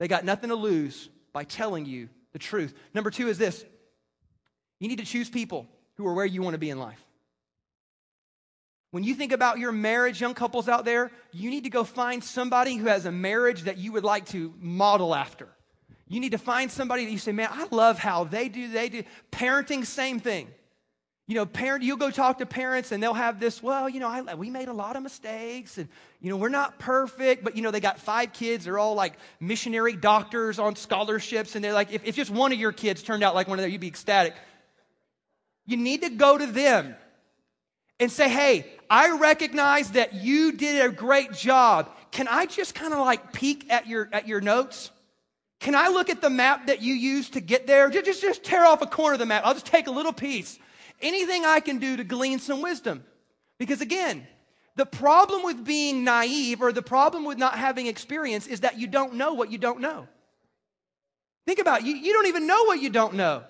they 0.00 0.08
got 0.08 0.24
nothing 0.24 0.50
to 0.50 0.56
lose 0.56 1.08
by 1.32 1.44
telling 1.44 1.86
you 1.86 2.08
the 2.32 2.40
truth. 2.40 2.74
Number 2.92 3.10
two 3.10 3.28
is 3.28 3.38
this 3.38 3.64
you 4.80 4.88
need 4.88 4.98
to 4.98 5.04
choose 5.04 5.30
people 5.30 5.68
who 5.94 6.08
are 6.08 6.12
where 6.12 6.26
you 6.26 6.42
want 6.42 6.54
to 6.54 6.58
be 6.58 6.70
in 6.70 6.80
life. 6.80 7.02
When 8.90 9.04
you 9.04 9.14
think 9.14 9.30
about 9.30 9.60
your 9.60 9.70
marriage, 9.70 10.20
young 10.20 10.34
couples 10.34 10.68
out 10.68 10.84
there, 10.84 11.12
you 11.30 11.50
need 11.50 11.62
to 11.64 11.70
go 11.70 11.84
find 11.84 12.22
somebody 12.22 12.74
who 12.74 12.86
has 12.86 13.06
a 13.06 13.12
marriage 13.12 13.62
that 13.62 13.78
you 13.78 13.92
would 13.92 14.04
like 14.04 14.26
to 14.30 14.52
model 14.58 15.14
after. 15.14 15.48
You 16.08 16.20
need 16.20 16.32
to 16.32 16.38
find 16.38 16.70
somebody 16.70 17.04
that 17.04 17.10
you 17.10 17.18
say, 17.18 17.32
man, 17.32 17.48
I 17.50 17.66
love 17.70 17.98
how 17.98 18.24
they 18.24 18.48
do, 18.48 18.68
they 18.68 18.88
do. 18.88 19.02
Parenting, 19.32 19.84
same 19.84 20.20
thing. 20.20 20.48
You 21.28 21.34
know, 21.34 21.44
parent, 21.44 21.82
you'll 21.82 21.96
go 21.96 22.12
talk 22.12 22.38
to 22.38 22.46
parents 22.46 22.92
and 22.92 23.02
they'll 23.02 23.12
have 23.12 23.40
this, 23.40 23.60
well, 23.60 23.88
you 23.88 23.98
know, 23.98 24.06
I, 24.06 24.34
we 24.34 24.48
made 24.48 24.68
a 24.68 24.72
lot 24.72 24.94
of 24.94 25.02
mistakes 25.02 25.76
and, 25.76 25.88
you 26.20 26.30
know, 26.30 26.36
we're 26.36 26.48
not 26.48 26.78
perfect, 26.78 27.42
but, 27.42 27.56
you 27.56 27.62
know, 27.62 27.72
they 27.72 27.80
got 27.80 27.98
five 27.98 28.32
kids. 28.32 28.64
They're 28.64 28.78
all 28.78 28.94
like 28.94 29.14
missionary 29.40 29.96
doctors 29.96 30.60
on 30.60 30.76
scholarships. 30.76 31.56
And 31.56 31.64
they're 31.64 31.72
like, 31.72 31.92
if, 31.92 32.04
if 32.04 32.14
just 32.14 32.30
one 32.30 32.52
of 32.52 32.58
your 32.60 32.70
kids 32.70 33.02
turned 33.02 33.24
out 33.24 33.34
like 33.34 33.48
one 33.48 33.58
of 33.58 33.64
them, 33.64 33.72
you'd 33.72 33.80
be 33.80 33.88
ecstatic. 33.88 34.34
You 35.64 35.76
need 35.76 36.02
to 36.02 36.10
go 36.10 36.38
to 36.38 36.46
them 36.46 36.94
and 37.98 38.12
say, 38.12 38.28
hey, 38.28 38.66
I 38.88 39.18
recognize 39.18 39.90
that 39.92 40.14
you 40.14 40.52
did 40.52 40.84
a 40.84 40.92
great 40.92 41.32
job. 41.32 41.90
Can 42.12 42.28
I 42.28 42.46
just 42.46 42.76
kind 42.76 42.92
of 42.92 43.00
like 43.00 43.32
peek 43.32 43.66
at 43.72 43.88
your, 43.88 44.08
at 44.12 44.28
your 44.28 44.40
notes? 44.40 44.92
Can 45.60 45.74
I 45.74 45.88
look 45.88 46.10
at 46.10 46.20
the 46.20 46.30
map 46.30 46.66
that 46.66 46.82
you 46.82 46.94
used 46.94 47.32
to 47.32 47.40
get 47.40 47.66
there? 47.66 47.88
Just, 47.90 48.04
just, 48.04 48.20
just 48.20 48.44
tear 48.44 48.64
off 48.64 48.82
a 48.82 48.86
corner 48.86 49.14
of 49.14 49.18
the 49.18 49.26
map. 49.26 49.42
I'll 49.44 49.54
just 49.54 49.66
take 49.66 49.86
a 49.86 49.90
little 49.90 50.12
piece. 50.12 50.58
Anything 51.00 51.44
I 51.44 51.60
can 51.60 51.78
do 51.78 51.96
to 51.96 52.04
glean 52.04 52.38
some 52.38 52.62
wisdom. 52.62 53.04
Because 53.58 53.80
again, 53.80 54.26
the 54.76 54.86
problem 54.86 55.42
with 55.42 55.64
being 55.64 56.04
naive 56.04 56.60
or 56.60 56.72
the 56.72 56.82
problem 56.82 57.24
with 57.24 57.38
not 57.38 57.58
having 57.58 57.86
experience 57.86 58.46
is 58.46 58.60
that 58.60 58.78
you 58.78 58.86
don't 58.86 59.14
know 59.14 59.32
what 59.32 59.50
you 59.50 59.58
don't 59.58 59.80
know. 59.80 60.06
Think 61.46 61.58
about 61.58 61.80
it. 61.80 61.86
You, 61.86 61.94
you 61.94 62.12
don't 62.12 62.26
even 62.26 62.46
know 62.46 62.64
what 62.64 62.80
you 62.80 62.90
don't 62.90 63.14
know. 63.14 63.44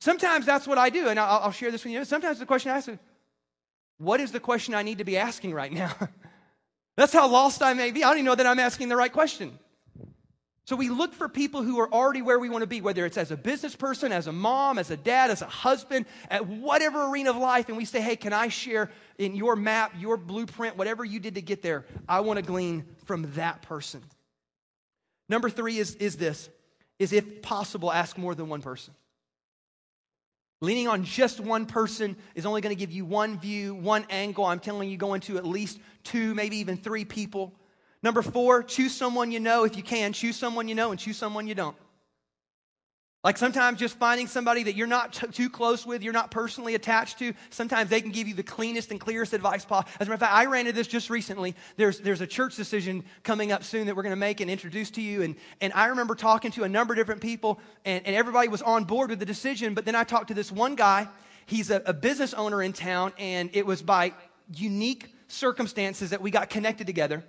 Sometimes 0.00 0.46
that's 0.46 0.66
what 0.66 0.78
I 0.78 0.90
do, 0.90 1.08
and 1.08 1.18
I'll, 1.18 1.40
I'll 1.44 1.52
share 1.52 1.72
this 1.72 1.84
with 1.84 1.92
you. 1.92 2.04
Sometimes 2.04 2.38
the 2.38 2.46
question 2.46 2.70
I 2.70 2.76
ask 2.76 2.88
is, 2.88 2.98
what 3.98 4.20
is 4.20 4.30
the 4.30 4.38
question 4.38 4.74
I 4.74 4.82
need 4.82 4.98
to 4.98 5.04
be 5.04 5.16
asking 5.16 5.52
right 5.52 5.72
now? 5.72 5.92
that's 6.98 7.12
how 7.12 7.28
lost 7.28 7.62
I 7.62 7.74
may 7.74 7.92
be. 7.92 8.02
I 8.02 8.08
don't 8.08 8.16
even 8.16 8.24
know 8.24 8.34
that 8.34 8.46
I'm 8.46 8.58
asking 8.58 8.88
the 8.88 8.96
right 8.96 9.12
question. 9.12 9.56
So 10.64 10.74
we 10.74 10.88
look 10.88 11.14
for 11.14 11.28
people 11.28 11.62
who 11.62 11.78
are 11.78 11.90
already 11.90 12.22
where 12.22 12.40
we 12.40 12.48
want 12.48 12.62
to 12.62 12.66
be, 12.66 12.80
whether 12.80 13.06
it's 13.06 13.16
as 13.16 13.30
a 13.30 13.36
business 13.36 13.76
person, 13.76 14.10
as 14.10 14.26
a 14.26 14.32
mom, 14.32 14.78
as 14.78 14.90
a 14.90 14.96
dad, 14.96 15.30
as 15.30 15.40
a 15.40 15.46
husband, 15.46 16.06
at 16.28 16.48
whatever 16.48 17.08
arena 17.08 17.30
of 17.30 17.36
life, 17.36 17.68
and 17.68 17.76
we 17.76 17.84
say, 17.84 18.00
hey, 18.00 18.16
can 18.16 18.32
I 18.32 18.48
share 18.48 18.90
in 19.16 19.36
your 19.36 19.54
map, 19.54 19.92
your 19.96 20.16
blueprint, 20.16 20.76
whatever 20.76 21.04
you 21.04 21.20
did 21.20 21.36
to 21.36 21.40
get 21.40 21.62
there? 21.62 21.86
I 22.08 22.18
want 22.20 22.38
to 22.38 22.44
glean 22.44 22.84
from 23.04 23.30
that 23.36 23.62
person. 23.62 24.02
Number 25.28 25.48
three 25.48 25.78
is, 25.78 25.94
is 25.94 26.16
this, 26.16 26.50
is 26.98 27.12
if 27.12 27.42
possible, 27.42 27.92
ask 27.92 28.18
more 28.18 28.34
than 28.34 28.48
one 28.48 28.60
person. 28.60 28.92
Leaning 30.60 30.88
on 30.88 31.04
just 31.04 31.38
one 31.38 31.66
person 31.66 32.16
is 32.34 32.44
only 32.44 32.60
going 32.60 32.74
to 32.74 32.78
give 32.78 32.90
you 32.90 33.04
one 33.04 33.38
view, 33.38 33.74
one 33.74 34.04
angle. 34.10 34.44
I'm 34.44 34.58
telling 34.58 34.90
you, 34.90 34.96
go 34.96 35.14
into 35.14 35.38
at 35.38 35.46
least 35.46 35.78
two, 36.02 36.34
maybe 36.34 36.56
even 36.56 36.76
three 36.76 37.04
people. 37.04 37.52
Number 38.02 38.22
four, 38.22 38.62
choose 38.64 38.92
someone 38.94 39.30
you 39.30 39.38
know 39.38 39.64
if 39.64 39.76
you 39.76 39.82
can. 39.82 40.12
Choose 40.12 40.36
someone 40.36 40.66
you 40.66 40.74
know 40.74 40.90
and 40.90 40.98
choose 40.98 41.16
someone 41.16 41.46
you 41.46 41.54
don't. 41.54 41.76
Like 43.24 43.36
sometimes 43.36 43.80
just 43.80 43.96
finding 43.98 44.28
somebody 44.28 44.62
that 44.62 44.76
you're 44.76 44.86
not 44.86 45.12
t- 45.12 45.26
too 45.26 45.50
close 45.50 45.84
with, 45.84 46.04
you're 46.04 46.12
not 46.12 46.30
personally 46.30 46.76
attached 46.76 47.18
to, 47.18 47.34
sometimes 47.50 47.90
they 47.90 48.00
can 48.00 48.12
give 48.12 48.28
you 48.28 48.34
the 48.34 48.44
cleanest 48.44 48.92
and 48.92 49.00
clearest 49.00 49.32
advice 49.32 49.64
possible. 49.64 49.90
As 49.98 50.06
a 50.06 50.10
matter 50.10 50.14
of 50.14 50.20
fact, 50.20 50.34
I 50.34 50.46
ran 50.46 50.60
into 50.68 50.72
this 50.72 50.86
just 50.86 51.10
recently. 51.10 51.56
There's, 51.76 51.98
there's 51.98 52.20
a 52.20 52.28
church 52.28 52.54
decision 52.54 53.04
coming 53.24 53.50
up 53.50 53.64
soon 53.64 53.86
that 53.86 53.96
we're 53.96 54.04
going 54.04 54.12
to 54.12 54.16
make 54.16 54.40
and 54.40 54.48
introduce 54.48 54.90
to 54.92 55.02
you. 55.02 55.22
And, 55.22 55.34
and 55.60 55.72
I 55.72 55.86
remember 55.86 56.14
talking 56.14 56.52
to 56.52 56.62
a 56.62 56.68
number 56.68 56.94
of 56.94 56.96
different 56.96 57.20
people, 57.20 57.58
and, 57.84 58.06
and 58.06 58.14
everybody 58.14 58.46
was 58.46 58.62
on 58.62 58.84
board 58.84 59.10
with 59.10 59.18
the 59.18 59.26
decision. 59.26 59.74
But 59.74 59.84
then 59.84 59.96
I 59.96 60.04
talked 60.04 60.28
to 60.28 60.34
this 60.34 60.52
one 60.52 60.76
guy. 60.76 61.08
He's 61.46 61.70
a, 61.70 61.82
a 61.86 61.92
business 61.92 62.34
owner 62.34 62.62
in 62.62 62.72
town, 62.72 63.12
and 63.18 63.50
it 63.52 63.66
was 63.66 63.82
by 63.82 64.12
unique 64.54 65.12
circumstances 65.26 66.10
that 66.10 66.22
we 66.22 66.30
got 66.30 66.50
connected 66.50 66.86
together. 66.86 67.24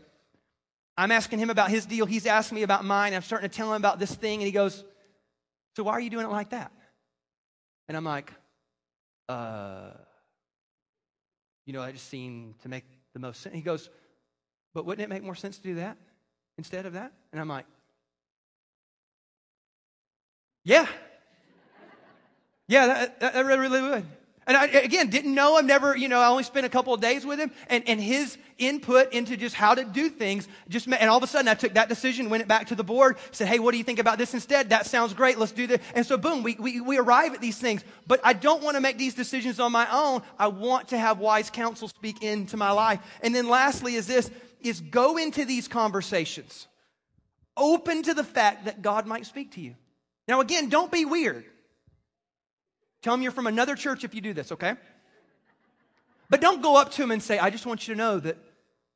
I'm 0.96 1.12
asking 1.12 1.40
him 1.40 1.50
about 1.50 1.72
his 1.72 1.88
deal. 1.88 2.06
He's 2.06 2.28
asking 2.28 2.58
me 2.58 2.64
about 2.64 2.86
mine. 2.86 3.16
I'm 3.16 3.24
starting 3.24 3.50
to 3.50 3.56
tell 3.56 3.70
him 3.70 3.78
about 3.78 3.98
this 3.98 4.14
thing, 4.14 4.42
and 4.42 4.46
he 4.46 4.52
goes, 4.52 4.84
so 5.80 5.84
why 5.84 5.94
are 5.94 6.02
you 6.02 6.10
doing 6.10 6.26
it 6.26 6.30
like 6.30 6.50
that? 6.50 6.74
And 7.88 7.96
I'm 7.96 8.04
like, 8.04 8.34
uh, 9.30 9.92
you 11.66 11.72
know, 11.72 11.82
I 11.82 11.94
just 11.94 12.10
seem 12.10 12.56
to 12.64 12.68
make 12.68 12.84
the 13.14 13.20
most 13.22 13.40
sense. 13.40 13.56
He 13.56 13.62
goes, 13.62 13.90
but 14.74 14.86
wouldn't 14.86 15.06
it 15.06 15.08
make 15.08 15.24
more 15.24 15.36
sense 15.36 15.56
to 15.56 15.64
do 15.64 15.76
that 15.76 15.96
instead 16.58 16.86
of 16.86 16.92
that? 16.92 17.14
And 17.32 17.40
I'm 17.40 17.48
like, 17.48 17.66
yeah. 20.66 20.86
Yeah, 22.68 22.88
that, 22.88 23.20
that 23.22 23.46
really 23.46 23.82
would. 23.82 24.06
And 24.50 24.58
I, 24.58 24.66
again, 24.66 25.12
didn't 25.12 25.36
know 25.36 25.60
him, 25.60 25.68
never, 25.68 25.96
you 25.96 26.08
know, 26.08 26.20
I 26.20 26.28
only 26.28 26.42
spent 26.42 26.66
a 26.66 26.70
couple 26.70 26.92
of 26.92 27.00
days 27.00 27.24
with 27.24 27.40
him. 27.40 27.52
And, 27.68 27.88
and 27.88 28.02
his 28.02 28.36
input 28.58 29.14
into 29.14 29.38
just 29.38 29.54
how 29.54 29.76
to 29.76 29.84
do 29.84 30.10
things 30.10 30.48
just, 30.70 30.88
and 30.88 31.08
all 31.08 31.18
of 31.18 31.24
a 31.24 31.28
sudden 31.28 31.48
I 31.48 31.54
took 31.54 31.76
that 31.76 31.88
decision, 31.88 32.32
went 32.32 32.42
it 32.42 32.48
back 32.48 32.66
to 32.70 32.76
the 32.76 32.84
board, 32.84 33.18
said, 33.30 33.48
hey, 33.48 33.60
what 33.60 33.74
do 33.74 33.78
you 33.78 33.84
think 33.84 34.00
about 34.00 34.18
this 34.18 34.34
instead? 34.34 34.72
That 34.72 34.88
sounds 34.88 35.14
great, 35.14 35.38
let's 35.38 35.52
do 35.52 35.68
this. 35.68 35.80
And 35.94 36.04
so 36.04 36.18
boom, 36.18 36.42
we, 36.42 36.56
we, 36.56 36.82
we 36.82 36.98
arrive 36.98 37.36
at 37.36 37.42
these 37.42 37.60
things. 37.60 37.84
But 38.08 38.22
I 38.24 38.34
don't 38.34 38.64
want 38.64 38.74
to 38.74 38.82
make 38.82 38.98
these 38.98 39.14
decisions 39.14 39.60
on 39.60 39.72
my 39.72 39.88
own. 39.92 40.24
I 40.40 40.48
want 40.48 40.88
to 40.88 40.98
have 40.98 41.20
wise 41.20 41.52
counsel 41.52 41.88
speak 41.88 42.24
into 42.24 42.58
my 42.58 42.72
life. 42.72 43.02
And 43.22 43.36
then 43.36 43.48
lastly 43.48 43.94
is 43.94 44.08
this, 44.08 44.32
is 44.62 44.82
go 44.82 45.18
into 45.18 45.46
these 45.46 45.68
conversations 45.68 46.68
open 47.56 48.02
to 48.02 48.16
the 48.16 48.24
fact 48.24 48.66
that 48.66 48.82
God 48.82 49.06
might 49.06 49.28
speak 49.28 49.52
to 49.52 49.62
you. 49.62 49.76
Now 50.28 50.42
again, 50.42 50.70
don't 50.70 50.92
be 50.92 51.06
weird. 51.06 51.46
Tell 53.02 53.14
them 53.14 53.22
you're 53.22 53.32
from 53.32 53.48
another 53.48 53.76
church 53.76 54.04
if 54.04 54.14
you 54.14 54.22
do 54.22 54.34
this, 54.34 54.52
okay? 54.52 54.76
But 56.30 56.42
don't 56.42 56.62
go 56.62 56.78
up 56.78 56.92
to 56.92 57.02
them 57.02 57.12
and 57.12 57.24
say, 57.24 57.40
I 57.40 57.50
just 57.50 57.66
want 57.66 57.88
you 57.88 57.94
to 57.94 57.98
know 57.98 58.20
that 58.20 58.38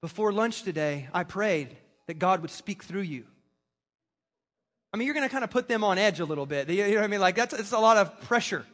before 0.02 0.32
lunch 0.32 0.64
today, 0.64 1.08
I 1.14 1.24
prayed 1.24 1.76
that 2.08 2.20
God 2.20 2.42
would 2.42 2.52
speak 2.52 2.84
through 2.84 3.02
you. 3.02 3.26
I 4.94 4.98
mean, 4.98 5.08
you're 5.08 5.16
going 5.16 5.28
to 5.28 5.32
kind 5.32 5.44
of 5.44 5.50
put 5.50 5.68
them 5.68 5.84
on 5.84 5.98
edge 5.98 6.20
a 6.20 6.26
little 6.26 6.46
bit. 6.46 6.70
You 6.70 6.84
know 6.84 6.96
what 6.96 7.04
I 7.04 7.08
mean? 7.08 7.22
Like, 7.22 7.36
that's, 7.36 7.56
that's 7.56 7.72
a 7.72 7.80
lot 7.80 7.98
of 7.98 8.22
pressure. 8.22 8.66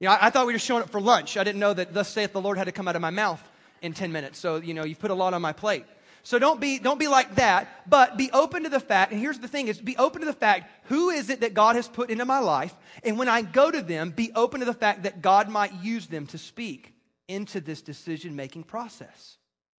You 0.00 0.08
know, 0.08 0.14
I, 0.14 0.26
I 0.26 0.30
thought 0.30 0.46
we 0.46 0.52
were 0.52 0.58
showing 0.58 0.82
up 0.82 0.90
for 0.90 1.00
lunch. 1.00 1.36
I 1.36 1.44
didn't 1.44 1.60
know 1.60 1.72
that 1.74 1.94
thus 1.94 2.08
saith 2.08 2.32
the 2.32 2.40
Lord 2.40 2.58
had 2.58 2.64
to 2.64 2.72
come 2.72 2.88
out 2.88 2.96
of 2.96 3.02
my 3.02 3.10
mouth 3.10 3.40
in 3.82 3.92
10 3.92 4.10
minutes. 4.10 4.38
So, 4.38 4.56
you 4.56 4.74
know, 4.74 4.84
you've 4.84 4.98
put 4.98 5.10
a 5.10 5.14
lot 5.14 5.34
on 5.34 5.42
my 5.42 5.52
plate. 5.52 5.84
So 6.22 6.38
don't 6.38 6.60
be, 6.60 6.78
don't 6.78 6.98
be 6.98 7.08
like 7.08 7.36
that, 7.36 7.88
but 7.88 8.16
be 8.16 8.30
open 8.32 8.64
to 8.64 8.68
the 8.68 8.80
fact, 8.80 9.12
and 9.12 9.20
here's 9.20 9.38
the 9.38 9.48
thing 9.48 9.68
is 9.68 9.80
be 9.80 9.96
open 9.96 10.20
to 10.20 10.26
the 10.26 10.32
fact, 10.32 10.70
who 10.84 11.10
is 11.10 11.30
it 11.30 11.40
that 11.40 11.54
God 11.54 11.76
has 11.76 11.88
put 11.88 12.10
into 12.10 12.24
my 12.24 12.38
life? 12.40 12.74
And 13.02 13.18
when 13.18 13.28
I 13.28 13.42
go 13.42 13.70
to 13.70 13.80
them, 13.80 14.10
be 14.10 14.30
open 14.34 14.60
to 14.60 14.66
the 14.66 14.74
fact 14.74 15.04
that 15.04 15.22
God 15.22 15.48
might 15.48 15.72
use 15.82 16.06
them 16.06 16.26
to 16.28 16.38
speak 16.38 16.94
into 17.28 17.60
this 17.60 17.80
decision 17.80 18.36
making 18.36 18.64
process. 18.64 19.38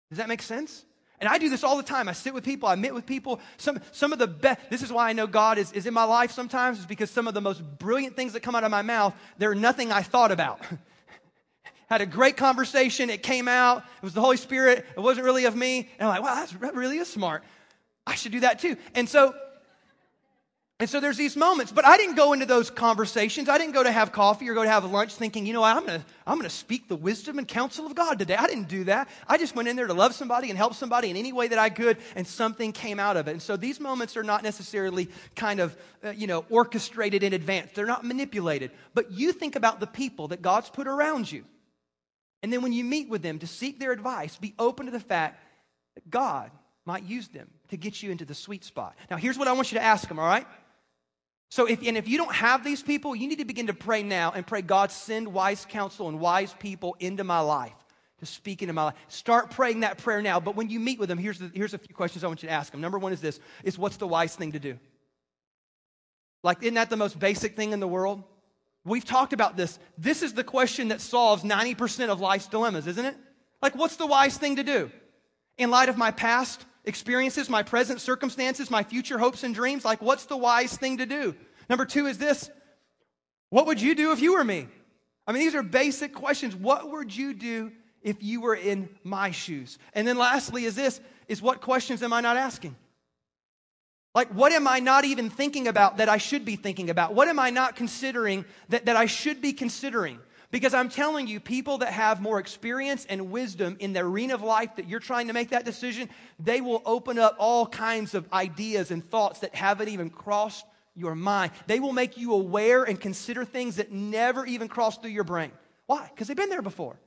Does 0.09 0.18
that 0.18 0.29
make 0.29 0.42
sense? 0.42 0.85
And 1.20 1.29
I 1.29 1.37
do 1.37 1.50
this 1.50 1.62
all 1.62 1.76
the 1.76 1.83
time. 1.83 2.09
I 2.09 2.12
sit 2.12 2.33
with 2.33 2.44
people, 2.44 2.68
I 2.68 2.76
meet 2.76 2.94
with 2.94 3.05
people. 3.05 3.40
Some, 3.59 3.81
some 3.92 4.12
of 4.12 4.18
the 4.18 4.26
best, 4.26 4.70
this 4.70 4.83
is 4.83 4.90
why 4.90 5.11
I 5.11 5.12
know 5.12 5.26
God 5.26 5.59
is, 5.59 5.70
is 5.72 5.87
in 5.87 5.92
my 5.92 6.05
life 6.05 6.33
sometimes, 6.33 6.79
is 6.79 6.87
because 6.87 7.11
some 7.11 7.29
of 7.29 7.35
the 7.35 7.42
most 7.42 7.62
brilliant 7.79 8.16
things 8.16 8.33
that 8.33 8.40
come 8.40 8.55
out 8.55 8.64
of 8.64 8.70
my 8.70 8.83
mouth, 8.83 9.14
they're 9.37 9.55
nothing 9.55 9.92
I 9.92 10.03
thought 10.03 10.33
about. 10.33 10.61
had 11.90 12.00
a 12.00 12.07
great 12.07 12.37
conversation. 12.37 13.11
It 13.11 13.22
came 13.22 13.48
out. 13.48 13.79
It 13.79 14.03
was 14.03 14.14
the 14.14 14.20
Holy 14.20 14.37
Spirit. 14.37 14.87
It 14.96 15.00
wasn't 15.00 15.24
really 15.24 15.44
of 15.44 15.57
me. 15.57 15.90
And 15.98 16.09
I'm 16.09 16.14
like, 16.14 16.22
wow, 16.22 16.37
that's, 16.37 16.53
that 16.53 16.74
really 16.74 16.98
is 16.98 17.09
smart. 17.09 17.42
I 18.07 18.14
should 18.14 18.33
do 18.33 18.40
that 18.40 18.61
too. 18.61 18.76
And 18.94 19.09
so, 19.09 19.35
and 20.79 20.88
so 20.88 20.98
there's 20.98 21.18
these 21.18 21.37
moments, 21.37 21.72
but 21.72 21.85
I 21.85 21.98
didn't 21.98 22.14
go 22.14 22.33
into 22.33 22.46
those 22.46 22.70
conversations. 22.70 23.50
I 23.50 23.59
didn't 23.59 23.74
go 23.74 23.83
to 23.83 23.92
have 23.92 24.12
coffee 24.12 24.48
or 24.48 24.55
go 24.55 24.62
to 24.62 24.68
have 24.70 24.85
lunch 24.90 25.14
thinking, 25.14 25.44
you 25.44 25.53
know 25.53 25.61
what, 25.61 25.76
I'm 25.76 25.85
gonna, 25.85 26.05
I'm 26.26 26.38
gonna 26.38 26.48
speak 26.48 26.88
the 26.88 26.96
wisdom 26.96 27.38
and 27.38 27.46
counsel 27.46 27.85
of 27.85 27.94
God 27.94 28.18
today. 28.18 28.35
I 28.35 28.46
didn't 28.46 28.68
do 28.68 28.85
that. 28.85 29.11
I 29.29 29.37
just 29.37 29.55
went 29.55 29.68
in 29.68 29.76
there 29.76 29.87
to 29.87 29.92
love 29.92 30.14
somebody 30.14 30.48
and 30.48 30.57
help 30.57 30.74
somebody 30.74 31.11
in 31.11 31.18
any 31.18 31.35
way 31.35 31.48
that 31.48 31.59
I 31.59 31.68
could, 31.68 31.98
and 32.16 32.26
something 32.26 32.72
came 32.72 32.98
out 32.98 33.18
of 33.18 33.29
it. 33.29 33.33
And 33.33 33.42
so 33.42 33.59
these 33.59 33.79
moments 33.79 34.16
are 34.16 34.22
not 34.22 34.42
necessarily 34.42 35.11
kind 35.37 35.61
of, 35.61 35.76
uh, 36.03 36.11
you 36.11 36.26
know, 36.26 36.46
orchestrated 36.48 37.22
in 37.24 37.35
advance. 37.35 37.72
They're 37.74 37.85
not 37.85 38.05
manipulated. 38.05 38.70
But 38.94 39.11
you 39.11 39.33
think 39.33 39.57
about 39.57 39.81
the 39.81 39.87
people 39.87 40.29
that 40.29 40.40
God's 40.40 40.70
put 40.70 40.87
around 40.87 41.31
you. 41.31 41.44
And 42.42 42.53
then 42.53 42.62
when 42.62 42.72
you 42.72 42.85
meet 42.85 43.09
with 43.09 43.22
them 43.22 43.38
to 43.40 43.46
seek 43.46 43.79
their 43.79 43.92
advice, 43.92 44.37
be 44.37 44.55
open 44.59 44.87
to 44.87 44.92
the 44.92 45.00
fact 45.00 45.42
that 45.94 46.09
God 46.09 46.50
might 46.87 47.05
use 47.05 47.29
them 47.29 47.48
to 47.68 47.76
get 47.76 48.03
you 48.03 48.11
into 48.11 48.24
the 48.24 48.35
sweet 48.35 48.64
spot. 48.64 48.96
Now, 49.11 49.16
here's 49.16 49.38
what 49.38 49.48
I 49.48 49.53
want 49.53 49.70
you 49.72 49.79
to 49.79 49.85
ask 49.85 50.09
them, 50.09 50.18
all 50.18 50.26
right? 50.26 50.46
So, 51.50 51.66
if, 51.66 51.87
and 51.87 51.96
if 51.96 52.09
you 52.09 52.16
don't 52.16 52.35
have 52.35 52.64
these 52.64 52.83
people, 52.83 53.14
you 53.14 53.29
need 53.29 53.40
to 53.40 53.44
begin 53.44 53.66
to 53.66 53.74
pray 53.74 54.03
now 54.03 54.33
and 54.35 54.46
pray, 54.46 54.62
God, 54.62 54.90
send 54.90 55.33
wise 55.33 55.66
counsel 55.68 56.09
and 56.09 56.20
wise 56.20 56.55
people 56.55 56.96
into 57.00 57.24
my 57.24 57.40
life 57.40 57.74
to 58.20 58.26
speak 58.26 58.62
into 58.62 58.72
my 58.72 58.85
life. 58.85 58.94
Start 59.09 59.50
praying 59.50 59.81
that 59.81 59.98
prayer 59.98 60.22
now. 60.22 60.38
But 60.40 60.55
when 60.55 60.70
you 60.70 60.79
meet 60.79 60.98
with 60.98 61.09
them, 61.09 61.18
here's, 61.18 61.38
the, 61.38 61.50
here's 61.53 61.74
a 61.74 61.79
few 61.79 61.94
questions 61.94 62.22
I 62.22 62.29
want 62.29 62.42
you 62.42 62.48
to 62.48 62.55
ask 62.55 62.70
them. 62.70 62.81
Number 62.81 62.98
one 62.98 63.12
is 63.12 63.20
this 63.20 63.40
is 63.64 63.79
what's 63.79 63.96
the 63.96 64.07
wise 64.07 64.37
thing 64.37 64.53
to 64.53 64.59
do? 64.59 64.79
Like, 66.42 66.62
isn't 66.62 66.74
that 66.74 66.88
the 66.88 66.96
most 66.96 67.18
basic 67.18 67.57
thing 67.57 67.72
in 67.72 67.81
the 67.81 67.88
world? 67.88 68.22
We've 68.85 69.05
talked 69.05 69.33
about 69.33 69.57
this. 69.57 69.79
This 69.99 70.23
is 70.23 70.33
the 70.33 70.45
question 70.45 70.88
that 70.88 71.01
solves 71.01 71.43
90% 71.43 72.09
of 72.09 72.21
life's 72.21 72.47
dilemmas, 72.47 72.87
isn't 72.87 73.05
it? 73.05 73.16
Like, 73.61 73.75
what's 73.75 73.97
the 73.97 74.07
wise 74.07 74.38
thing 74.38 74.57
to 74.57 74.62
do? 74.62 74.90
In 75.59 75.71
light 75.71 75.90
of 75.90 75.99
my 75.99 76.11
past 76.11 76.64
experiences, 76.85 77.51
my 77.51 77.62
present 77.62 78.01
circumstances, 78.01 78.71
my 78.71 78.83
future 78.83 79.19
hopes 79.19 79.45
and 79.45 79.55
dreams, 79.55 79.85
like, 79.85 80.01
what's 80.01 80.25
the 80.25 80.37
wise 80.37 80.77
thing 80.77 80.99
to 80.99 81.07
do? 81.07 81.35
Number 81.69 81.85
two 81.85 82.07
is 82.07 82.19
this 82.19 82.51
What 83.51 83.66
would 83.66 83.81
you 83.81 83.95
do 83.95 84.12
if 84.12 84.21
you 84.21 84.35
were 84.35 84.45
me? 84.45 84.69
I 85.27 85.33
mean, 85.33 85.43
these 85.43 85.55
are 85.55 85.62
basic 85.62 86.14
questions. 86.14 86.57
What 86.57 86.90
would 86.90 87.14
you 87.14 87.35
do 87.35 87.73
if 88.03 88.23
you 88.23 88.40
were 88.40 88.55
in 88.55 88.88
my 89.05 89.31
shoes? 89.31 89.79
And 89.93 90.09
then 90.09 90.16
lastly 90.16 90.64
is 90.64 90.75
this 90.75 91.01
is 91.29 91.43
what 91.43 91.61
questions 91.61 92.03
am 92.03 92.12
I 92.12 92.21
not 92.23 92.37
asking? 92.37 92.75
Like, 94.14 94.29
what 94.29 94.53
am 94.53 94.66
I 94.66 94.81
not 94.81 95.05
even 95.05 95.31
thinking 95.31 95.68
about 95.68 95.99
that 95.99 96.09
I 96.09 96.18
should 96.18 96.44
be 96.44 96.57
thinking 96.57 96.90
about? 96.90 97.14
What 97.14 97.29
am 97.29 97.38
I 97.38 97.51
not 97.51 97.77
considering 97.77 98.44
that, 98.68 98.87
that 98.87 98.96
I 98.96 99.07
should 99.07 99.40
be 99.40 99.53
considering? 99.53 100.18
Because 100.51 100.75
I'm 100.75 100.88
telling 100.88 101.29
you, 101.29 101.38
people 101.38 101.79
that 101.79 101.92
have 101.92 102.20
more 102.20 102.40
experience 102.40 103.07
and 103.09 103.31
wisdom 103.31 103.77
in 103.79 103.92
the 103.92 104.01
arena 104.01 104.35
of 104.35 104.42
life 104.42 104.75
that 104.77 104.88
you're 104.88 104.99
trying 104.99 105.29
to 105.29 105.33
make 105.33 105.51
that 105.51 105.64
decision, 105.64 106.09
they 106.40 106.61
will 106.61 106.83
open 106.85 107.20
up 107.20 107.37
all 107.38 107.66
kinds 107.66 108.14
of 108.14 108.31
ideas 108.33 108.90
and 108.90 109.09
thoughts 109.09 109.40
that 109.40 109.55
haven't 109.55 109.88
even 109.88 110.11
crossed 110.11 110.66
your 110.96 111.14
mind. 111.14 111.53
They 111.68 111.79
will 111.79 111.92
make 111.92 112.16
you 112.16 112.33
aware 112.33 112.83
and 112.83 113.01
consider 113.01 113.44
things 113.44 113.77
that 113.77 113.92
never 113.92 114.44
even 114.44 114.66
crossed 114.66 115.03
through 115.03 115.12
your 115.12 115.25
brain. 115.25 115.53
Why? 115.87 116.11
Because 116.12 116.27
they've 116.27 116.37
been 116.37 116.51
there 116.51 116.62
before. 116.62 116.99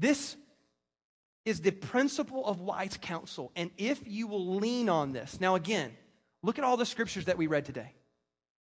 This 0.00 0.36
is 1.48 1.60
the 1.60 1.70
principle 1.70 2.44
of 2.44 2.60
wise 2.60 2.98
counsel. 3.00 3.50
And 3.56 3.70
if 3.78 4.00
you 4.06 4.26
will 4.26 4.56
lean 4.56 4.88
on 4.88 5.12
this, 5.12 5.40
now 5.40 5.54
again, 5.54 5.96
look 6.42 6.58
at 6.58 6.64
all 6.64 6.76
the 6.76 6.86
scriptures 6.86 7.24
that 7.24 7.38
we 7.38 7.46
read 7.46 7.64
today. 7.64 7.94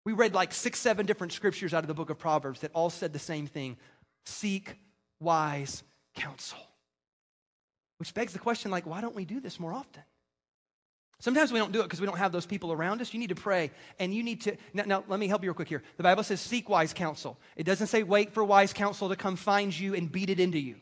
We 0.06 0.14
read 0.14 0.34
like 0.34 0.54
six, 0.54 0.80
seven 0.80 1.06
different 1.06 1.34
scriptures 1.34 1.74
out 1.74 1.84
of 1.84 1.90
the 1.90 1.94
book 1.94 2.10
of 2.10 2.18
Proverbs 2.18 2.62
that 2.62 2.72
all 2.74 2.90
said 2.90 3.12
the 3.12 3.20
same 3.20 3.46
thing 3.46 3.76
seek 4.26 4.76
wise 5.20 5.84
counsel. 6.16 6.60
Which 7.98 8.14
begs 8.14 8.32
the 8.32 8.40
question 8.40 8.72
like, 8.72 8.86
why 8.86 9.02
don't 9.02 9.16
we 9.16 9.26
do 9.26 9.42
this 9.42 9.60
more 9.60 9.74
often? 9.74 10.04
Sometimes 11.20 11.52
we 11.52 11.60
don't 11.60 11.72
do 11.72 11.82
it 11.82 11.84
because 11.84 12.00
we 12.00 12.06
don't 12.06 12.18
have 12.18 12.32
those 12.32 12.46
people 12.46 12.72
around 12.72 13.02
us. 13.02 13.14
You 13.14 13.20
need 13.20 13.30
to 13.30 13.36
pray 13.36 13.72
and 14.00 14.14
you 14.14 14.24
need 14.24 14.42
to. 14.42 14.56
Now, 14.74 14.84
now, 14.86 15.04
let 15.08 15.20
me 15.20 15.28
help 15.28 15.44
you 15.44 15.50
real 15.50 15.56
quick 15.56 15.68
here. 15.68 15.84
The 15.98 16.04
Bible 16.04 16.24
says 16.24 16.40
seek 16.40 16.70
wise 16.70 16.94
counsel. 16.94 17.40
It 17.56 17.64
doesn't 17.64 17.88
say 17.88 18.04
wait 18.04 18.34
for 18.34 18.44
wise 18.44 18.72
counsel 18.72 19.10
to 19.10 19.16
come 19.16 19.36
find 19.36 19.78
you 19.78 19.96
and 19.96 20.12
beat 20.12 20.30
it 20.30 20.40
into 20.40 20.60
you. 20.60 20.76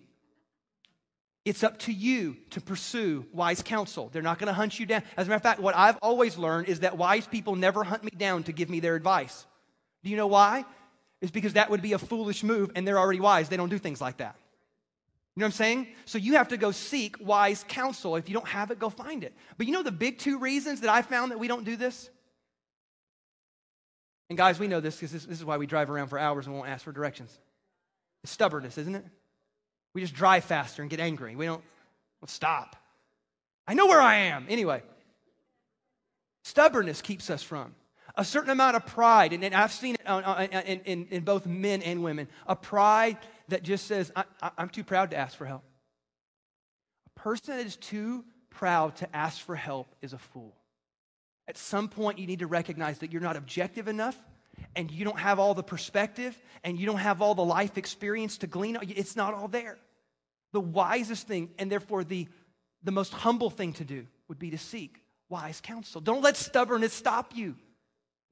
It's 1.46 1.64
up 1.64 1.78
to 1.80 1.94
you 1.94 2.38
to 2.50 2.60
pursue 2.60 3.24
wise 3.32 3.62
counsel. 3.62 4.10
They're 4.12 4.24
not 4.24 4.40
going 4.40 4.48
to 4.48 4.54
hunt 4.54 4.80
you 4.80 4.88
down. 4.88 5.04
As 5.16 5.28
a 5.28 5.30
matter 5.30 5.38
of 5.38 5.44
fact, 5.44 5.60
what 5.60 5.76
I've 5.76 5.98
always 6.02 6.38
learned 6.38 6.68
is 6.68 6.80
that 6.80 6.98
wise 6.98 7.28
people 7.28 7.56
never 7.56 7.84
hunt 7.84 8.04
me 8.04 8.10
down 8.18 8.44
to 8.44 8.52
give 8.52 8.68
me 8.68 8.80
their 8.80 8.96
advice. 8.96 9.46
Do 10.04 10.10
you 10.10 10.18
know 10.18 10.26
why? 10.26 10.66
It's 11.22 11.32
because 11.32 11.54
that 11.54 11.70
would 11.70 11.84
be 11.84 11.94
a 11.94 12.00
foolish 12.00 12.44
move, 12.44 12.72
and 12.76 12.88
they're 12.88 13.00
already 13.00 13.20
wise. 13.20 13.48
They 13.48 13.58
don't 13.58 13.70
do 13.70 13.78
things 13.78 14.02
like 14.02 14.18
that. 14.18 14.36
You 15.36 15.42
know 15.42 15.46
what 15.46 15.48
I'm 15.48 15.58
saying? 15.58 15.88
So 16.06 16.18
you 16.18 16.34
have 16.34 16.48
to 16.48 16.58
go 16.58 16.72
seek 16.72 17.16
wise 17.20 17.64
counsel. 17.68 18.16
If 18.16 18.28
you 18.28 18.34
don't 18.34 18.48
have 18.48 18.72
it, 18.72 18.80
go 18.80 18.90
find 18.90 19.24
it. 19.24 19.34
But 19.58 19.68
you 19.68 19.74
know 19.74 19.84
the 19.84 19.92
big 19.92 20.18
two 20.18 20.40
reasons 20.40 20.82
that 20.82 20.90
I 20.90 21.04
found 21.04 21.32
that 21.32 21.40
we 21.40 21.48
don't 21.48 21.64
do 21.64 21.76
this? 21.76 22.10
And 24.30 24.38
guys, 24.38 24.58
we 24.58 24.68
know 24.68 24.80
this 24.80 24.96
because 24.96 25.12
this, 25.12 25.26
this 25.26 25.38
is 25.38 25.46
why 25.46 25.58
we 25.58 25.68
drive 25.68 25.92
around 25.92 26.08
for 26.08 26.18
hours 26.18 26.48
and 26.48 26.56
won't 26.56 26.70
ask 26.70 26.84
for 26.84 26.92
directions. 26.92 27.38
It's 28.24 28.32
stubbornness, 28.32 28.78
isn't 28.80 28.96
it? 28.96 29.06
We 29.96 30.02
just 30.02 30.14
drive 30.14 30.44
faster 30.44 30.84
and 30.84 30.92
get 30.92 31.00
angry. 31.00 31.36
We 31.36 31.46
don't 31.46 31.64
we'll 32.22 32.28
stop. 32.28 32.76
I 33.66 33.74
know 33.74 33.88
where 33.88 34.02
I 34.02 34.16
am. 34.16 34.46
Anyway, 34.50 34.84
stubbornness 36.44 37.02
keeps 37.02 37.30
us 37.30 37.42
from. 37.42 37.74
a 38.18 38.24
certain 38.26 38.52
amount 38.52 38.76
of 38.76 38.86
pride, 38.86 39.34
and, 39.34 39.44
I've 39.56 39.72
seen 39.72 39.96
it 39.96 40.68
in, 40.68 40.80
in, 40.82 41.08
in, 41.10 41.24
both 41.24 41.46
men 41.46 41.82
and 41.82 42.04
women, 42.04 42.28
a 42.46 42.56
pride 42.56 43.18
that 43.48 43.64
just 43.64 43.88
says, 43.88 44.12
I, 44.16 44.24
I'm 44.58 44.70
too 44.70 44.84
proud 44.84 45.12
to 45.12 45.18
ask 45.18 45.38
for 45.38 45.46
help. 45.46 45.64
A 47.08 47.20
person 47.20 47.58
that 47.58 47.66
is 47.66 47.76
too 47.76 48.24
proud 48.50 48.96
to 48.98 49.16
ask 49.16 49.42
for 49.42 49.56
help 49.56 49.96
is 50.02 50.14
a 50.14 50.18
fool. 50.18 50.56
At 51.48 51.58
some 51.58 51.90
point, 51.90 52.20
you 52.20 52.28
need 52.28 52.40
to 52.40 52.48
recognize 52.48 53.00
that 53.00 53.12
you're 53.12 53.22
not 53.22 53.36
objective 53.36 53.88
enough 53.88 54.18
and 54.76 54.90
you 54.92 55.04
don't 55.04 55.20
have 55.20 55.40
all 55.40 55.54
the 55.54 55.64
perspective 55.64 56.42
and 56.64 56.80
you 56.80 56.86
don't 56.86 56.98
have 56.98 57.22
all 57.22 57.36
the 57.36 57.46
life 57.46 57.78
experience 57.78 58.38
to 58.40 58.48
glean. 58.48 58.78
It's 58.82 59.16
not 59.16 59.34
all 59.34 59.48
there. 59.48 59.78
The 60.56 60.62
wisest 60.62 61.28
thing, 61.28 61.50
and 61.60 61.70
therefore 61.70 62.06
the, 62.06 62.30
the 62.82 62.92
most 62.94 63.12
humble 63.12 63.50
thing 63.50 63.74
to 63.74 63.84
do, 63.84 64.08
would 64.30 64.40
be 64.40 64.52
to 64.52 64.58
seek 64.58 65.02
wise 65.28 65.60
counsel. 65.60 66.00
Don't 66.00 66.22
let 66.22 66.38
stubbornness 66.38 66.94
stop 66.94 67.36
you 67.36 67.58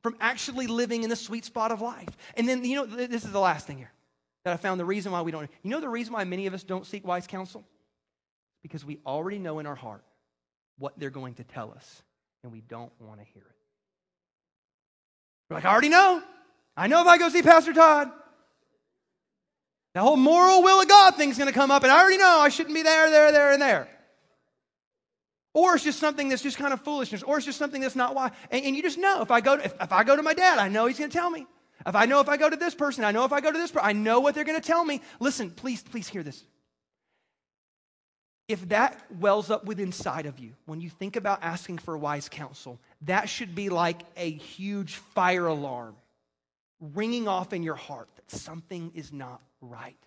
from 0.03 0.15
actually 0.21 0.67
living 0.67 1.03
in 1.03 1.09
the 1.09 1.17
sweet 1.17 1.43
spot 1.43 1.73
of 1.73 1.81
life. 1.81 2.07
And 2.37 2.47
then, 2.47 2.63
you 2.63 2.77
know, 2.77 2.85
this 2.85 3.25
is 3.25 3.33
the 3.33 3.41
last 3.41 3.67
thing 3.67 3.77
here 3.77 3.91
that 4.45 4.53
I 4.53 4.55
found 4.55 4.79
the 4.79 4.85
reason 4.85 5.11
why 5.11 5.21
we 5.21 5.31
don't. 5.31 5.51
You 5.63 5.69
know 5.69 5.81
the 5.81 5.89
reason 5.89 6.13
why 6.13 6.23
many 6.23 6.47
of 6.47 6.53
us 6.53 6.63
don't 6.63 6.85
seek 6.85 7.05
wise 7.05 7.27
counsel? 7.27 7.65
Because 8.61 8.85
we 8.85 8.99
already 9.05 9.37
know 9.37 9.59
in 9.59 9.65
our 9.65 9.75
heart 9.75 10.05
what 10.79 10.97
they're 10.97 11.09
going 11.09 11.33
to 11.35 11.43
tell 11.43 11.71
us, 11.71 12.03
and 12.41 12.53
we 12.53 12.61
don't 12.61 12.93
want 13.01 13.19
to 13.19 13.25
hear 13.33 13.43
it. 13.43 13.55
We're 15.49 15.57
like, 15.57 15.65
I 15.65 15.73
already 15.73 15.89
know. 15.89 16.23
I 16.77 16.87
know 16.87 17.01
if 17.01 17.07
I 17.07 17.17
go 17.17 17.27
see 17.27 17.41
Pastor 17.41 17.73
Todd, 17.73 18.09
the 19.93 20.01
whole 20.01 20.17
moral 20.17 20.63
will 20.63 20.81
of 20.81 20.87
God 20.87 21.15
thing's 21.15 21.37
going 21.37 21.47
to 21.47 21.53
come 21.53 21.71
up, 21.71 21.83
and 21.83 21.91
I 21.91 21.99
already 21.99 22.17
know 22.17 22.39
I 22.39 22.49
shouldn't 22.49 22.75
be 22.75 22.81
there, 22.81 23.09
there, 23.09 23.31
there, 23.31 23.51
and 23.51 23.61
there. 23.61 23.87
Or 25.53 25.75
it's 25.75 25.83
just 25.83 25.99
something 25.99 26.29
that's 26.29 26.41
just 26.41 26.57
kind 26.57 26.73
of 26.73 26.81
foolishness, 26.81 27.21
or 27.21 27.37
it's 27.37 27.45
just 27.45 27.59
something 27.59 27.79
that's 27.79 27.95
not 27.95 28.15
why. 28.15 28.31
And, 28.49 28.65
and 28.65 28.75
you 28.75 28.81
just 28.81 28.97
know 28.97 29.21
if 29.21 29.29
I 29.29 29.39
go 29.39 29.55
to, 29.55 29.63
if, 29.63 29.73
if 29.79 29.91
I 29.91 30.03
go 30.03 30.15
to 30.15 30.23
my 30.23 30.33
dad, 30.33 30.57
I 30.57 30.67
know 30.67 30.87
he's 30.87 30.97
going 30.97 31.11
to 31.11 31.17
tell 31.17 31.29
me. 31.29 31.45
If 31.85 31.95
I 31.95 32.05
know 32.05 32.21
if 32.21 32.29
I 32.29 32.37
go 32.37 32.49
to 32.49 32.55
this 32.55 32.73
person, 32.73 33.03
I 33.03 33.11
know 33.11 33.25
if 33.25 33.33
I 33.33 33.41
go 33.41 33.51
to 33.51 33.57
this 33.57 33.69
person, 33.69 33.87
I 33.87 33.93
know 33.93 34.19
what 34.19 34.33
they're 34.33 34.45
going 34.45 34.59
to 34.59 34.65
tell 34.65 34.83
me. 34.83 35.01
Listen, 35.19 35.51
please, 35.51 35.83
please 35.83 36.07
hear 36.07 36.23
this. 36.23 36.43
If 38.47 38.69
that 38.69 38.99
wells 39.19 39.49
up 39.49 39.65
within 39.65 39.87
inside 39.87 40.25
of 40.25 40.39
you, 40.39 40.53
when 40.65 40.81
you 40.81 40.89
think 40.89 41.15
about 41.15 41.43
asking 41.43 41.77
for 41.77 41.97
wise 41.97 42.29
counsel, 42.29 42.79
that 43.03 43.29
should 43.29 43.53
be 43.53 43.69
like 43.69 44.01
a 44.17 44.31
huge 44.31 44.95
fire 44.95 45.45
alarm 45.45 45.95
ringing 46.93 47.27
off 47.27 47.53
in 47.53 47.63
your 47.63 47.75
heart 47.75 48.09
that 48.15 48.31
something 48.31 48.91
is 48.95 49.13
not 49.13 49.41
right. 49.69 49.97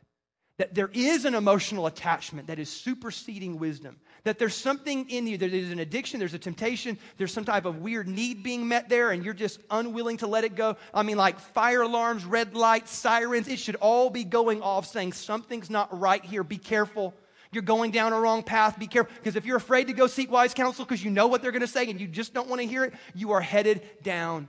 That 0.58 0.74
there 0.74 0.90
is 0.92 1.26
an 1.26 1.34
emotional 1.34 1.86
attachment 1.86 2.46
that 2.46 2.58
is 2.58 2.70
superseding 2.70 3.58
wisdom. 3.58 3.98
That 4.24 4.38
there's 4.38 4.54
something 4.54 5.08
in 5.10 5.26
you, 5.26 5.36
there's 5.36 5.70
an 5.70 5.80
addiction, 5.80 6.18
there's 6.18 6.32
a 6.32 6.38
temptation, 6.38 6.98
there's 7.18 7.32
some 7.32 7.44
type 7.44 7.66
of 7.66 7.78
weird 7.78 8.08
need 8.08 8.42
being 8.42 8.66
met 8.66 8.88
there, 8.88 9.10
and 9.10 9.22
you're 9.22 9.34
just 9.34 9.60
unwilling 9.70 10.16
to 10.18 10.26
let 10.26 10.44
it 10.44 10.56
go. 10.56 10.76
I 10.94 11.02
mean, 11.02 11.18
like 11.18 11.38
fire 11.38 11.82
alarms, 11.82 12.24
red 12.24 12.54
lights, 12.54 12.90
sirens, 12.90 13.48
it 13.48 13.58
should 13.58 13.76
all 13.76 14.08
be 14.08 14.24
going 14.24 14.62
off 14.62 14.86
saying 14.86 15.12
something's 15.12 15.68
not 15.68 16.00
right 16.00 16.24
here. 16.24 16.42
Be 16.42 16.58
careful. 16.58 17.14
You're 17.52 17.62
going 17.62 17.90
down 17.90 18.14
a 18.14 18.20
wrong 18.20 18.42
path. 18.42 18.78
Be 18.78 18.86
careful. 18.86 19.12
Because 19.14 19.36
if 19.36 19.44
you're 19.44 19.58
afraid 19.58 19.88
to 19.88 19.92
go 19.92 20.06
seek 20.06 20.30
wise 20.30 20.54
counsel 20.54 20.84
because 20.84 21.04
you 21.04 21.10
know 21.10 21.26
what 21.26 21.42
they're 21.42 21.52
going 21.52 21.60
to 21.60 21.66
say 21.66 21.88
and 21.88 22.00
you 22.00 22.08
just 22.08 22.32
don't 22.32 22.48
want 22.48 22.62
to 22.62 22.66
hear 22.66 22.84
it, 22.84 22.94
you 23.14 23.32
are 23.32 23.40
headed 23.42 23.82
down 24.02 24.48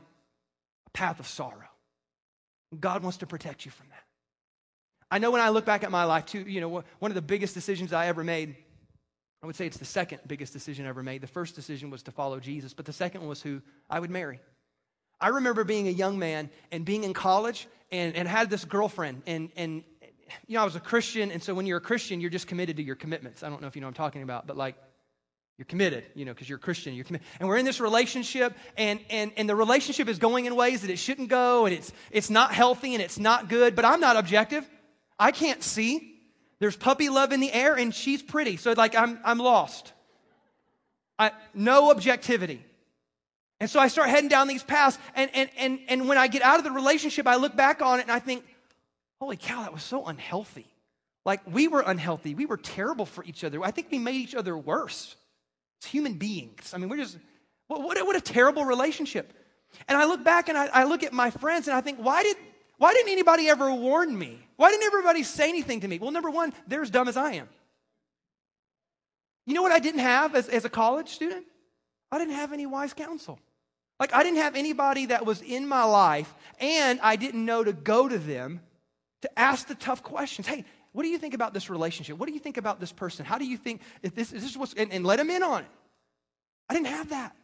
a 0.85 0.89
path 0.91 1.19
of 1.19 1.27
sorrow. 1.27 1.67
God 2.77 3.03
wants 3.03 3.17
to 3.19 3.27
protect 3.27 3.65
you 3.65 3.71
from 3.71 3.87
that. 3.89 4.06
I 5.09 5.19
know 5.19 5.31
when 5.31 5.41
I 5.41 5.49
look 5.49 5.65
back 5.65 5.83
at 5.83 5.91
my 5.91 6.03
life, 6.03 6.25
too, 6.25 6.41
you 6.41 6.59
know, 6.59 6.83
one 6.99 7.11
of 7.11 7.15
the 7.15 7.21
biggest 7.21 7.53
decisions 7.53 7.93
I 7.93 8.07
ever 8.07 8.23
made, 8.23 8.55
I 9.41 9.45
would 9.45 9.55
say 9.55 9.65
it's 9.65 9.77
the 9.77 9.85
second 9.85 10.19
biggest 10.27 10.51
decision 10.51 10.85
I 10.85 10.89
ever 10.89 11.03
made. 11.03 11.21
The 11.21 11.27
first 11.27 11.55
decision 11.55 11.89
was 11.89 12.03
to 12.03 12.11
follow 12.11 12.39
Jesus, 12.39 12.73
but 12.73 12.85
the 12.85 12.93
second 12.93 13.21
one 13.21 13.29
was 13.29 13.41
who 13.41 13.61
I 13.89 13.99
would 13.99 14.09
marry. 14.09 14.39
I 15.19 15.29
remember 15.29 15.63
being 15.63 15.87
a 15.87 15.91
young 15.91 16.19
man 16.19 16.49
and 16.71 16.83
being 16.83 17.03
in 17.03 17.13
college 17.13 17.67
and, 17.91 18.15
and 18.15 18.27
had 18.27 18.49
this 18.49 18.65
girlfriend, 18.65 19.23
and, 19.25 19.49
and 19.55 19.83
you 20.47 20.55
know, 20.55 20.61
I 20.61 20.65
was 20.65 20.75
a 20.75 20.81
Christian, 20.81 21.31
and 21.31 21.41
so 21.41 21.53
when 21.53 21.65
you're 21.65 21.77
a 21.77 21.81
Christian, 21.81 22.19
you're 22.19 22.29
just 22.29 22.47
committed 22.47 22.77
to 22.77 22.83
your 22.83 22.95
commitments. 22.95 23.43
I 23.43 23.49
don't 23.49 23.61
know 23.61 23.67
if 23.67 23.75
you 23.75 23.81
know 23.81 23.87
what 23.87 23.91
I'm 23.99 24.05
talking 24.05 24.23
about, 24.23 24.45
but 24.45 24.57
like, 24.57 24.75
you're 25.57 25.65
committed, 25.65 26.03
you 26.13 26.23
know, 26.23 26.33
because 26.33 26.47
you're 26.47 26.59
a 26.59 26.61
Christian. 26.61 26.93
You're 26.93 27.05
committed. 27.05 27.25
And 27.39 27.49
we're 27.49 27.57
in 27.57 27.65
this 27.65 27.79
relationship, 27.79 28.55
and, 28.77 28.99
and, 29.09 29.31
and 29.37 29.49
the 29.49 29.55
relationship 29.55 30.07
is 30.07 30.19
going 30.19 30.45
in 30.45 30.55
ways 30.55 30.81
that 30.81 30.91
it 30.91 30.99
shouldn't 30.99 31.29
go, 31.29 31.65
and 31.65 31.73
it's, 31.73 31.91
it's 32.11 32.29
not 32.29 32.53
healthy 32.53 32.93
and 32.93 33.01
it's 33.01 33.17
not 33.17 33.49
good, 33.49 33.75
but 33.75 33.83
I'm 33.83 33.99
not 33.99 34.17
objective. 34.17 34.69
I 35.19 35.31
can't 35.31 35.63
see. 35.63 36.15
There's 36.59 36.75
puppy 36.75 37.09
love 37.09 37.31
in 37.31 37.39
the 37.39 37.51
air, 37.51 37.75
and 37.75 37.93
she's 37.93 38.21
pretty. 38.21 38.57
So, 38.57 38.73
like, 38.73 38.95
I'm, 38.95 39.19
I'm 39.23 39.37
lost. 39.37 39.93
I, 41.19 41.31
no 41.53 41.91
objectivity. 41.91 42.63
And 43.59 43.69
so 43.69 43.79
I 43.79 43.87
start 43.87 44.09
heading 44.09 44.29
down 44.29 44.47
these 44.47 44.63
paths, 44.63 44.97
and, 45.15 45.31
and, 45.33 45.49
and, 45.57 45.79
and 45.87 46.07
when 46.07 46.17
I 46.17 46.27
get 46.27 46.41
out 46.41 46.59
of 46.59 46.63
the 46.63 46.71
relationship, 46.71 47.27
I 47.27 47.35
look 47.35 47.55
back 47.55 47.81
on 47.81 47.99
it 47.99 48.03
and 48.03 48.11
I 48.11 48.19
think, 48.19 48.45
holy 49.19 49.37
cow, 49.37 49.61
that 49.61 49.73
was 49.73 49.83
so 49.83 50.05
unhealthy. 50.05 50.67
Like, 51.25 51.41
we 51.51 51.67
were 51.67 51.81
unhealthy. 51.81 52.35
We 52.35 52.45
were 52.45 52.57
terrible 52.57 53.05
for 53.05 53.23
each 53.23 53.43
other. 53.43 53.63
I 53.63 53.71
think 53.71 53.87
we 53.91 53.97
made 53.97 54.15
each 54.15 54.35
other 54.35 54.55
worse. 54.57 55.15
It's 55.79 55.87
human 55.87 56.13
beings. 56.13 56.71
I 56.73 56.77
mean, 56.77 56.89
we're 56.89 56.97
just, 56.97 57.17
what, 57.67 57.81
what, 57.81 57.99
a, 57.99 58.05
what 58.05 58.15
a 58.15 58.21
terrible 58.21 58.63
relationship. 58.63 59.33
And 59.87 59.97
I 59.97 60.05
look 60.05 60.23
back 60.23 60.49
and 60.49 60.57
I, 60.57 60.67
I 60.67 60.83
look 60.85 61.03
at 61.03 61.11
my 61.11 61.29
friends 61.31 61.67
and 61.67 61.75
I 61.75 61.81
think, 61.81 61.99
why, 61.99 62.23
did, 62.23 62.37
why 62.77 62.93
didn't 62.93 63.11
anybody 63.11 63.49
ever 63.49 63.73
warn 63.73 64.17
me? 64.17 64.39
Why 64.55 64.71
didn't 64.71 64.85
everybody 64.85 65.23
say 65.23 65.49
anything 65.49 65.81
to 65.81 65.87
me? 65.87 65.99
Well, 65.99 66.11
number 66.11 66.29
one, 66.29 66.53
they're 66.67 66.81
as 66.81 66.89
dumb 66.89 67.07
as 67.07 67.17
I 67.17 67.33
am. 67.33 67.49
You 69.45 69.53
know 69.53 69.61
what 69.61 69.71
I 69.71 69.79
didn't 69.79 70.01
have 70.01 70.35
as, 70.35 70.47
as 70.49 70.65
a 70.65 70.69
college 70.69 71.09
student? 71.09 71.45
I 72.11 72.19
didn't 72.19 72.35
have 72.35 72.53
any 72.53 72.65
wise 72.65 72.93
counsel. 72.93 73.39
Like, 73.99 74.13
I 74.13 74.21
didn't 74.21 74.39
have 74.39 74.55
anybody 74.55 75.07
that 75.07 75.25
was 75.25 75.41
in 75.41 75.67
my 75.67 75.83
life, 75.83 76.33
and 76.59 76.99
I 77.01 77.15
didn't 77.15 77.43
know 77.43 77.63
to 77.63 77.73
go 77.73 78.07
to 78.07 78.17
them 78.19 78.61
to 79.21 79.39
ask 79.39 79.67
the 79.67 79.75
tough 79.75 80.03
questions. 80.03 80.45
Hey, 80.45 80.63
what 80.91 81.03
do 81.03 81.09
you 81.09 81.17
think 81.17 81.33
about 81.33 81.53
this 81.53 81.69
relationship? 81.69 82.17
What 82.17 82.27
do 82.27 82.33
you 82.33 82.39
think 82.39 82.57
about 82.57 82.79
this 82.79 82.91
person? 82.91 83.25
How 83.25 83.39
do 83.39 83.45
you 83.45 83.57
think 83.57 83.81
if 84.03 84.13
this 84.13 84.31
is 84.31 84.43
this 84.43 84.57
what's 84.57 84.73
and, 84.73 84.91
and 84.91 85.03
let 85.05 85.17
them 85.17 85.31
in 85.31 85.41
on 85.41 85.63
it? 85.63 85.69
I 86.69 86.75
didn't 86.75 86.87
have 86.87 87.09
that. 87.09 87.35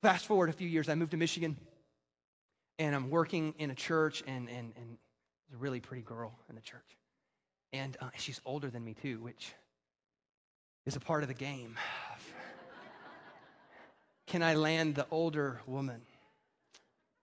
Fast 0.00 0.26
forward 0.26 0.48
a 0.48 0.52
few 0.52 0.68
years, 0.68 0.88
I 0.88 0.94
moved 0.94 1.10
to 1.10 1.16
Michigan 1.16 1.56
and 2.78 2.94
I'm 2.94 3.10
working 3.10 3.54
in 3.58 3.70
a 3.70 3.74
church 3.74 4.22
and 4.26 4.48
and 4.48 4.72
and 4.76 4.98
there's 5.48 5.54
a 5.54 5.62
really 5.62 5.80
pretty 5.80 6.02
girl 6.02 6.32
in 6.48 6.54
the 6.54 6.60
church. 6.60 6.96
And 7.72 7.96
uh, 8.00 8.10
she's 8.16 8.40
older 8.44 8.70
than 8.70 8.84
me 8.84 8.94
too, 8.94 9.20
which 9.20 9.52
is 10.86 10.96
a 10.96 11.00
part 11.00 11.22
of 11.22 11.28
the 11.28 11.34
game. 11.34 11.76
Can 14.26 14.42
I 14.42 14.54
land 14.54 14.94
the 14.94 15.06
older 15.10 15.60
woman? 15.66 16.00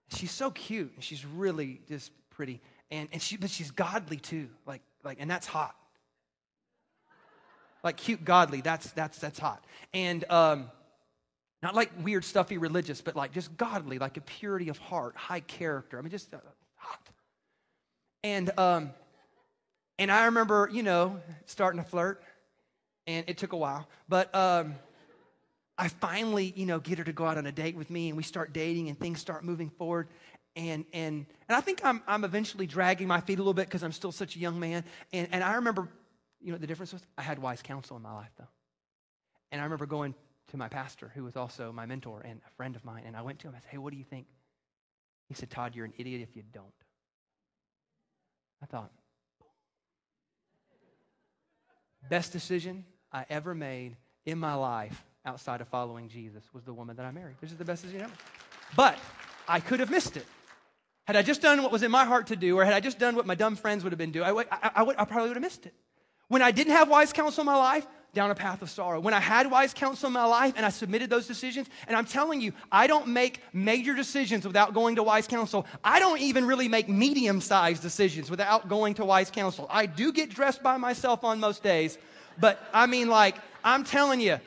She's 0.08 0.30
so 0.30 0.50
cute. 0.50 0.92
And 0.94 1.04
she's 1.04 1.24
really 1.24 1.80
just 1.88 2.10
pretty 2.30 2.60
and, 2.90 3.08
and 3.12 3.20
she, 3.20 3.36
but 3.36 3.50
she's 3.50 3.70
godly 3.70 4.18
too. 4.18 4.48
Like, 4.66 4.82
like, 5.02 5.18
and 5.20 5.30
that's 5.30 5.46
hot. 5.46 5.74
Like 7.82 7.96
cute, 7.96 8.24
godly. 8.24 8.60
That's 8.60 8.90
that's 8.92 9.18
that's 9.18 9.38
hot. 9.38 9.64
And 9.92 10.24
um, 10.30 10.70
not 11.64 11.74
like 11.74 11.90
weird, 12.02 12.24
stuffy, 12.24 12.58
religious, 12.58 13.00
but 13.00 13.16
like 13.16 13.32
just 13.32 13.56
godly, 13.56 13.98
like 13.98 14.16
a 14.16 14.20
purity 14.20 14.68
of 14.68 14.78
heart, 14.78 15.16
high 15.16 15.40
character. 15.40 15.98
I 15.98 16.02
mean, 16.02 16.10
just 16.10 16.32
uh, 16.32 16.38
hot. 16.76 17.08
And 18.22 18.56
um, 18.58 18.90
and 19.98 20.12
I 20.12 20.26
remember, 20.26 20.68
you 20.70 20.82
know, 20.82 21.20
starting 21.46 21.82
to 21.82 21.88
flirt, 21.88 22.22
and 23.06 23.24
it 23.28 23.38
took 23.38 23.52
a 23.52 23.56
while, 23.56 23.88
but 24.08 24.32
um, 24.34 24.74
I 25.78 25.88
finally, 25.88 26.52
you 26.54 26.66
know, 26.66 26.78
get 26.78 26.98
her 26.98 27.04
to 27.04 27.12
go 27.12 27.24
out 27.24 27.38
on 27.38 27.46
a 27.46 27.52
date 27.52 27.76
with 27.76 27.88
me, 27.88 28.08
and 28.08 28.16
we 28.16 28.22
start 28.22 28.52
dating, 28.52 28.88
and 28.88 28.98
things 28.98 29.20
start 29.20 29.42
moving 29.42 29.70
forward 29.70 30.08
and 30.56 30.84
and 30.92 31.26
and 31.48 31.56
I 31.56 31.60
think 31.60 31.80
I'm 31.84 32.02
I'm 32.06 32.24
eventually 32.24 32.66
dragging 32.66 33.08
my 33.08 33.20
feet 33.20 33.38
a 33.38 33.42
little 33.42 33.54
bit 33.54 33.66
because 33.66 33.82
I'm 33.82 33.92
still 33.92 34.12
such 34.12 34.36
a 34.36 34.38
young 34.38 34.60
man. 34.60 34.84
And 35.12 35.28
and 35.32 35.42
I 35.42 35.54
remember, 35.54 35.88
you 36.40 36.52
know, 36.52 36.58
the 36.58 36.66
difference 36.66 36.92
was 36.92 37.02
I 37.18 37.22
had 37.22 37.38
wise 37.38 37.62
counsel 37.62 37.96
in 37.96 38.02
my 38.02 38.12
life 38.12 38.30
though. 38.38 38.48
And 39.50 39.60
I 39.60 39.64
remember 39.64 39.86
going 39.86 40.14
to 40.54 40.58
my 40.58 40.68
pastor, 40.68 41.10
who 41.16 41.24
was 41.24 41.34
also 41.34 41.72
my 41.72 41.84
mentor 41.84 42.20
and 42.24 42.40
a 42.46 42.50
friend 42.56 42.76
of 42.76 42.84
mine, 42.84 43.02
and 43.04 43.16
I 43.16 43.22
went 43.22 43.40
to 43.40 43.48
him. 43.48 43.54
I 43.56 43.58
said, 43.58 43.70
"Hey, 43.72 43.78
what 43.78 43.90
do 43.90 43.98
you 43.98 44.04
think?" 44.04 44.28
He 45.26 45.34
said, 45.34 45.50
"Todd, 45.50 45.74
you're 45.74 45.84
an 45.84 45.92
idiot 45.98 46.22
if 46.22 46.36
you 46.36 46.44
don't." 46.52 46.72
I 48.62 48.66
thought, 48.66 48.92
best 52.08 52.30
decision 52.30 52.84
I 53.10 53.26
ever 53.28 53.52
made 53.52 53.96
in 54.26 54.38
my 54.38 54.54
life 54.54 55.04
outside 55.26 55.60
of 55.60 55.66
following 55.66 56.08
Jesus 56.08 56.44
was 56.54 56.62
the 56.62 56.72
woman 56.72 56.94
that 56.96 57.04
I 57.04 57.10
married. 57.10 57.34
This 57.40 57.50
is 57.50 57.58
the 57.58 57.64
best 57.64 57.82
decision 57.82 58.02
ever. 58.02 58.14
But 58.76 58.96
I 59.48 59.58
could 59.58 59.80
have 59.80 59.90
missed 59.90 60.16
it. 60.16 60.26
Had 61.02 61.16
I 61.16 61.22
just 61.22 61.42
done 61.42 61.64
what 61.64 61.72
was 61.72 61.82
in 61.82 61.90
my 61.90 62.04
heart 62.04 62.28
to 62.28 62.36
do, 62.36 62.56
or 62.56 62.64
had 62.64 62.74
I 62.74 62.78
just 62.80 63.00
done 63.00 63.16
what 63.16 63.26
my 63.26 63.34
dumb 63.34 63.56
friends 63.56 63.82
would 63.82 63.90
have 63.90 63.98
been 63.98 64.12
doing, 64.12 64.24
I, 64.24 64.44
I, 64.52 64.70
I, 64.76 64.82
would, 64.84 64.94
I 65.00 65.04
probably 65.04 65.30
would 65.30 65.36
have 65.36 65.42
missed 65.42 65.66
it. 65.66 65.74
When 66.28 66.42
I 66.42 66.52
didn't 66.52 66.74
have 66.74 66.88
wise 66.88 67.12
counsel 67.12 67.42
in 67.42 67.46
my 67.46 67.56
life, 67.56 67.86
down 68.14 68.30
a 68.30 68.34
path 68.34 68.62
of 68.62 68.70
sorrow. 68.70 69.00
When 69.00 69.14
I 69.14 69.20
had 69.20 69.50
wise 69.50 69.74
counsel 69.74 70.06
in 70.06 70.12
my 70.12 70.24
life 70.24 70.54
and 70.56 70.64
I 70.64 70.70
submitted 70.70 71.10
those 71.10 71.26
decisions, 71.26 71.68
and 71.86 71.96
I'm 71.96 72.04
telling 72.06 72.40
you, 72.40 72.52
I 72.70 72.86
don't 72.86 73.08
make 73.08 73.40
major 73.52 73.94
decisions 73.94 74.46
without 74.46 74.74
going 74.74 74.96
to 74.96 75.02
wise 75.02 75.26
counsel. 75.26 75.66
I 75.82 75.98
don't 75.98 76.20
even 76.20 76.46
really 76.46 76.68
make 76.68 76.88
medium 76.88 77.40
sized 77.40 77.82
decisions 77.82 78.30
without 78.30 78.68
going 78.68 78.94
to 78.94 79.04
wise 79.04 79.30
counsel. 79.30 79.66
I 79.70 79.86
do 79.86 80.12
get 80.12 80.30
dressed 80.30 80.62
by 80.62 80.76
myself 80.76 81.24
on 81.24 81.40
most 81.40 81.62
days, 81.62 81.98
but 82.38 82.60
I 82.72 82.86
mean, 82.86 83.08
like, 83.08 83.36
I'm 83.62 83.84
telling 83.84 84.20
you, 84.20 84.38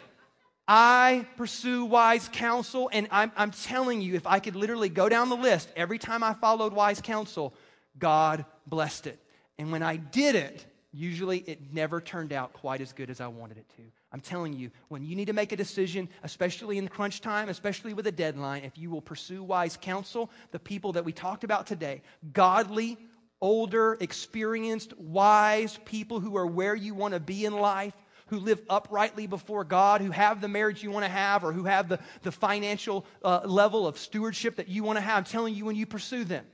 I 0.68 1.26
pursue 1.38 1.86
wise 1.86 2.30
counsel, 2.32 2.90
and 2.92 3.08
I'm, 3.10 3.32
I'm 3.38 3.52
telling 3.52 4.02
you, 4.02 4.16
if 4.16 4.28
I 4.28 4.40
could 4.40 4.56
literally 4.56 4.90
go 4.90 5.08
down 5.08 5.30
the 5.30 5.38
list, 5.38 5.70
every 5.76 5.98
time 5.98 6.24
I 6.24 6.34
followed 6.34 6.74
wise 6.74 7.00
counsel, 7.00 7.54
God 7.98 8.46
blessed 8.66 9.08
it. 9.08 9.20
And 9.58 9.72
when 9.72 9.82
I 9.82 9.96
did 9.96 10.36
it, 10.36 10.66
usually 10.98 11.40
it 11.40 11.74
never 11.74 12.02
turned 12.02 12.34
out 12.34 12.54
quite 12.54 12.82
as 12.82 12.92
good 12.92 13.10
as 13.10 13.22
I 13.22 13.28
wanted 13.28 13.58
it 13.58 13.70
to. 13.78 13.84
I'm 14.12 14.20
telling 14.20 14.54
you, 14.54 14.72
when 14.88 15.04
you 15.04 15.16
need 15.16 15.26
to 15.26 15.34
make 15.34 15.52
a 15.52 15.56
decision, 15.58 16.10
especially 16.24 16.78
in 16.78 16.88
crunch 16.88 17.22
time, 17.22 17.50
especially 17.50 17.94
with 17.94 18.08
a 18.08 18.12
deadline, 18.12 18.64
if 18.64 18.78
you 18.78 18.90
will 18.90 19.02
pursue 19.02 19.44
wise 19.44 19.78
counsel, 19.80 20.30
the 20.52 20.60
people 20.60 20.94
that 20.94 21.06
we 21.06 21.12
talked 21.12 21.44
about 21.44 21.68
today, 21.68 22.02
godly, 22.34 22.98
older, 23.42 23.98
experienced, 24.00 24.98
wise 24.98 25.78
people 25.86 26.20
who 26.20 26.36
are 26.38 26.48
where 26.48 26.76
you 26.76 26.96
want 26.96 27.14
to 27.14 27.20
be 27.20 27.46
in 27.46 27.54
life, 27.54 27.94
who 28.28 28.40
live 28.40 28.62
uprightly 28.70 29.28
before 29.28 29.64
God, 29.64 30.02
who 30.02 30.12
have 30.12 30.42
the 30.42 30.48
marriage 30.48 30.84
you 30.84 30.92
want 30.92 31.06
to 31.06 31.12
have, 31.12 31.44
or 31.44 31.54
who 31.54 31.66
have 31.66 31.90
the, 31.90 32.00
the 32.24 32.32
financial 32.32 33.06
uh, 33.24 33.42
level 33.46 33.88
of 33.88 33.98
stewardship 33.98 34.58
that 34.58 34.68
you 34.68 34.84
want 34.84 34.98
to 34.98 35.02
have. 35.02 35.18
I'm 35.20 35.24
telling 35.24 35.54
you, 35.54 35.66
when 35.66 35.76
you 35.76 35.86
pursue 35.86 36.24
them, 36.24 36.46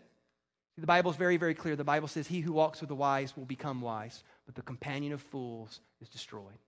the 0.77 0.87
Bible 0.87 1.11
is 1.11 1.17
very, 1.17 1.37
very 1.37 1.53
clear. 1.53 1.75
The 1.75 1.83
Bible 1.83 2.07
says, 2.07 2.27
He 2.27 2.39
who 2.39 2.53
walks 2.53 2.79
with 2.81 2.89
the 2.89 2.95
wise 2.95 3.37
will 3.37 3.45
become 3.45 3.81
wise, 3.81 4.23
but 4.45 4.55
the 4.55 4.61
companion 4.61 5.13
of 5.13 5.21
fools 5.21 5.79
is 6.01 6.09
destroyed. 6.09 6.59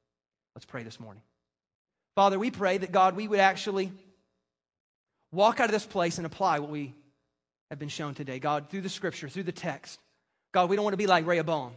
Let's 0.55 0.65
pray 0.65 0.83
this 0.83 0.99
morning. 0.99 1.21
Father, 2.15 2.39
we 2.39 2.49
pray 2.49 2.77
that 2.77 2.91
God, 2.91 3.15
we 3.15 3.27
would 3.27 3.39
actually 3.39 3.91
walk 5.31 5.59
out 5.59 5.65
of 5.65 5.71
this 5.71 5.85
place 5.85 6.17
and 6.17 6.25
apply 6.25 6.59
what 6.59 6.69
we 6.69 6.93
have 7.69 7.77
been 7.77 7.89
shown 7.89 8.13
today. 8.13 8.39
God, 8.39 8.69
through 8.69 8.81
the 8.81 8.89
scripture, 8.89 9.27
through 9.27 9.43
the 9.43 9.51
text. 9.51 9.99
God, 10.53 10.69
we 10.69 10.77
don't 10.77 10.83
want 10.83 10.93
to 10.93 10.97
be 10.97 11.07
like 11.07 11.27
Rehoboam, 11.27 11.73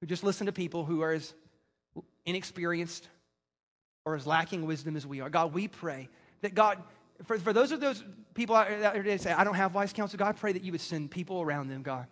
who 0.00 0.06
just 0.06 0.24
listen 0.24 0.46
to 0.46 0.52
people 0.52 0.84
who 0.84 1.02
are 1.02 1.12
as 1.12 1.34
inexperienced 2.24 3.08
or 4.04 4.16
as 4.16 4.26
lacking 4.26 4.64
wisdom 4.64 4.96
as 4.96 5.06
we 5.06 5.20
are. 5.20 5.28
God, 5.28 5.52
we 5.52 5.68
pray 5.68 6.08
that 6.40 6.54
God, 6.54 6.78
for, 7.24 7.38
for 7.38 7.52
those 7.52 7.72
of 7.72 7.80
those 7.80 8.02
people 8.34 8.56
out 8.56 8.68
there 8.68 9.18
say, 9.18 9.32
I 9.32 9.44
don't 9.44 9.54
have 9.54 9.74
wise 9.74 9.92
counsel, 9.92 10.18
God, 10.18 10.28
I 10.28 10.32
pray 10.32 10.52
that 10.52 10.62
you 10.62 10.72
would 10.72 10.80
send 10.80 11.10
people 11.10 11.42
around 11.42 11.68
them, 11.68 11.82
God. 11.82 12.06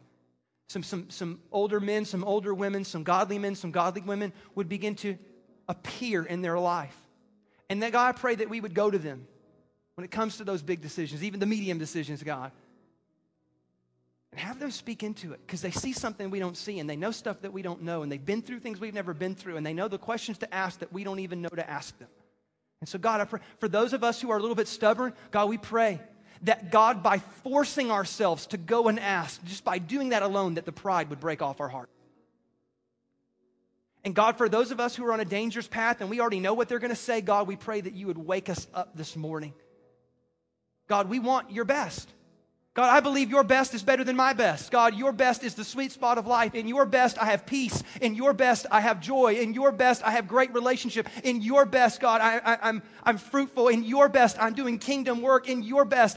Some, 0.70 0.84
some, 0.84 1.10
some 1.10 1.40
older 1.50 1.80
men, 1.80 2.04
some 2.04 2.22
older 2.22 2.54
women, 2.54 2.84
some 2.84 3.02
godly 3.02 3.40
men, 3.40 3.56
some 3.56 3.72
godly 3.72 4.02
women 4.02 4.32
would 4.54 4.68
begin 4.68 4.94
to 4.96 5.18
appear 5.68 6.22
in 6.22 6.42
their 6.42 6.60
life. 6.60 6.96
And 7.68 7.82
that, 7.82 7.90
God, 7.90 8.06
I 8.06 8.12
pray 8.12 8.36
that 8.36 8.48
we 8.48 8.60
would 8.60 8.72
go 8.72 8.88
to 8.88 8.96
them 8.96 9.26
when 9.96 10.04
it 10.04 10.12
comes 10.12 10.36
to 10.36 10.44
those 10.44 10.62
big 10.62 10.80
decisions, 10.80 11.24
even 11.24 11.40
the 11.40 11.46
medium 11.46 11.78
decisions, 11.78 12.22
God. 12.22 12.52
And 14.30 14.40
have 14.40 14.60
them 14.60 14.70
speak 14.70 15.02
into 15.02 15.32
it 15.32 15.40
because 15.44 15.60
they 15.60 15.72
see 15.72 15.92
something 15.92 16.30
we 16.30 16.38
don't 16.38 16.56
see 16.56 16.78
and 16.78 16.88
they 16.88 16.94
know 16.94 17.10
stuff 17.10 17.40
that 17.40 17.52
we 17.52 17.62
don't 17.62 17.82
know 17.82 18.04
and 18.04 18.12
they've 18.12 18.24
been 18.24 18.40
through 18.40 18.60
things 18.60 18.78
we've 18.78 18.94
never 18.94 19.12
been 19.12 19.34
through 19.34 19.56
and 19.56 19.66
they 19.66 19.74
know 19.74 19.88
the 19.88 19.98
questions 19.98 20.38
to 20.38 20.54
ask 20.54 20.78
that 20.78 20.92
we 20.92 21.02
don't 21.02 21.18
even 21.18 21.42
know 21.42 21.48
to 21.48 21.68
ask 21.68 21.98
them. 21.98 22.08
And 22.78 22.88
so, 22.88 22.96
God, 22.96 23.20
I 23.20 23.24
pray 23.24 23.40
for 23.58 23.68
those 23.68 23.92
of 23.92 24.04
us 24.04 24.20
who 24.20 24.30
are 24.30 24.38
a 24.38 24.40
little 24.40 24.54
bit 24.54 24.68
stubborn, 24.68 25.14
God, 25.32 25.48
we 25.48 25.58
pray 25.58 26.00
that 26.42 26.70
God, 26.70 27.02
by 27.02 27.18
forcing 27.42 27.90
ourselves 27.90 28.46
to 28.46 28.56
go 28.56 28.88
and 28.88 28.98
ask, 28.98 29.44
just 29.44 29.64
by 29.64 29.78
doing 29.78 30.10
that 30.10 30.22
alone, 30.22 30.54
that 30.54 30.64
the 30.64 30.72
pride 30.72 31.10
would 31.10 31.20
break 31.20 31.42
off 31.42 31.60
our 31.60 31.68
heart. 31.68 31.90
And 34.04 34.14
God, 34.14 34.38
for 34.38 34.48
those 34.48 34.70
of 34.70 34.80
us 34.80 34.96
who 34.96 35.04
are 35.04 35.12
on 35.12 35.20
a 35.20 35.24
dangerous 35.26 35.68
path 35.68 36.00
and 36.00 36.08
we 36.08 36.20
already 36.20 36.40
know 36.40 36.54
what 36.54 36.68
they're 36.68 36.78
going 36.78 36.90
to 36.90 36.96
say, 36.96 37.20
God, 37.20 37.46
we 37.46 37.56
pray 37.56 37.80
that 37.80 37.92
you 37.92 38.06
would 38.06 38.16
wake 38.16 38.48
us 38.48 38.66
up 38.72 38.96
this 38.96 39.14
morning. 39.14 39.52
God, 40.88 41.10
we 41.10 41.18
want 41.18 41.50
your 41.50 41.66
best. 41.66 42.08
God, 42.74 42.88
I 42.88 43.00
believe 43.00 43.30
your 43.30 43.42
best 43.42 43.74
is 43.74 43.82
better 43.82 44.04
than 44.04 44.14
my 44.14 44.32
best. 44.32 44.70
God, 44.70 44.94
your 44.94 45.10
best 45.12 45.42
is 45.42 45.54
the 45.54 45.64
sweet 45.64 45.90
spot 45.90 46.18
of 46.18 46.26
life. 46.28 46.54
In 46.54 46.68
your 46.68 46.86
best, 46.86 47.18
I 47.18 47.26
have 47.26 47.44
peace. 47.44 47.82
In 48.00 48.14
your 48.14 48.32
best, 48.32 48.64
I 48.70 48.80
have 48.80 49.00
joy. 49.00 49.34
In 49.34 49.54
your 49.54 49.72
best, 49.72 50.04
I 50.04 50.12
have 50.12 50.28
great 50.28 50.54
relationship. 50.54 51.08
In 51.24 51.42
your 51.42 51.66
best, 51.66 52.00
God, 52.00 52.20
I, 52.20 52.38
I, 52.38 52.68
I'm, 52.68 52.82
I'm 53.02 53.18
fruitful. 53.18 53.68
In 53.68 53.82
your 53.82 54.08
best, 54.08 54.36
I'm 54.40 54.54
doing 54.54 54.78
kingdom 54.78 55.20
work. 55.20 55.48
In 55.48 55.64
your 55.64 55.84
best, 55.84 56.16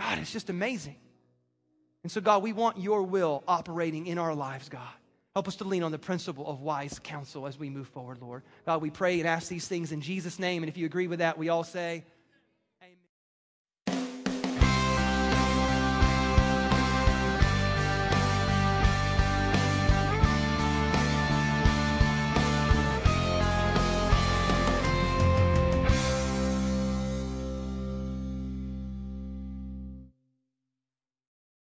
God, 0.00 0.18
it's 0.18 0.32
just 0.32 0.50
amazing. 0.50 0.96
And 2.02 2.10
so, 2.10 2.20
God, 2.20 2.42
we 2.42 2.52
want 2.52 2.78
your 2.78 3.04
will 3.04 3.44
operating 3.46 4.08
in 4.08 4.18
our 4.18 4.34
lives, 4.34 4.68
God. 4.68 4.88
Help 5.34 5.46
us 5.46 5.56
to 5.56 5.64
lean 5.64 5.84
on 5.84 5.92
the 5.92 5.98
principle 5.98 6.48
of 6.48 6.62
wise 6.62 6.98
counsel 6.98 7.46
as 7.46 7.56
we 7.56 7.70
move 7.70 7.86
forward, 7.86 8.20
Lord. 8.20 8.42
God, 8.66 8.82
we 8.82 8.90
pray 8.90 9.20
and 9.20 9.28
ask 9.28 9.48
these 9.48 9.68
things 9.68 9.92
in 9.92 10.00
Jesus' 10.00 10.40
name. 10.40 10.64
And 10.64 10.70
if 10.70 10.76
you 10.76 10.84
agree 10.84 11.06
with 11.06 11.20
that, 11.20 11.38
we 11.38 11.48
all 11.48 11.62
say, 11.62 12.04